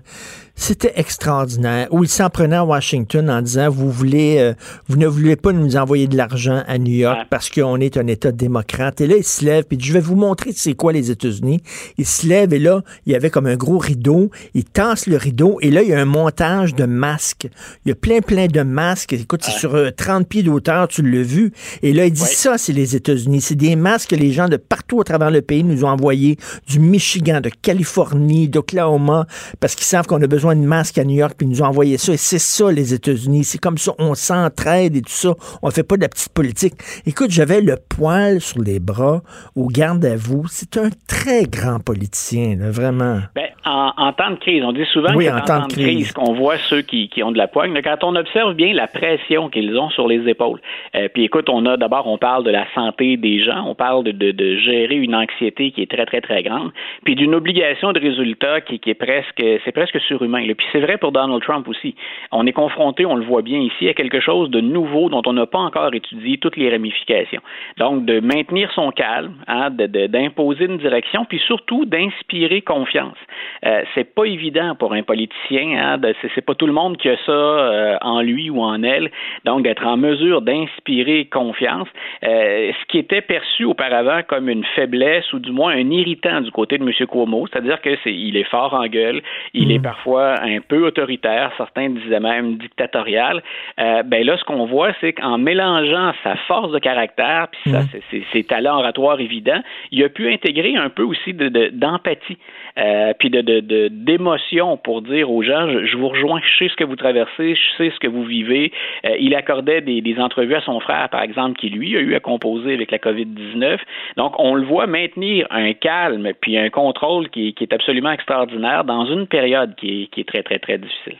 [0.61, 1.87] C'était extraordinaire.
[1.89, 4.53] Où il s'en prenait à Washington en disant vous voulez, euh,
[4.87, 8.05] vous ne voulez pas nous envoyer de l'argent à New York parce qu'on est un
[8.05, 9.01] État démocrate.
[9.01, 11.63] Et là, il se lève, puis je vais vous montrer c'est quoi les États-Unis.
[11.97, 14.29] Il se lève et là, il y avait comme un gros rideau.
[14.53, 17.47] Il tasse le rideau et là, il y a un montage de masques.
[17.83, 19.13] Il y a plein, plein de masques.
[19.13, 21.53] Écoute, c'est sur 30 euh, pieds d'auteur, tu l'as vu.
[21.81, 23.41] Et là, il dit ça, c'est les États-Unis.
[23.41, 26.37] C'est des masques que les gens de partout à travers le pays nous ont envoyés,
[26.67, 29.25] du Michigan, de Californie, d'Oklahoma,
[29.59, 31.67] parce qu'ils savent qu'on a besoin de masques à New York, puis ils nous ont
[31.67, 32.13] envoyé ça.
[32.13, 33.43] Et c'est ça, les États-Unis.
[33.43, 35.33] C'est comme ça, on s'entraide et tout ça.
[35.61, 36.73] On fait pas de la petite politique.
[37.05, 39.21] Écoute, j'avais le poil sur les bras
[39.55, 40.45] au garde à vous.
[40.47, 43.19] C'est un très grand politicien, vraiment.
[43.35, 46.57] Ben, en, temps de crise, on dit souvent oui, en temps de crise, qu'on voit
[46.57, 47.79] ceux qui, ont de la poigne.
[47.83, 50.59] Quand on observe bien la pression qu'ils ont sur les épaules,
[50.95, 54.03] euh, puis écoute, on a d'abord, on parle de la santé des gens, on parle
[54.03, 56.71] de, de, gérer une anxiété qui est très, très, très grande,
[57.03, 60.30] puis d'une obligation de résultat qui, qui est presque, c'est presque surhumain.
[60.31, 61.95] Puis c'est vrai pour Donald Trump aussi.
[62.31, 65.33] On est confronté, on le voit bien ici, à quelque chose de nouveau dont on
[65.33, 67.41] n'a pas encore étudié toutes les ramifications.
[67.77, 73.17] Donc, de maintenir son calme, hein, d'imposer une direction, puis surtout d'inspirer confiance.
[73.65, 75.77] Euh, c'est pas évident pour un politicien.
[75.77, 75.99] Hein,
[76.35, 79.11] c'est pas tout le monde qui a ça euh, en lui ou en elle.
[79.45, 81.87] Donc, d'être en mesure d'inspirer confiance,
[82.23, 86.51] euh, ce qui était perçu auparavant comme une faiblesse ou du moins un irritant du
[86.51, 86.91] côté de M.
[87.07, 89.21] Cuomo, c'est-à-dire que c'est, il est fort en gueule,
[89.53, 89.83] il est mm.
[90.21, 93.41] Parfois un peu autoritaire, certains disaient même dictatorial.
[93.79, 97.81] Euh, ben là, ce qu'on voit, c'est qu'en mélangeant sa force de caractère puis ça,
[97.81, 98.21] mm.
[98.31, 99.61] ses talents oratoires évidents,
[99.91, 102.33] il a pu intégrer un peu aussi d'empathie.
[102.33, 102.39] De,
[102.77, 106.75] euh, puis de, de, d'émotion pour dire aux gens je, vous rejoins, je sais ce
[106.75, 108.71] que vous traversez, je sais ce que vous vivez.
[109.05, 112.15] Euh, il accordait des, des, entrevues à son frère, par exemple, qui lui a eu
[112.15, 113.79] à composer avec la COVID-19.
[114.17, 118.83] Donc, on le voit maintenir un calme puis un contrôle qui, qui est absolument extraordinaire
[118.83, 121.17] dans une période qui est, qui est très, très, très difficile.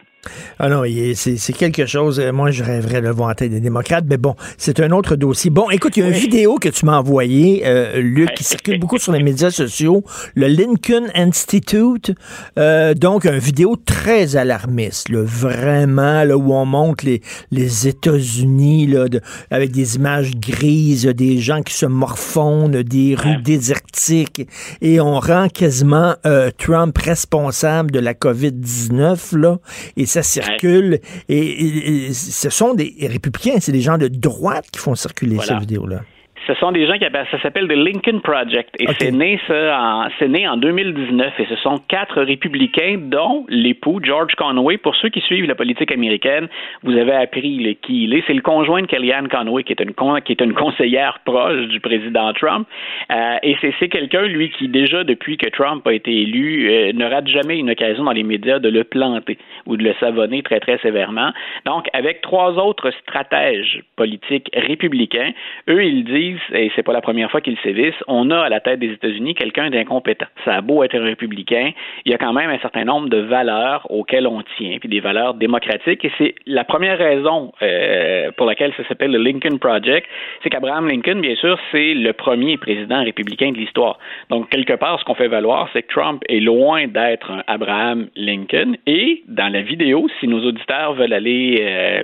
[0.60, 0.84] Ah non,
[1.16, 2.20] c'est quelque chose.
[2.20, 4.92] Euh, moi, je rêverais de le voir en tête des démocrates, mais bon, c'est un
[4.92, 5.50] autre dossier.
[5.50, 8.80] Bon, écoute, il y a une vidéo que tu m'as envoyée, euh, Luc, qui circule
[8.80, 10.04] beaucoup sur les médias sociaux,
[10.36, 12.12] le Lincoln Institute.
[12.60, 18.88] Euh, donc, une vidéo très alarmiste, là, vraiment, là, où on montre les, les États-Unis
[18.88, 19.06] là,
[19.50, 24.48] avec des images grises, des gens qui se morfondent, des rues désertiques,
[24.82, 29.58] et on rend quasiment euh, Trump responsable de la COVID-19, là.
[29.98, 31.00] Et ça circule.
[31.30, 36.02] Et, ce sont des républicains, c'est des gens de droite qui font circuler cette vidéo-là.
[36.48, 39.80] Ce sont des gens qui appellent, ça s'appelle The Lincoln Project et c'est né ça
[39.80, 44.78] en, c'est né en 2019 et ce sont quatre républicains dont l'époux George Conway.
[44.78, 46.48] Pour ceux qui suivent la politique américaine,
[46.84, 48.24] vous avez appris qui il est.
[48.26, 51.80] C'est le conjoint de Kellyanne Conway qui est une qui est une conseillère proche du
[51.80, 52.68] président Trump
[53.12, 56.94] euh, et c'est, c'est quelqu'un lui qui déjà depuis que Trump a été élu euh,
[56.94, 59.38] ne rate jamais une occasion dans les médias de le planter
[59.68, 61.32] ou de le savonner très très sévèrement.
[61.66, 65.32] Donc avec trois autres stratèges politiques républicains,
[65.70, 68.60] eux ils disent et c'est pas la première fois qu'ils sévissent, on a à la
[68.60, 70.26] tête des États-Unis quelqu'un d'incompétent.
[70.46, 71.72] Ça a beau être républicain,
[72.06, 75.00] il y a quand même un certain nombre de valeurs auxquelles on tient, puis des
[75.00, 76.04] valeurs démocratiques.
[76.06, 80.08] Et c'est la première raison euh, pour laquelle ça s'appelle le Lincoln Project,
[80.44, 84.00] c'est qu'Abraham Lincoln, bien sûr, c'est le premier président républicain de l'histoire.
[84.30, 88.08] Donc, quelque part, ce qu'on fait valoir, c'est que Trump est loin d'être un Abraham
[88.16, 88.76] Lincoln.
[88.88, 92.04] Et dans la vidéo, si nos auditeurs veulent aller euh,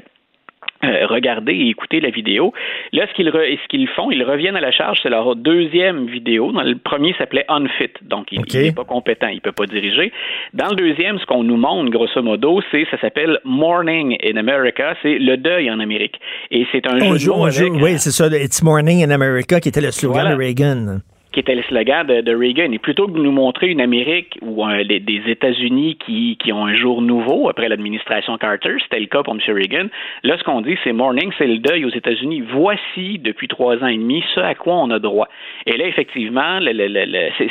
[0.84, 2.54] euh, regarder et écouter la vidéo.
[2.94, 6.52] Là, ce qu'ils ce qu'ils font, ils reviennent à la charge, c'est leur deuxième vidéo.
[6.52, 10.12] Dans le premier s'appelait Unfit, donc il n'est pas compétent, il peut pas diriger.
[10.54, 14.95] Dans le deuxième, ce qu'on nous montre, grosso modo, c'est ça s'appelle Morning in America,
[15.02, 16.20] c'est le deuil en Amérique.
[16.52, 17.82] Et c'est un jeu avec...
[17.82, 20.99] Oui, c'est ça, It's Morning in America qui était le slogan de Reagan
[21.38, 22.72] qui était le slogan de, Reagan.
[22.72, 26.76] Et plutôt que de nous montrer une Amérique ou des, États-Unis qui, qui, ont un
[26.76, 29.42] jour nouveau après l'administration Carter, c'était le cas pour M.
[29.48, 29.86] Reagan,
[30.24, 32.42] là, ce qu'on dit, c'est morning, c'est le deuil aux États-Unis.
[32.42, 35.28] Voici, depuis trois ans et demi, ce à quoi on a droit.
[35.68, 36.58] Et là, effectivement,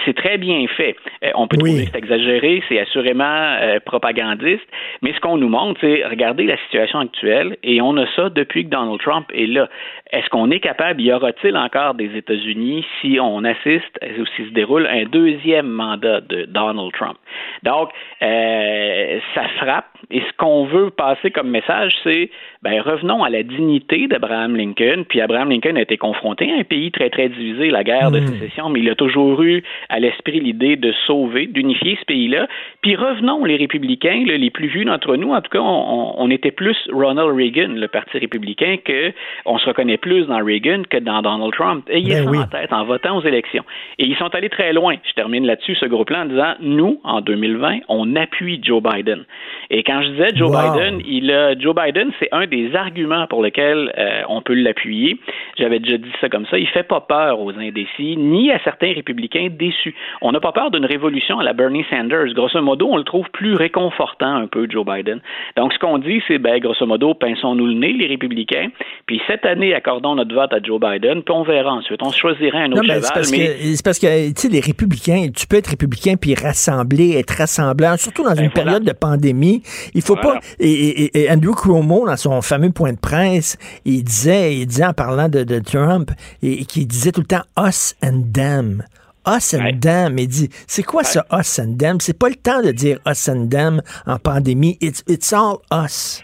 [0.04, 0.96] c'est très bien fait.
[1.22, 4.66] Euh, on peut trouver que c'est exagéré, c'est assurément euh, propagandiste,
[5.02, 8.64] mais ce qu'on nous montre, c'est regarder la situation actuelle et on a ça depuis
[8.64, 9.68] que Donald Trump est là.
[10.12, 14.52] Est-ce qu'on est capable, y aura-t-il encore des États-Unis si on assiste, ou s'il se
[14.52, 17.18] déroule un deuxième mandat de Donald Trump?
[17.64, 17.90] Donc,
[18.22, 19.86] euh, ça frappe.
[20.10, 22.30] Et ce qu'on veut passer comme message, c'est
[22.66, 25.04] ben, revenons à la dignité d'Abraham Lincoln.
[25.08, 28.18] Puis Abraham Lincoln a été confronté à un pays très, très divisé, la guerre de
[28.18, 28.26] hmm.
[28.26, 32.48] sécession, mais il a toujours eu à l'esprit l'idée de sauver, d'unifier ce pays-là.
[32.82, 36.76] Puis revenons, les républicains, les plus vieux d'entre nous, en tout cas, on, était plus
[36.92, 39.12] Ronald Reagan, le Parti républicain, que
[39.44, 41.88] on se reconnaît plus dans Reagan que dans Donald Trump.
[41.88, 43.62] Ayez ben ça en tête en votant aux élections.
[44.00, 44.96] Et ils sont allés très loin.
[45.08, 49.24] Je termine là-dessus, ce groupe-là, en disant, nous, en 2020, on appuie Joe Biden.
[49.70, 53.42] Et quand je disais Joe Biden, il a, Joe Biden, c'est un des arguments pour
[53.42, 55.18] lesquels euh, on peut l'appuyer.
[55.58, 56.58] J'avais déjà dit ça comme ça.
[56.58, 59.94] Il fait pas peur aux indécis, ni à certains républicains déçus.
[60.20, 62.34] On n'a pas peur d'une révolution à la Bernie Sanders.
[62.34, 65.20] Grosso modo, on le trouve plus réconfortant un peu, Joe Biden.
[65.56, 68.68] Donc, ce qu'on dit, c'est, ben, grosso modo, pinçons-nous le nez, les républicains,
[69.06, 72.00] puis cette année, accordons notre vote à Joe Biden, puis on verra ensuite.
[72.02, 73.24] On choisira un autre non, cheval.
[73.24, 77.96] C'est parce, que, tu sais, les républicains, tu peux être républicain puis rassembler, être rassemblant,
[77.96, 79.62] surtout dans ben, une période de pandémie.
[79.94, 80.40] Il faut pas.
[80.58, 85.28] Et, Andrew Cuomo, dans son fameux point de presse, il disait, il disait en parlant
[85.28, 86.10] de, Trump,
[86.42, 88.84] et, qui disait tout le temps us and them.
[89.26, 90.18] Us and them.
[90.18, 91.98] Il dit, c'est quoi ça, us and them?
[92.00, 94.76] C'est pas le temps de dire us and them en pandémie.
[94.80, 96.22] It's, it's all us.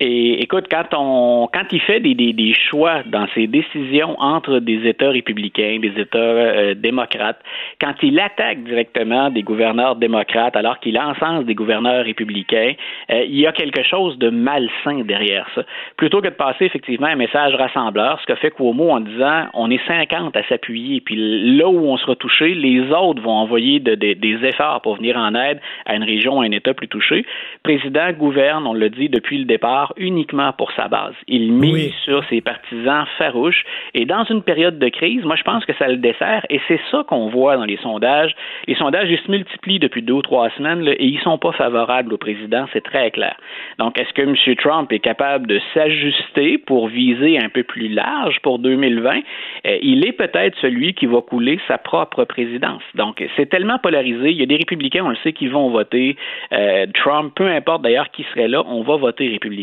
[0.00, 4.58] Et écoute, quand on quand il fait des, des, des, choix dans ses décisions entre
[4.58, 7.40] des États républicains, des États euh, démocrates,
[7.80, 12.72] quand il attaque directement des gouverneurs démocrates alors qu'il encense des gouverneurs républicains,
[13.10, 15.64] euh, il y a quelque chose de malsain derrière ça.
[15.96, 19.70] Plutôt que de passer effectivement un message rassembleur, ce que fait Cuomo en disant on
[19.70, 23.94] est 50 à s'appuyer, puis là où on sera touché, les autres vont envoyer de,
[23.94, 27.26] des efforts pour venir en aide à une région, à un État plus touché.
[27.64, 31.14] Le président gouverne, on l'a dit depuis le départ, uniquement pour sa base.
[31.28, 33.64] Il mise sur ses partisans farouches.
[33.94, 36.44] Et dans une période de crise, moi, je pense que ça le dessert.
[36.50, 38.34] Et c'est ça qu'on voit dans les sondages.
[38.66, 42.12] Les sondages, ils se multiplient depuis deux ou trois semaines et ils sont pas favorables
[42.12, 42.66] au président.
[42.72, 43.36] C'est très clair.
[43.78, 44.56] Donc, est-ce que M.
[44.56, 49.20] Trump est capable de s'ajuster pour viser un peu plus large pour 2020?
[49.66, 52.82] Euh, il est peut-être celui qui va couler sa propre présidence.
[52.94, 54.30] Donc, c'est tellement polarisé.
[54.30, 56.16] Il y a des républicains, on le sait, qui vont voter
[56.52, 59.59] euh, Trump, peu importe d'ailleurs qui serait là, on va voter républicain.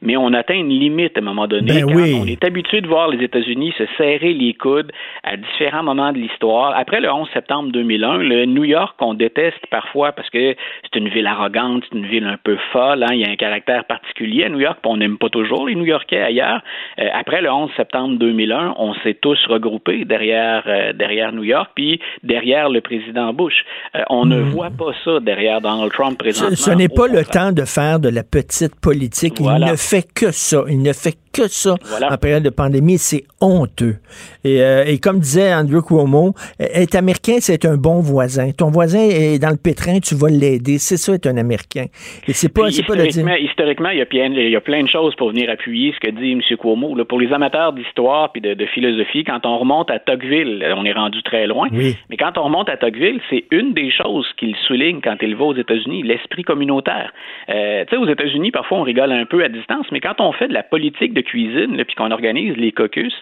[0.00, 1.84] Mais on atteint une limite à un moment donné.
[1.84, 4.92] Ben On est habitué de voir les États-Unis se serrer les coudes
[5.22, 6.74] à différents moments de l'histoire.
[6.76, 11.08] Après le 11 septembre 2001, le New York, on déteste parfois parce que c'est une
[11.08, 13.02] ville arrogante, c'est une ville un peu folle.
[13.02, 13.12] Hein.
[13.12, 16.20] Il y a un caractère particulier à New York, on n'aime pas toujours les New-Yorkais
[16.20, 16.60] ailleurs.
[16.98, 21.70] Euh, après le 11 septembre 2001, on s'est tous regroupés derrière, euh, derrière New York,
[21.74, 23.64] puis derrière le président Bush.
[23.96, 24.50] Euh, on ne hmm.
[24.50, 26.56] voit pas ça derrière Donald Trump présentement.
[26.56, 30.30] Ce, n'est pas le temps de faire de la petite politique il ne fait que
[30.30, 30.64] ça.
[30.68, 31.74] Il ne fait que ça
[32.10, 32.98] en période de pandémie.
[32.98, 33.96] C'est honteux.
[34.44, 38.50] Et, euh, et, comme disait Andrew Cuomo, être américain, c'est un bon voisin.
[38.52, 40.78] Ton voisin est dans le pétrin, tu vas l'aider.
[40.78, 41.86] C'est ça, être un américain.
[42.28, 43.26] Et c'est pas, c'est pas de dire...
[43.38, 46.00] Historiquement, il y, a plein, il y a plein de choses pour venir appuyer ce
[46.00, 46.40] que dit M.
[46.58, 46.94] Cuomo.
[46.94, 50.84] Là, pour les amateurs d'histoire puis de, de, philosophie, quand on remonte à Tocqueville, on
[50.84, 51.68] est rendu très loin.
[51.72, 55.44] Mais quand on remonte à Tocqueville, c'est une des choses qu'il souligne quand il va
[55.44, 57.12] aux États-Unis, l'esprit communautaire.
[57.48, 60.32] Euh, tu sais, aux États-Unis, parfois, on rigole un peu à distance, mais quand on
[60.32, 63.12] fait de la politique de cuisine, puis qu'on organise les caucus,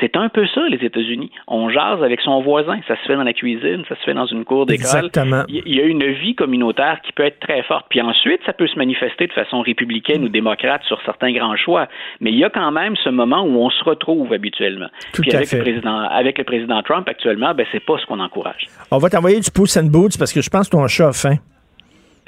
[0.00, 1.30] c'est un peu ça, les États-Unis.
[1.46, 2.80] On jase avec son voisin.
[2.88, 4.84] Ça se fait dans la cuisine, ça se fait dans une cour d'école.
[4.84, 5.44] Exactement.
[5.48, 7.86] Il y a une vie communautaire qui peut être très forte.
[7.88, 11.88] Puis ensuite, ça peut se manifester de façon républicaine ou démocrate sur certains grands choix.
[12.20, 14.88] Mais il y a quand même ce moment où on se retrouve habituellement.
[15.12, 15.56] Tout Puis à avec, fait.
[15.56, 18.66] Le président, avec le président Trump actuellement, ben, c'est pas ce qu'on encourage.
[18.90, 21.12] On va t'envoyer du Puss and Boots parce que je pense que ton chat a
[21.12, 21.36] faim.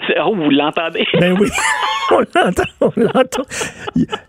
[0.25, 1.07] Oh, vous l'entendez?
[1.19, 1.49] Ben oui.
[2.11, 3.43] on l'entend, on l'entend.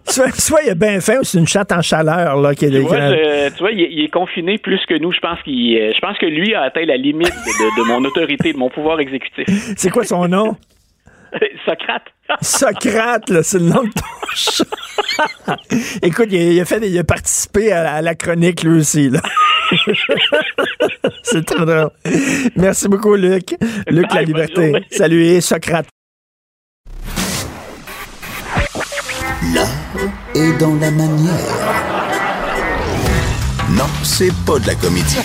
[0.06, 2.80] Soit, il est bien faim ou c'est une chatte en chaleur là, qui est tu,
[2.80, 2.98] vois,
[3.52, 5.12] tu vois, il est, confiné plus que nous.
[5.12, 8.04] Je pense, qu'il, euh, je pense que lui a atteint la limite de, de mon
[8.06, 9.46] autorité, de mon pouvoir exécutif.
[9.78, 10.56] C'est quoi son nom?
[11.66, 12.06] Socrate.
[12.42, 14.64] Socrate, c'est le nom de ton chat.
[16.02, 19.10] Écoute, il a, fait, il a participé à la, chronique, lui aussi.
[19.10, 19.22] Là.
[21.24, 21.90] c'est très drôle.
[22.56, 23.56] Merci beaucoup, Luc.
[23.88, 24.74] Luc La Liberté.
[24.92, 25.88] Salut, Socrate.
[29.54, 29.68] L'art
[30.36, 31.94] est dans la manière.
[33.72, 35.18] Non, c'est pas de la comédie.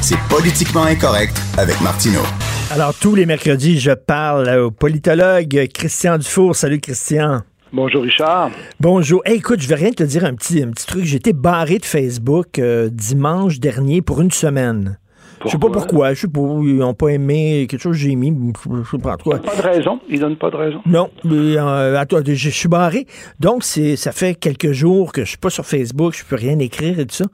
[0.00, 2.22] C'est politiquement incorrect avec Martineau.
[2.70, 6.56] Alors, tous les mercredis, je parle au politologue Christian Dufour.
[6.56, 7.42] Salut, Christian.
[7.74, 8.52] Bonjour Richard.
[8.78, 9.20] Bonjour.
[9.24, 11.12] écoute, je vais rien te dire un petit, un petit truc.
[11.12, 15.00] Été barré de Facebook euh, dimanche dernier pour une semaine.
[15.44, 16.14] Je sais pas pourquoi?
[16.14, 16.40] Je sais pas.
[16.40, 18.32] Ils n'ont pas aimé quelque chose que j'ai mis.
[18.32, 19.40] Je sais pas quoi.
[19.40, 19.98] Pas de raison.
[20.08, 20.82] Ils donnent pas de raison.
[20.86, 21.10] Non.
[21.24, 23.08] Mais, euh, attends, je, suis barré.
[23.40, 26.14] Donc, c'est, ça fait quelques jours que je suis pas sur Facebook.
[26.16, 27.26] Je peux rien écrire et tout ça.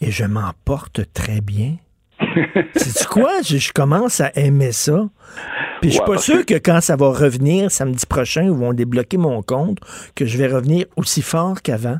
[0.00, 1.78] Et je m'en porte très bien.
[2.76, 3.42] C'est quoi?
[3.44, 5.08] Je, je commence à aimer ça.
[5.80, 8.50] Puis je suis Ouais, pas sûr que- que quand ça va revenir samedi prochain, ils
[8.50, 9.78] vont débloquer mon compte,
[10.14, 11.98] que je vais revenir aussi fort qu'avant.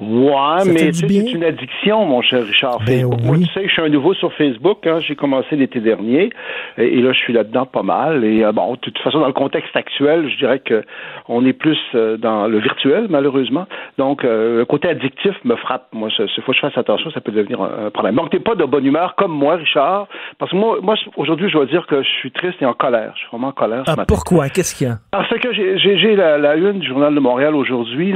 [0.00, 2.78] Ouais, Ça mais c'est une addiction, mon cher Richard.
[2.80, 3.20] Ben Facebook.
[3.22, 3.46] Moi, oui.
[3.46, 4.86] tu sais, je suis un nouveau sur Facebook.
[4.86, 6.30] Hein, J'ai commencé l'été dernier
[6.78, 8.24] et, et là, je suis là-dedans pas mal.
[8.24, 10.82] Et euh, bon, de toute façon, dans le contexte actuel, je dirais que
[11.28, 13.66] on est plus euh, dans le virtuel, malheureusement.
[13.98, 15.86] Donc, euh, le côté addictif me frappe.
[15.92, 18.16] Moi, il faut que je fasse attention, ça peut devenir un, un problème.
[18.16, 20.08] Donc, t'es pas de bonne humeur comme moi, Richard,
[20.38, 23.12] parce que moi, moi aujourd'hui, je dois dire que je suis triste et en colère.
[23.14, 24.04] Je suis vraiment en colère ce Ah, matin.
[24.08, 24.48] pourquoi?
[24.48, 24.96] Qu'est-ce qu'il y a?
[25.12, 28.12] Parce que j'ai- la, la une du Journal de Montréal aujourd'hui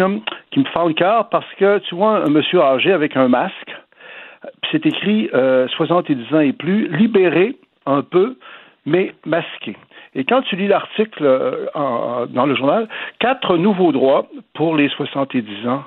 [0.50, 3.72] qui me fend le cœur parce que tu vois un monsieur âgé avec un masque,
[4.70, 8.36] c'est écrit euh, 70 ans et plus, libéré un peu,
[8.86, 9.76] mais masqué.
[10.14, 11.66] Et quand tu lis l'article euh,
[12.28, 12.88] dans le journal,
[13.18, 15.84] quatre nouveaux droits pour les 70 ans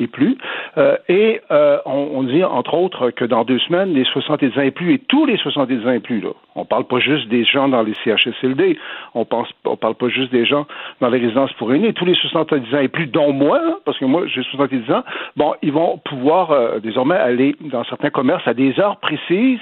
[0.00, 0.36] et plus.
[0.76, 4.62] Euh, et euh, on, on dit, entre autres, que dans deux semaines, les 70 ans
[4.62, 7.44] et plus, et tous les 70 ans et plus, là, on parle pas juste des
[7.44, 8.78] gens dans les CHSLD,
[9.14, 10.66] on pense, on parle pas juste des gens
[11.00, 13.98] dans les résidences pour aînés, tous les 70 ans et plus, dont moi, hein, parce
[13.98, 15.04] que moi, j'ai 70 ans,
[15.36, 19.60] bon, ils vont pouvoir euh, désormais aller dans certains commerces à des heures précises,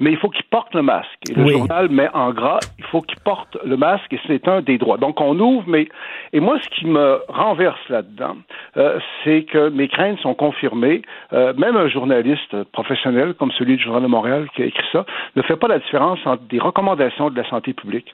[0.00, 1.08] mais il faut qu'ils portent le masque.
[1.28, 1.52] Et le Oui.
[1.52, 4.98] journal met en gras, il faut qu'ils portent le masque, et c'est un des droits.
[4.98, 5.88] Donc, on ouvre, mais...
[6.32, 8.36] Et moi, ce qui me renverse là-dedans,
[8.76, 11.02] euh, c'est que mes craintes sont confirmées.
[11.32, 15.04] Euh, même un journaliste professionnel comme celui du Journal de Montréal qui a écrit ça
[15.36, 18.12] ne fait pas la différence entre des recommandations de la santé publique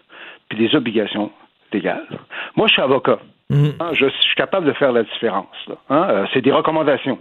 [0.49, 1.31] puis des obligations
[1.73, 2.07] légales.
[2.57, 3.19] Moi, je suis avocat.
[3.51, 3.69] Mm.
[3.81, 5.47] Hein, je, suis capable de faire la différence.
[5.89, 7.19] Hein, euh, c'est des recommandations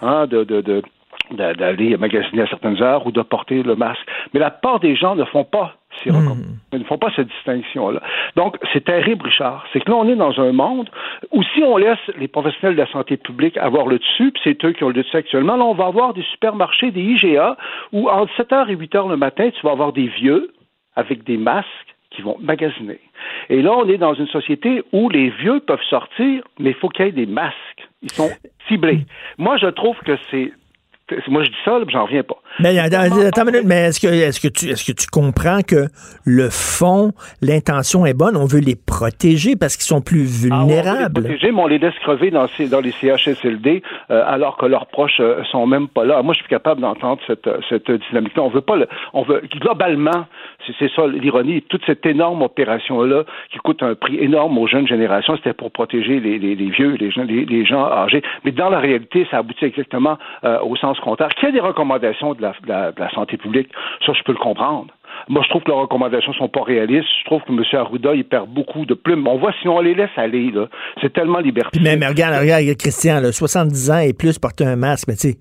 [0.00, 0.86] hein, de, de, de- d'a-
[1.30, 4.06] d'aller magasiner à certaines heures ou de porter le masque.
[4.32, 6.56] Mais la part des gens ne font pas ces recommandations.
[6.72, 8.02] Ils ne font pas cette distinction-là.
[8.36, 9.64] Donc, c'est terrible, Richard.
[9.72, 10.90] C'est que là, on est dans un monde
[11.32, 14.64] où si on laisse les professionnels de la santé publique avoir le dessus, puis c'est
[14.64, 17.56] eux qui ont le dessus actuellement, là, on va avoir des supermarchés, des IGA,
[17.92, 20.52] où entre 7h et 8h le matin, tu vas avoir des vieux
[20.96, 21.68] avec des masques
[22.10, 22.98] qui vont magasiner.
[23.48, 26.88] Et là, on est dans une société où les vieux peuvent sortir, mais il faut
[26.88, 27.88] qu'il y ait des masques.
[28.02, 28.30] Ils sont
[28.68, 29.00] ciblés.
[29.38, 30.52] Moi, je trouve que c'est...
[31.28, 32.34] Moi, je dis ça, j'en reviens pas.
[32.58, 33.04] Mais attends,
[33.44, 35.86] une minute, mais est-ce que, est-ce que tu, est-ce que tu comprends que
[36.24, 38.36] le fond, l'intention est bonne?
[38.36, 41.22] On veut les protéger parce qu'ils sont plus Ah, on veut les vulnérables.
[41.22, 44.86] protéger, mais on les laisse crever dans, ces- dans les CHSLD euh, alors que leurs
[44.86, 46.22] proches euh, sont même pas là.
[46.22, 48.42] Moi, je suis capable d'entendre cette, euh, cette dynamique-là.
[48.42, 50.26] On veut pas le, on veut globalement,
[50.80, 53.22] c'est, ça l'ironie, toute cette énorme opération-là
[53.52, 56.96] qui coûte un prix énorme aux jeunes générations, c'était pour protéger les, les, les vieux,
[56.98, 58.22] les gens, les, les gens âgés.
[58.44, 61.28] Mais dans la réalité, ça aboutit exactement euh, au sens contraire.
[61.30, 63.68] Qu'il y ait des recommandations de la santé publique,
[64.04, 64.92] ça, je peux le comprendre.
[65.28, 67.08] Moi, je trouve que leurs recommandations sont pas réalistes.
[67.20, 67.62] Je trouve que M.
[67.80, 69.26] Arruda, il perd beaucoup de plumes.
[69.26, 70.66] On voit si on les laisse aller, là.
[71.00, 71.78] C'est tellement liberté.
[71.78, 75.32] Puis même, regarde, regarde, Christian, là, 70 ans et plus porter un masque, mais tu
[75.32, 75.36] sais,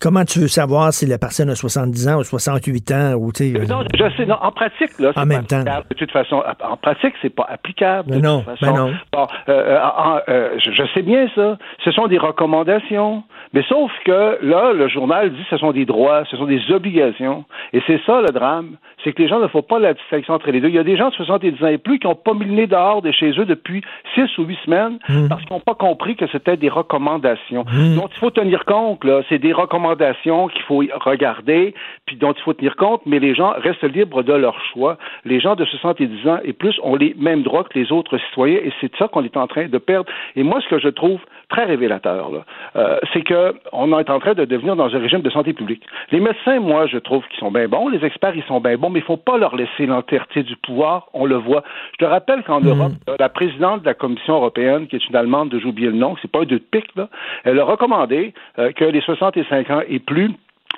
[0.00, 3.52] comment tu veux savoir si la personne a 70 ans ou 68 ans ou tu
[3.52, 3.66] sais.
[3.66, 5.56] Non, je sais, non, en pratique, là, c'est En même temps.
[5.58, 5.86] applicable.
[5.90, 8.16] De toute façon, en pratique, c'est pas applicable.
[8.16, 8.72] Non, toute façon.
[8.72, 8.92] ben non.
[9.12, 11.58] Bon, euh, euh, euh, je, je sais bien ça.
[11.84, 13.22] Ce sont des recommandations.
[13.52, 16.60] Mais sauf que là, le journal dit que ce sont des droits, ce sont des
[16.70, 17.44] obligations.
[17.72, 18.76] Et c'est ça le drame.
[19.02, 20.68] C'est que les gens ne font pas la distinction entre les deux.
[20.68, 22.52] Il y a des gens de 70 ans et plus qui n'ont pas mis le
[22.52, 23.82] nez dehors de chez eux depuis
[24.14, 25.28] 6 ou 8 semaines Hmm.
[25.28, 27.64] parce qu'ils n'ont pas compris que c'était des recommandations.
[27.70, 27.96] Hmm.
[27.96, 29.22] dont il faut tenir compte, là.
[29.28, 31.74] C'est des recommandations qu'il faut regarder,
[32.06, 34.96] puis dont il faut tenir compte, mais les gens restent libres de leur choix.
[35.24, 38.60] Les gens de 70 ans et plus ont les mêmes droits que les autres citoyens,
[38.62, 40.10] et c'est ça qu'on est en train de perdre.
[40.36, 41.20] Et moi, ce que je trouve
[41.50, 42.44] très révélateur, là,
[42.76, 45.82] euh, c'est que on est en train de devenir dans un régime de santé publique.
[46.12, 48.88] Les médecins, moi, je trouve qu'ils sont bien bons, les experts, ils sont bien bons,
[48.88, 51.62] mais il faut pas leur laisser l'entièreté du pouvoir, on le voit.
[51.92, 55.16] Je te rappelle qu'en Europe, euh, la présidente de la Commission européenne, qui est une
[55.16, 57.08] Allemande, j'ai oublié le nom, c'est pas un deux de pique, là,
[57.44, 60.30] elle a recommandé euh, que les 65 ans et plus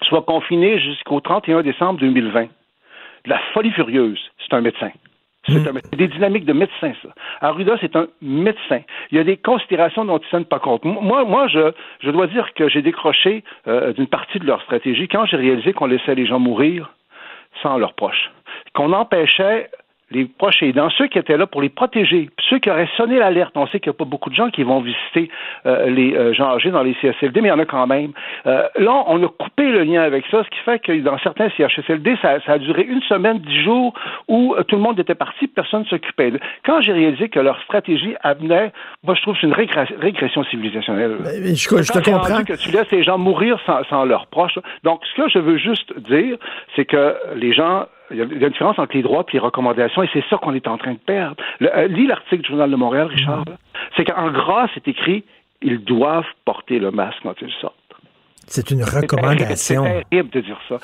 [0.02, 2.44] soient confinés jusqu'au 31 décembre 2020.
[3.24, 4.90] De la folie furieuse, c'est un médecin.
[5.46, 7.08] C'est c'est des dynamiques de médecin, ça.
[7.40, 8.80] Arruda, c'est un médecin.
[9.10, 10.84] Il y a des considérations dont ils ne tiennent pas compte.
[10.84, 15.08] Moi, moi je, je dois dire que j'ai décroché euh, d'une partie de leur stratégie
[15.08, 16.92] quand j'ai réalisé qu'on laissait les gens mourir
[17.62, 18.30] sans leurs proches.
[18.74, 19.68] Qu'on empêchait
[20.12, 23.52] les proches aidants, ceux qui étaient là pour les protéger, ceux qui auraient sonné l'alerte.
[23.56, 25.30] On sait qu'il n'y a pas beaucoup de gens qui vont visiter
[25.66, 28.12] euh, les euh, gens âgés dans les CHSLD, mais il y en a quand même.
[28.46, 31.48] Euh, là, on a coupé le lien avec ça, ce qui fait que dans certains
[31.56, 33.94] CHSLD, ça, ça a duré une semaine, dix jours,
[34.28, 36.32] où euh, tout le monde était parti, personne ne s'occupait.
[36.64, 38.72] Quand j'ai réalisé que leur stratégie amenait,
[39.04, 41.16] moi, je trouve que c'est une régress- régression civilisationnelle.
[41.54, 42.44] je- je te comprends.
[42.44, 44.58] que tu laisses les gens mourir sans, sans leurs proches.
[44.84, 46.36] Donc, ce que je veux juste dire,
[46.76, 50.02] c'est que les gens il y a une différence entre les droits et les recommandations,
[50.02, 51.36] et c'est ça qu'on est en train de perdre.
[51.60, 53.44] Le- euh, lis l'article du Journal de Montréal, Richard.
[53.96, 55.24] C'est qu'en gras, c'est écrit
[55.62, 57.76] ils doivent porter le masque quand ils sortent.
[58.46, 59.84] C'est une recommandation.
[59.84, 60.78] C'est terrible de dire ça.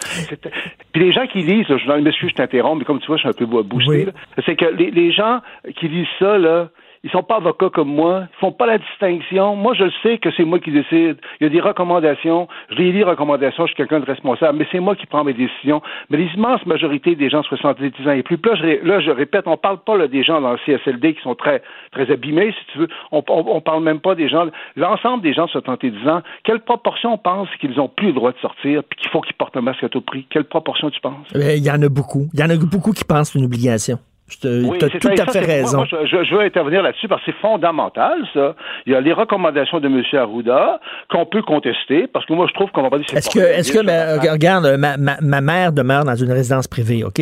[0.92, 3.32] Puis les gens qui lisent, je je t'interromps, mais comme tu vois, je suis un
[3.32, 4.08] peu boosté.
[4.46, 5.40] C'est que les, les gens
[5.76, 6.68] qui lisent ça, là,
[7.04, 8.24] ils sont pas avocats comme moi.
[8.30, 9.56] Ils font pas la distinction.
[9.56, 11.18] Moi, je sais que c'est moi qui décide.
[11.40, 12.48] Il y a des recommandations.
[12.70, 13.66] Je les lis, recommandations.
[13.66, 14.58] Je suis quelqu'un de responsable.
[14.58, 15.82] Mais c'est moi qui prends mes décisions.
[16.10, 18.38] Mais l'immense majorité des gens de 70 ans et plus.
[18.82, 21.62] là, je, répète, on parle pas là, des gens dans le CSLD qui sont très,
[21.92, 22.88] très abîmés, si tu veux.
[23.12, 24.46] On, on, parle même pas des gens,
[24.76, 26.22] l'ensemble des gens de 70 ans.
[26.44, 29.34] Quelle proportion on pense qu'ils ont plus le droit de sortir puis qu'il faut qu'ils
[29.36, 30.26] portent un masque à tout prix?
[30.30, 31.26] Quelle proportion tu penses?
[31.34, 32.28] Eh il y en a beaucoup.
[32.32, 33.98] Il y en a beaucoup qui pensent une obligation.
[34.28, 35.84] Tu as tout à fait raison.
[35.84, 38.54] je, veux intervenir là-dessus parce que c'est fondamental, ça.
[38.86, 40.02] Il y a les recommandations de M.
[40.12, 40.80] Arruda
[41.10, 43.72] qu'on peut contester parce que moi, je trouve qu'on va pas dire Est-ce que, est-ce
[43.72, 47.20] que, ben, regarde, ma, ma, mère demeure dans une résidence privée, OK?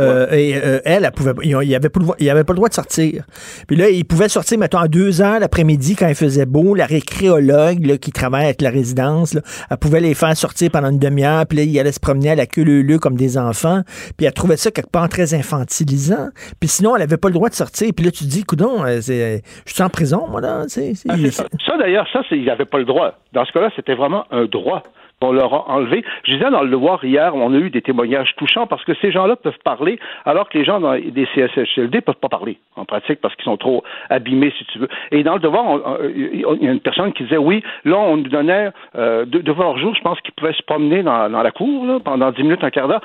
[0.00, 3.24] Euh, et euh, elle, elle pouvait, il n'y avait, pas le droit de sortir.
[3.66, 6.74] Puis là, il pouvait sortir, mettons, à deux heures l'après-midi quand il faisait beau.
[6.74, 9.36] La récréologue là, qui travaille avec la résidence,
[9.70, 11.46] elle pouvait les faire sortir pendant une demi-heure.
[11.46, 13.82] Puis là, il allait se promener à la queue leu comme des enfants.
[14.16, 16.28] Puis elle trouvait ça quelque part très infantilisant.
[16.60, 17.90] Puis sinon, elle n'avait pas le droit de sortir.
[17.94, 20.62] Puis là, tu te dis, coudon, euh, je suis en prison, moi, là.
[20.62, 23.14] Ah, ça, d'ailleurs, ça, il n'avait pas le droit.
[23.32, 24.82] Dans ce cas-là, c'était vraiment un droit
[25.20, 26.04] on leur a enlevé.
[26.24, 29.10] Je disais dans le devoir hier, on a eu des témoignages touchants parce que ces
[29.10, 33.34] gens-là peuvent parler alors que les gens des CSHLD peuvent pas parler en pratique parce
[33.36, 34.88] qu'ils sont trop abîmés, si tu veux.
[35.10, 38.28] Et dans le devoir, il y a une personne qui disait oui, là, on nous
[38.28, 42.30] donnait euh, deux devoirs jour, je pense qu'ils pouvaient se promener dans, la cour pendant
[42.30, 43.00] dix minutes, un quart d'heure.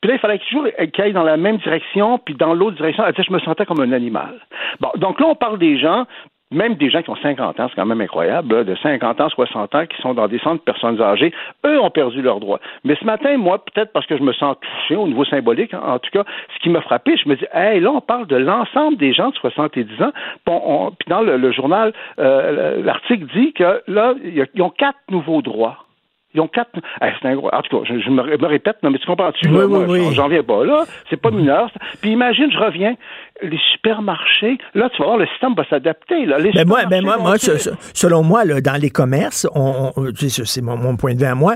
[0.00, 3.04] Puis là, il fallait toujours qu'ils aillent dans la même direction, puis dans l'autre direction.
[3.06, 4.34] Elle disait, je me sentais comme un animal.
[4.80, 6.06] Bon, donc là, on parle des gens
[6.50, 9.74] même des gens qui ont 50 ans, c'est quand même incroyable, de 50 ans, 60
[9.74, 11.32] ans, qui sont dans des centres de personnes âgées,
[11.66, 12.60] eux ont perdu leurs droits.
[12.84, 15.98] Mais ce matin, moi, peut-être parce que je me sens touché au niveau symbolique, en
[15.98, 18.96] tout cas, ce qui m'a frappé, je me dis, hey, là, on parle de l'ensemble
[18.96, 20.12] des gens de 70 ans.
[20.44, 25.84] puis dans le, journal, euh, l'article dit que là, ils ont quatre nouveaux droits.
[26.34, 26.70] Ils ont quatre.
[27.00, 27.36] c'est un...
[27.36, 29.48] En tout cas, je, me, répète, non, mais tu comprends-tu?
[29.48, 30.14] Oui, oui, oui.
[30.14, 30.84] J'en viens pas là.
[31.08, 31.70] C'est pas mineur.
[32.00, 32.96] Puis imagine, je reviens,
[33.42, 36.26] les supermarchés, là, tu vas voir, le système va s'adapter.
[36.26, 36.38] Là.
[36.54, 41.14] mais moi, ben moi, moi selon moi, là, dans les commerces, on, c'est mon, point
[41.14, 41.54] de vue à moi,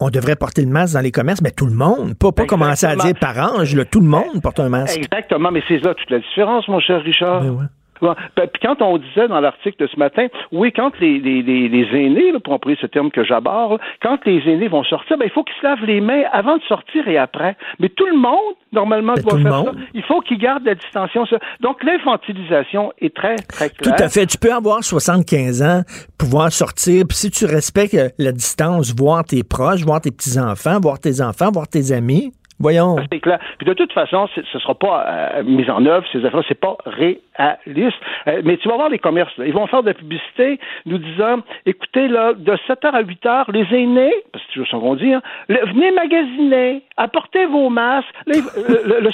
[0.00, 2.14] on devrait porter le masque dans les commerces, mais tout le monde.
[2.18, 4.98] Pas, pas commencer à dire par ange, là, tout le monde porte un masque.
[4.98, 7.42] Exactement, mais c'est là toute la différence, mon cher Richard.
[7.42, 7.68] Ben ben,
[8.00, 12.32] puis quand on disait dans l'article de ce matin, oui, quand les, les, les, aînés,
[12.32, 15.44] là, pour employer ce terme que j'aborde, quand les aînés vont sortir, ben, il faut
[15.44, 17.56] qu'ils se lavent les mains avant de sortir et après.
[17.78, 19.72] Mais tout le monde, normalement, ben, doit faire ça.
[19.94, 21.38] Il faut qu'ils gardent la distanciation.
[21.60, 23.96] Donc, l'infantilisation est très, très claire.
[23.96, 24.26] Tout à fait.
[24.26, 25.82] Tu peux avoir 75 ans,
[26.18, 30.98] pouvoir sortir, puis si tu respectes la distance, voir tes proches, voir tes petits-enfants, voir
[30.98, 32.96] tes enfants, voir tes amis, Voyons.
[33.12, 33.38] C'est clair.
[33.58, 36.58] Puis de toute façon, ce ne sera pas euh, mis en œuvre, ces affaires, c'est
[36.58, 37.96] pas réaliste.
[38.26, 41.38] Euh, mais tu vas voir les commerces, ils vont faire de la publicité nous disant,
[41.66, 45.12] écoutez, là, de 7h à 8h, les aînés, parce que c'est toujours ce qu'on dit,
[45.12, 48.08] hein, venez magasiner, apportez vos masques.
[48.26, 49.10] le, le,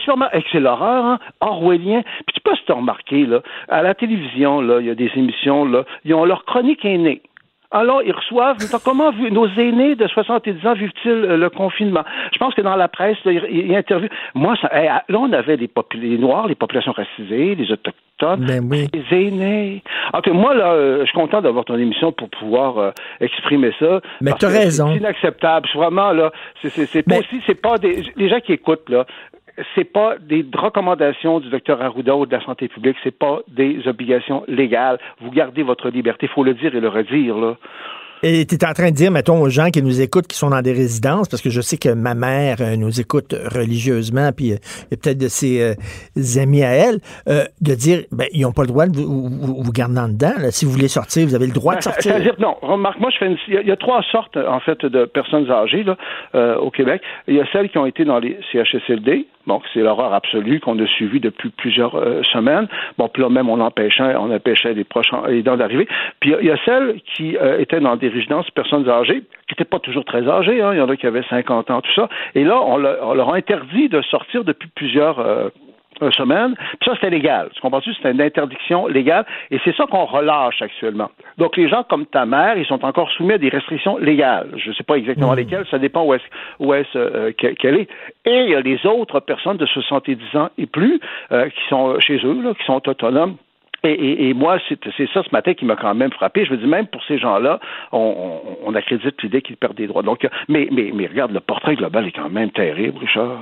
[0.52, 2.02] c'est l'horreur, hein, orwellien.
[2.26, 5.64] Puis tu peux se remarquer, là, à la télévision, là, il y a des émissions,
[5.64, 7.22] là, ils ont leur chronique aînée.
[7.74, 8.56] Alors, ils reçoivent.
[8.84, 12.05] Comment nos aînés de 70 ans vivent-ils euh, le confinement?
[12.32, 14.10] Je pense que dans la presse, ils, interviewent.
[14.34, 19.05] Moi, ça, là, on avait les, les, Noirs, les populations racisées, les Autochtones, ben les
[19.10, 19.82] aînés.
[20.12, 22.90] En moi, là, euh, je suis content d'avoir ton émission pour pouvoir euh,
[23.20, 24.01] exprimer ça.
[24.20, 24.92] Mais tu as raison.
[24.92, 25.68] C'est inacceptable.
[25.74, 26.30] Vraiment, là,
[26.62, 29.05] c'est pas aussi, c'est pas des, les gens qui écoutent, là,
[29.74, 33.86] c'est pas des recommandations du docteur Arruda ou de la santé publique, c'est pas des
[33.86, 34.98] obligations légales.
[35.20, 37.56] Vous gardez votre liberté, il faut le dire et le redire, là.
[38.26, 40.48] Et tu es en train de dire, mettons, aux gens qui nous écoutent, qui sont
[40.48, 44.52] dans des résidences, parce que je sais que ma mère euh, nous écoute religieusement, puis
[44.52, 44.56] euh,
[44.90, 48.52] il y a peut-être de ses euh, amis à elle, de dire, ben, ils n'ont
[48.52, 50.32] pas le droit de vous, vous, garder en dedans.
[50.51, 52.18] Si vous voulez sortir, vous avez le droit de sortir.
[52.18, 55.51] -dire, non, remarque, moi, je fais il, y a, trois sortes, en fait, de personnes
[55.51, 55.97] âgées là,
[56.60, 57.02] au Québec.
[57.28, 60.78] Il y a celles qui ont été dans les CHSLD, donc, c'est l'horreur absolue qu'on
[60.78, 61.92] a suivie depuis plusieurs
[62.24, 62.66] semaines.
[62.98, 65.86] Bon, puis là même, on empêchait, on empêchait les proches aidants d'arriver.
[66.20, 69.78] Puis il y a celles qui étaient dans des résidences personnes âgées, qui n'étaient pas
[69.78, 70.70] toujours très âgées, hein.
[70.72, 72.08] il y en a qui avaient 50 ans, tout ça.
[72.34, 75.20] Et là, on, leur a interdit de sortir depuis plusieurs
[76.02, 76.54] euh, semaines.
[76.54, 77.48] Puis ça, c'était légal.
[77.54, 77.94] Tu comprends-tu?
[77.94, 79.24] C'était une interdiction légale.
[79.50, 81.10] Et c'est ça qu'on relâche actuellement.
[81.38, 84.50] Donc, les gens comme ta mère, ils sont encore soumis à des restrictions légales.
[84.56, 85.36] Je ne sais pas exactement mmh.
[85.36, 85.66] lesquelles.
[85.70, 86.24] Ça dépend où est-ce,
[86.60, 87.88] où est euh, qu'elle est.
[88.24, 91.00] Et il y a les autres personnes de 70 ans et plus
[91.32, 93.36] euh, qui sont chez eux, là, qui sont autonomes
[93.86, 96.44] et, moi, c'est ça ce matin qui m'a quand même frappé.
[96.44, 97.60] Je veux dire, même pour ces gens-là,
[97.92, 100.02] on, on, accrédite l'idée qu'ils perdent des droits.
[100.02, 103.40] Donc, mais, mais, mais regarde, le portrait global est quand même terrible, Richard.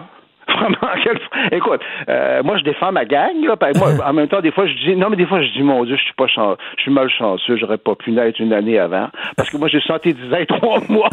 [1.53, 3.35] Écoute, euh, moi, je défends ma gang.
[3.45, 5.63] Là, moi, en même temps, des fois, je dis, non, mais des fois, je dis,
[5.63, 6.57] mon Dieu, je suis pas chan...
[6.77, 9.09] je suis malchanceux, j'aurais pas pu naître une année avant.
[9.37, 11.09] Parce que moi, j'ai senti 10 ans trois mois.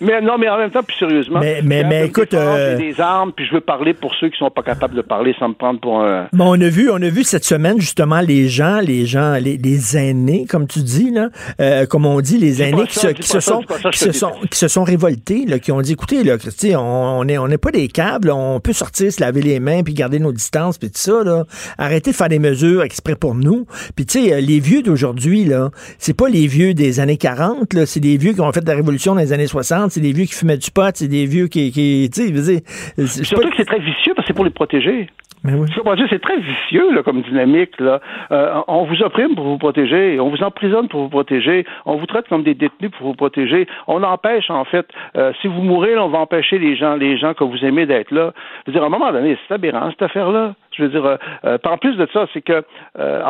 [0.00, 1.40] mais non, mais en même temps, plus sérieusement.
[1.40, 2.34] Mais, mais, mais écoute.
[2.34, 2.76] Euh...
[2.76, 5.48] des armes, puis je veux parler pour ceux qui sont pas capables de parler sans
[5.48, 6.28] me prendre pour un.
[6.32, 9.56] Mais on a vu, on a vu cette semaine, justement, les gens, les gens, les,
[9.56, 11.28] les aînés, comme tu dis, là,
[11.60, 14.58] euh, comme on dit, les aînés qui, se, qui se sont, qui se sont, qui
[14.58, 16.36] se sont révoltés, là, qui ont dit, écoutez, là,
[16.76, 19.82] on, on est, on n'est pas des câbles, on peut sortir, se laver les mains,
[19.82, 21.44] puis garder nos distances, puis tout ça, là.
[21.78, 23.66] Arrêtez de faire des mesures exprès pour nous.
[23.96, 27.72] Puis tu sais, euh, les vieux d'aujourd'hui, là, c'est pas les vieux des années 40,
[27.74, 30.12] là, c'est des vieux qui ont fait la révolution dans les années 60, c'est des
[30.12, 33.64] vieux qui fumaient du pot, c'est des vieux qui, qui tu sais, Surtout que c'est
[33.64, 35.08] très vicieux parce que c'est pour les protéger.
[35.44, 35.66] Mais oui.
[36.08, 37.80] C'est très vicieux là, comme dynamique.
[37.80, 38.00] Là.
[38.30, 42.06] Euh, on vous opprime pour vous protéger, on vous emprisonne pour vous protéger, on vous
[42.06, 43.66] traite comme des détenus pour vous protéger.
[43.88, 47.18] On empêche, en fait, euh, si vous mourrez, là, on va empêcher les gens, les
[47.18, 48.31] gens que vous aimez d'être là.
[48.66, 50.54] Je veux dire, à un moment donné, c'est aberrant, cette affaire-là.
[50.76, 52.62] Je veux dire, euh, euh en plus de ça, c'est que,
[52.98, 53.22] euh,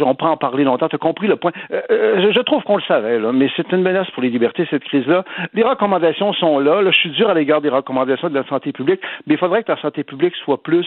[0.00, 1.52] on prend en parler longtemps, tu as compris le point.
[1.70, 4.66] Euh, euh, je trouve qu'on le savait, là, mais c'est une menace pour les libertés,
[4.70, 5.24] cette crise-là.
[5.52, 6.90] Les recommandations sont là, là.
[6.90, 9.72] Je suis dur à l'égard des recommandations de la santé publique, mais il faudrait que
[9.72, 10.86] la santé publique soit plus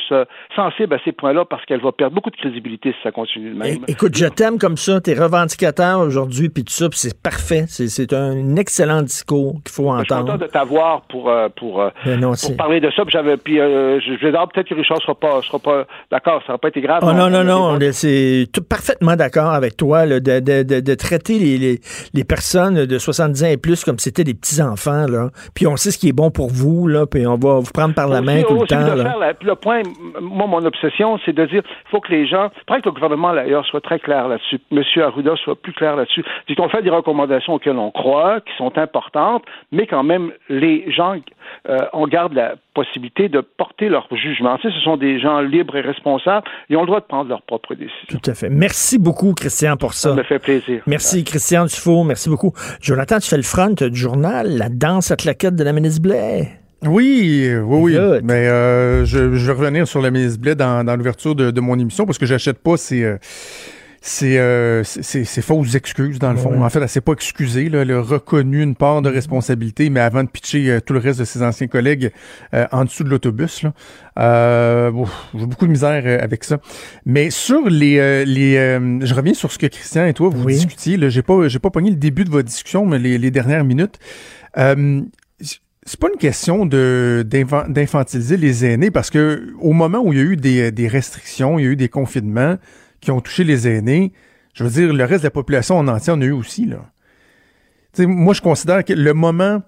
[0.56, 3.57] sensible à ces points-là parce qu'elle va perdre beaucoup de crédibilité si ça continue de
[3.57, 3.85] même.
[3.88, 7.65] écoute, je t'aime comme ça, t'es revendicateur aujourd'hui, puis tout ça, c'est parfait.
[7.68, 10.02] C'est un excellent discours qu'il faut entendre.
[10.02, 13.03] Je suis content de t'avoir pour, pour, ben pour parler de ça.
[13.03, 16.53] Puis, j'avais, puis je vais dire peut-être que Richard sera pas, sera pas d'accord, ça
[16.53, 17.03] n'a pas été grave.
[17.03, 21.80] Oh, non, non, non, c'est parfaitement d'accord avec toi de, de, de, traiter les, les,
[22.13, 25.05] les, personnes de 70 ans et plus comme c'était des petits-enfants.
[25.07, 25.30] là.
[25.55, 27.93] Puis on sait ce qui est bon pour vous, là, puis on va vous prendre
[27.93, 28.95] par la main tout le temps.
[28.95, 29.34] Là.
[29.41, 29.81] le point,
[30.21, 33.34] moi, mon obsession, c'est de dire il faut que les gens, il que le gouvernement,
[33.34, 34.81] d'ailleurs, soit très clair là-dessus, M.
[35.01, 36.23] Arruda soit plus clair là-dessus.
[36.47, 40.91] C'est qu'on fait des recommandations auxquelles on croit, qui sont importantes, mais quand même, les
[40.91, 41.15] gens,
[41.69, 44.57] euh, on garde la possibilité de porter leur jugement.
[44.57, 46.45] Tu sais, ce sont des gens libres et responsables.
[46.70, 48.07] Ils ont le droit de prendre leurs propres décisions.
[48.07, 48.49] Tout à fait.
[48.49, 50.10] Merci beaucoup, Christian, pour ça.
[50.10, 50.82] Ça me fait plaisir.
[50.88, 52.03] Merci, Christian Dufault.
[52.03, 52.53] Merci beaucoup.
[52.82, 56.49] Jonathan, tu fais le front du journal, la danse à claquette de la ministre Blais.
[56.86, 58.20] Oui, oui, oui.
[58.24, 62.18] Mais euh, je, vais revenir sur la ministre Blais dans, l'ouverture de, mon émission parce
[62.18, 63.03] que j'achète pas ces...
[63.03, 63.18] Euh,
[64.05, 66.61] c'est euh, fausses excuses, dans le fond.
[66.61, 67.69] En fait, elle s'est pas excusée.
[67.69, 67.84] Là.
[67.84, 71.19] Elle a reconnu une part de responsabilité, mais avant de pitcher euh, tout le reste
[71.19, 72.11] de ses anciens collègues
[72.53, 73.65] euh, en dessous de l'autobus.
[74.19, 74.91] Euh,
[75.34, 76.59] J'ai beaucoup de misère euh, avec ça.
[77.05, 78.25] Mais sur les...
[78.25, 80.55] les je reviens sur ce que Christian et toi, vous oui.
[80.55, 80.97] discutiez.
[81.09, 83.99] J'ai pas, pas pogné le début de votre discussion, mais les, les dernières minutes.
[84.53, 87.25] c'est pas une question de
[87.69, 91.57] d'infantiliser les aînés parce que au moment où il y a eu des, des restrictions,
[91.57, 92.57] il y a eu des confinements,
[93.03, 94.13] qui ont touché les aînés,
[94.53, 96.65] je veux dire, le reste de la population en entier en a eu aussi.
[96.65, 96.85] Là.
[98.05, 99.61] moi, je considère que le moment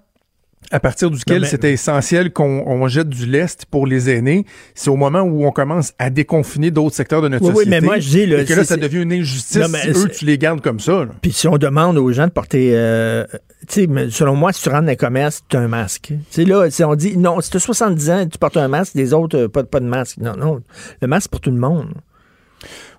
[0.70, 5.20] à partir duquel c'était essentiel qu'on jette du lest pour les aînés, c'est au moment
[5.20, 7.64] où on commence à déconfiner d'autres secteurs de notre société.
[7.64, 8.20] Oui, mais moi, je dis...
[8.22, 11.06] et que là, ça devient une injustice si eux, tu les gardes comme ça.
[11.22, 12.72] Puis si on demande aux gens de porter...
[12.74, 13.24] Euh,
[13.68, 16.08] tu sais, selon moi, si tu rentres dans les commerces, tu as un masque.
[16.08, 18.94] Tu sais, là, on dit, non, si tu as 70 ans, tu portes un masque,
[18.94, 20.18] les autres, euh, pas, pas de masque.
[20.18, 20.60] Non, non,
[21.00, 21.92] le masque pour tout le monde.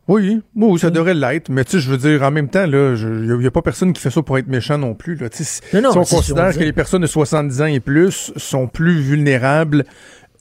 [0.08, 1.50] Oui, oui, ça devrait l'être.
[1.50, 3.92] Mais tu sais, je veux dire, en même temps, là, il n'y a, pas personne
[3.94, 5.16] qui fait ça pour être méchant non plus.
[5.16, 5.28] Là.
[5.32, 9.86] si on considère que les personnes de 70 ans et plus sont plus vulnérables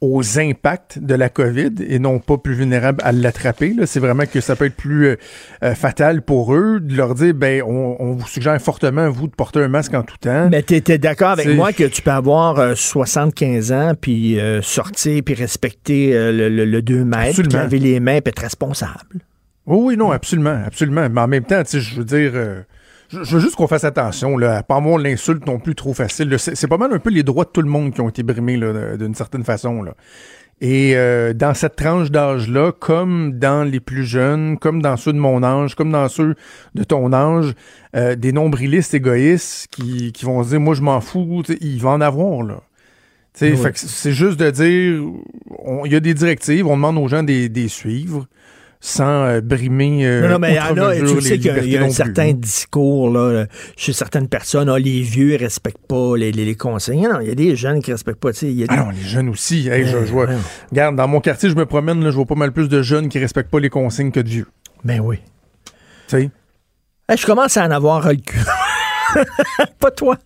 [0.01, 3.75] aux impacts de la COVID et non pas plus vulnérables à l'attraper.
[3.87, 5.17] C'est vraiment que ça peut être plus euh,
[5.63, 9.61] euh, fatal pour eux de leur dire, ben, on, vous suggère fortement, vous, de porter
[9.61, 10.49] un masque en tout temps.
[10.51, 15.23] Mais tu es, d'accord avec moi que tu peux avoir 75 euh, ans, puis sortir,
[15.25, 19.23] puis respecter le, le, 2 mètres, puis laver les mains, puis être responsable.
[19.67, 21.09] Oui, oui, non, absolument, absolument.
[21.11, 22.63] Mais en même temps, je veux dire, euh,
[23.09, 26.37] je, veux juste qu'on fasse attention, là, pas moi l'insulte non plus trop facile.
[26.39, 28.59] C'est pas mal un peu les droits de tout le monde qui ont été brimés
[28.99, 29.83] d'une certaine façon.
[29.83, 29.95] Là.
[30.61, 35.19] Et euh, dans cette tranche d'âge-là, comme dans les plus jeunes, comme dans ceux de
[35.19, 36.35] mon âge, comme dans ceux
[36.75, 37.53] de ton âge,
[37.95, 41.91] euh, des nombrilistes égoïstes qui, qui vont se dire, moi je m'en fous, il va
[41.91, 42.63] en avoir là.
[43.35, 45.03] C'est juste de dire,
[45.85, 48.27] il y a des directives, on demande aux gens de les suivre
[48.81, 51.77] sans euh, brimer euh, Non, non, mais il y en a, tu sais qu'il y
[51.77, 53.47] a, un certain discours là,
[53.77, 57.01] chez certaines personnes, ah, les vieux ne respectent pas les, les, conseils.
[57.01, 58.31] Non, il y a des jeunes qui ne respectent pas.
[58.43, 59.65] Y a Ah non, les jeunes aussi.
[59.65, 60.29] je, vois,
[60.71, 63.09] Regarde, dans mon quartier, je me promène, là, je vois pas mal plus de jeunes
[63.09, 64.47] qui respectent pas les consignes que de vieux.
[64.85, 65.19] Ben oui.
[66.09, 66.31] Tu sais?
[67.17, 68.39] je commence à en avoir le cul.
[69.81, 70.19] pas toi.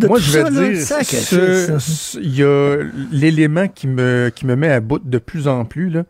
[0.00, 1.78] Moi, je vais dire,
[2.20, 2.76] il y a
[3.10, 6.04] l'élément qui me, qui me met à bout de plus en plus, là,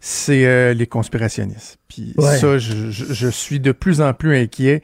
[0.00, 1.78] c'est euh, les conspirationnistes.
[1.88, 4.82] Puis ça, je, suis de plus en plus inquiet.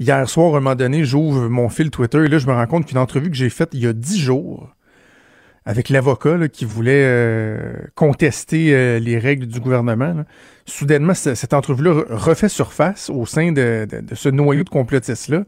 [0.00, 2.66] Hier soir, à un moment donné, j'ouvre mon fil Twitter et là, je me rends
[2.66, 4.74] compte qu'une entrevue que j'ai faite il y a dix jours
[5.68, 10.24] avec l'avocat qui voulait euh, contester euh, les règles du gouvernement.
[10.64, 15.44] Soudainement, cette entrevue-là refait surface au sein de, ce noyau de complotistes-là.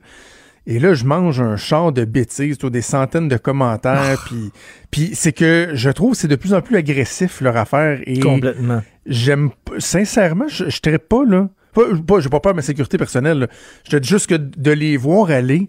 [0.66, 4.24] Et là, je mange un char de bêtises, des centaines de commentaires, ah.
[4.26, 4.52] puis,
[4.90, 8.00] puis c'est que je trouve c'est de plus en plus agressif leur affaire.
[8.04, 8.82] Et Complètement.
[9.10, 11.48] J'aime, sincèrement, je ne pas là.
[11.74, 13.48] Pas, pas, j'ai pas peur de ma sécurité personnelle.
[13.84, 15.68] Je te dis juste que de les voir aller.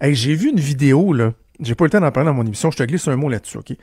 [0.00, 1.32] j'ai vu une vidéo, là.
[1.60, 2.70] J'ai pas eu le temps d'en parler dans mon émission.
[2.70, 3.74] Je te glisse un mot là-dessus, OK?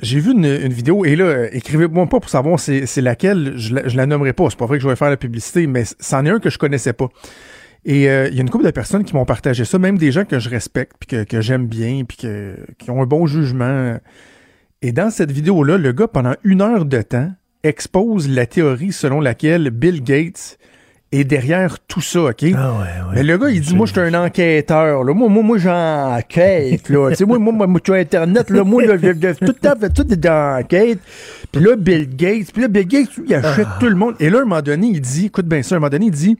[0.00, 4.06] J'ai vu une, vidéo, et là, écrivez-moi pas pour savoir c'est laquelle, je la, la
[4.06, 4.48] nommerai pas.
[4.50, 6.58] C'est pas vrai que je vais faire la publicité, mais c'en est un que je
[6.58, 7.08] connaissais pas.
[7.84, 10.10] Et euh, il y a une couple de personnes qui m'ont partagé ça, même des
[10.10, 13.26] gens que je respecte, puis que, que j'aime bien, puis que, qui ont un bon
[13.26, 13.98] jugement.
[14.82, 17.30] Et dans cette vidéo-là, le gars, pendant une heure de temps,
[17.64, 20.58] expose la théorie selon laquelle Bill Gates
[21.12, 22.44] est derrière tout ça, OK?
[22.56, 25.14] Ah ouais, Mais le gars, il dit, moi, je suis un enquêteur, là.
[25.14, 27.10] Moi, moi, moi, j'enquête, là.
[27.10, 29.06] tu sais, moi, moi, moi, sur Internet, là, moi, là, tout
[29.46, 30.98] le temps, tout est enquête.
[31.52, 33.76] Puis là, Bill Gates, puis là, Bill Gates, il achète ah.
[33.78, 34.14] tout le monde.
[34.20, 36.06] Et là, à un moment donné, il dit, écoute bien ça, à un moment donné,
[36.06, 36.36] il dit,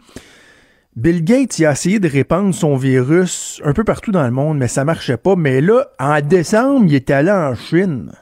[0.97, 4.59] Bill Gates, il a essayé de répandre son virus un peu partout dans le monde,
[4.59, 5.35] mais ça marchait pas.
[5.37, 8.13] Mais là, en décembre, il est allé en Chine.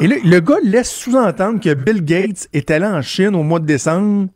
[0.00, 3.60] Et là, le gars laisse sous-entendre que Bill Gates est allé en Chine au mois
[3.60, 4.28] de décembre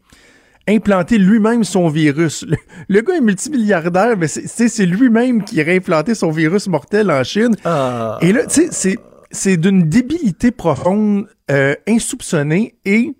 [0.68, 2.46] implanter lui-même son virus.
[2.88, 7.56] Le, gars est multimilliardaire, mais c'est lui-même qui a implanté son virus mortel en Chine.
[7.64, 8.18] Ah.
[8.20, 8.98] Et là, tu sais,
[9.30, 13.14] c'est d'une débilité profonde, euh, insoupçonnée, et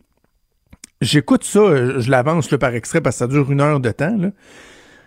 [1.01, 4.28] j'écoute ça, je l'avance par extrait parce que ça dure une heure de temps, là.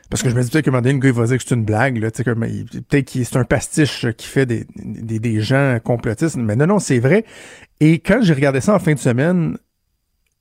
[0.10, 1.38] Parce que je me dis peut-être qu'à un moment donné, le gars, il va dire
[1.38, 5.42] que c'est une blague, là, peut-être que c'est un pastiche qui fait des, des, des,
[5.42, 7.26] gens complotistes, mais non, non, c'est vrai.
[7.80, 9.58] Et quand j'ai regardé ça en fin de semaine,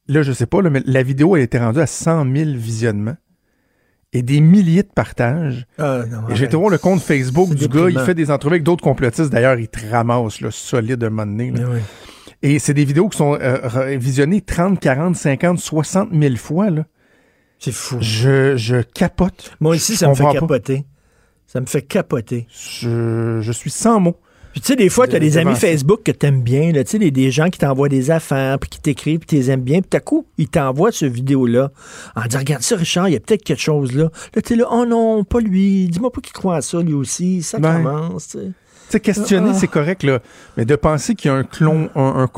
[0.07, 3.17] là, je sais pas, là, mais la vidéo, elle était rendue à 100 000 visionnements
[4.13, 5.67] et des milliers de partages.
[5.79, 8.63] Ah, et j'ai été voir le compte Facebook du gars, il fait des entrevues avec
[8.63, 11.53] d'autres complotistes, d'ailleurs, il te ramasse, là, solide un moment donné,
[12.43, 16.85] Et c'est des vidéos qui sont euh, visionnées 30, 40, 50, 60 000 fois, là.
[17.65, 17.97] C'est fou.
[17.99, 19.51] Je, je capote.
[19.59, 20.85] Moi aussi, ça me fait capoter.
[21.47, 22.47] Ça me fait capoter.
[22.53, 24.21] Je, je suis sans mots.
[24.53, 26.83] Puis tu sais, des fois, tu as des amis Facebook que tu aimes bien, tu
[26.85, 29.63] sais, des, des, gens qui t'envoient des affaires, puis qui t'écrivent, puis tu les aimes
[29.63, 31.73] bien, puis à coup, ils t'envoient ce vidéo-là
[32.15, 34.11] en disant, regarde ça, Richard, il y a peut-être quelque chose là.
[34.35, 36.93] Là, tu es là, oh non, pas lui, dis-moi pas qu'il croit à ça, lui
[36.93, 38.39] aussi, ça ben, commence, tu
[38.91, 39.01] sais.
[39.01, 39.59] Questionner, ah.
[39.59, 40.21] c'est correct, là,
[40.59, 42.29] mais de penser qu'il y a un, clon, un, un,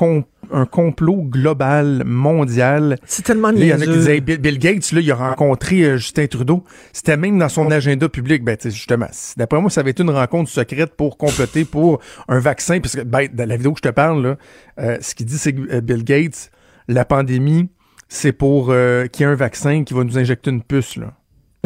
[0.53, 2.99] un complot global, mondial.
[3.05, 5.97] C'est tellement Il y en a qui disaient, Bill, Gates, là, il a rencontré euh,
[5.97, 6.65] Justin Trudeau.
[6.93, 8.45] C'était même dans son agenda public.
[8.45, 12.81] Ben, justement, d'après moi, ça avait été une rencontre secrète pour comploter pour un vaccin.
[12.81, 14.37] Parce que, ben, dans la vidéo que je te parle, là,
[14.81, 16.51] euh, ce qu'il dit, c'est que euh, Bill Gates,
[16.89, 17.69] la pandémie,
[18.09, 21.15] c'est pour qu'il y ait un vaccin qui va nous injecter une puce, là.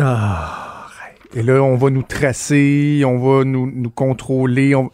[0.01, 0.71] Ah.
[1.35, 4.75] Et là, on va nous tracer, on va nous, nous contrôler.
[4.75, 4.91] On...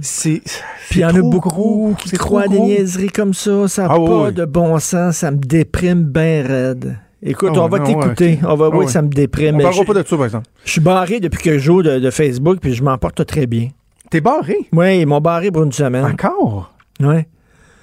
[0.00, 0.40] C'est.
[0.88, 3.68] Puis il y en a beaucoup qui croient à des niaiseries comme ça.
[3.68, 5.18] Ça n'a ah pas de bon sens.
[5.18, 6.96] Ça me déprime bien raide.
[7.22, 8.40] Écoute, ah on va t'écouter.
[8.42, 9.56] On va, voir ah ça me déprime.
[9.56, 10.46] On parlera pas de ça, par exemple.
[10.64, 13.68] Je suis barré depuis que je joue de, Facebook, puis je m'en porte très bien.
[14.10, 14.56] T'es barré?
[14.72, 16.04] Oui, ils m'ont barré pour une semaine.
[16.04, 16.72] Encore?
[17.00, 17.22] Oui.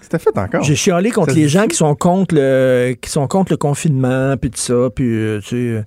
[0.02, 0.64] C'était fait encore?
[0.64, 4.49] J'ai chialé contre les gens qui sont contre le qui sont contre le confinement, puis
[4.49, 5.86] tout ça, puis euh, tu sais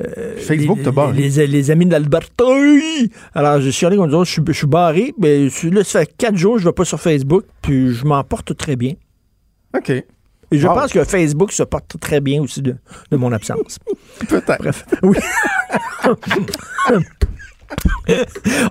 [0.00, 1.12] euh, Facebook te barre.
[1.12, 2.44] Les, les, amis de l'Alberta.
[3.34, 5.12] Alors, je suis allé je suis, je suis barré.
[5.18, 8.04] Mais là, ça fait quatre jours que je ne vais pas sur Facebook, puis je
[8.04, 8.94] m'en porte très bien.
[9.76, 9.90] OK.
[9.90, 12.76] Et je pense que Facebook se porte très bien aussi de,
[13.10, 13.78] de mon absence.
[14.28, 14.58] Peut-être.
[14.58, 14.84] Bref.
[15.02, 15.16] Oui.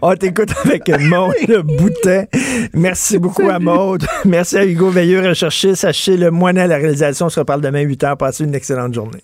[0.01, 1.35] On t'écoute avec Maud
[1.65, 2.25] Boutin.
[2.73, 4.03] Merci beaucoup à Maud.
[4.25, 7.27] Merci à Hugo Veilleux, recherchiste, Sachez le moine à la réalisation.
[7.27, 8.17] On se reparle demain 8 h.
[8.17, 9.21] Passez une excellente journée.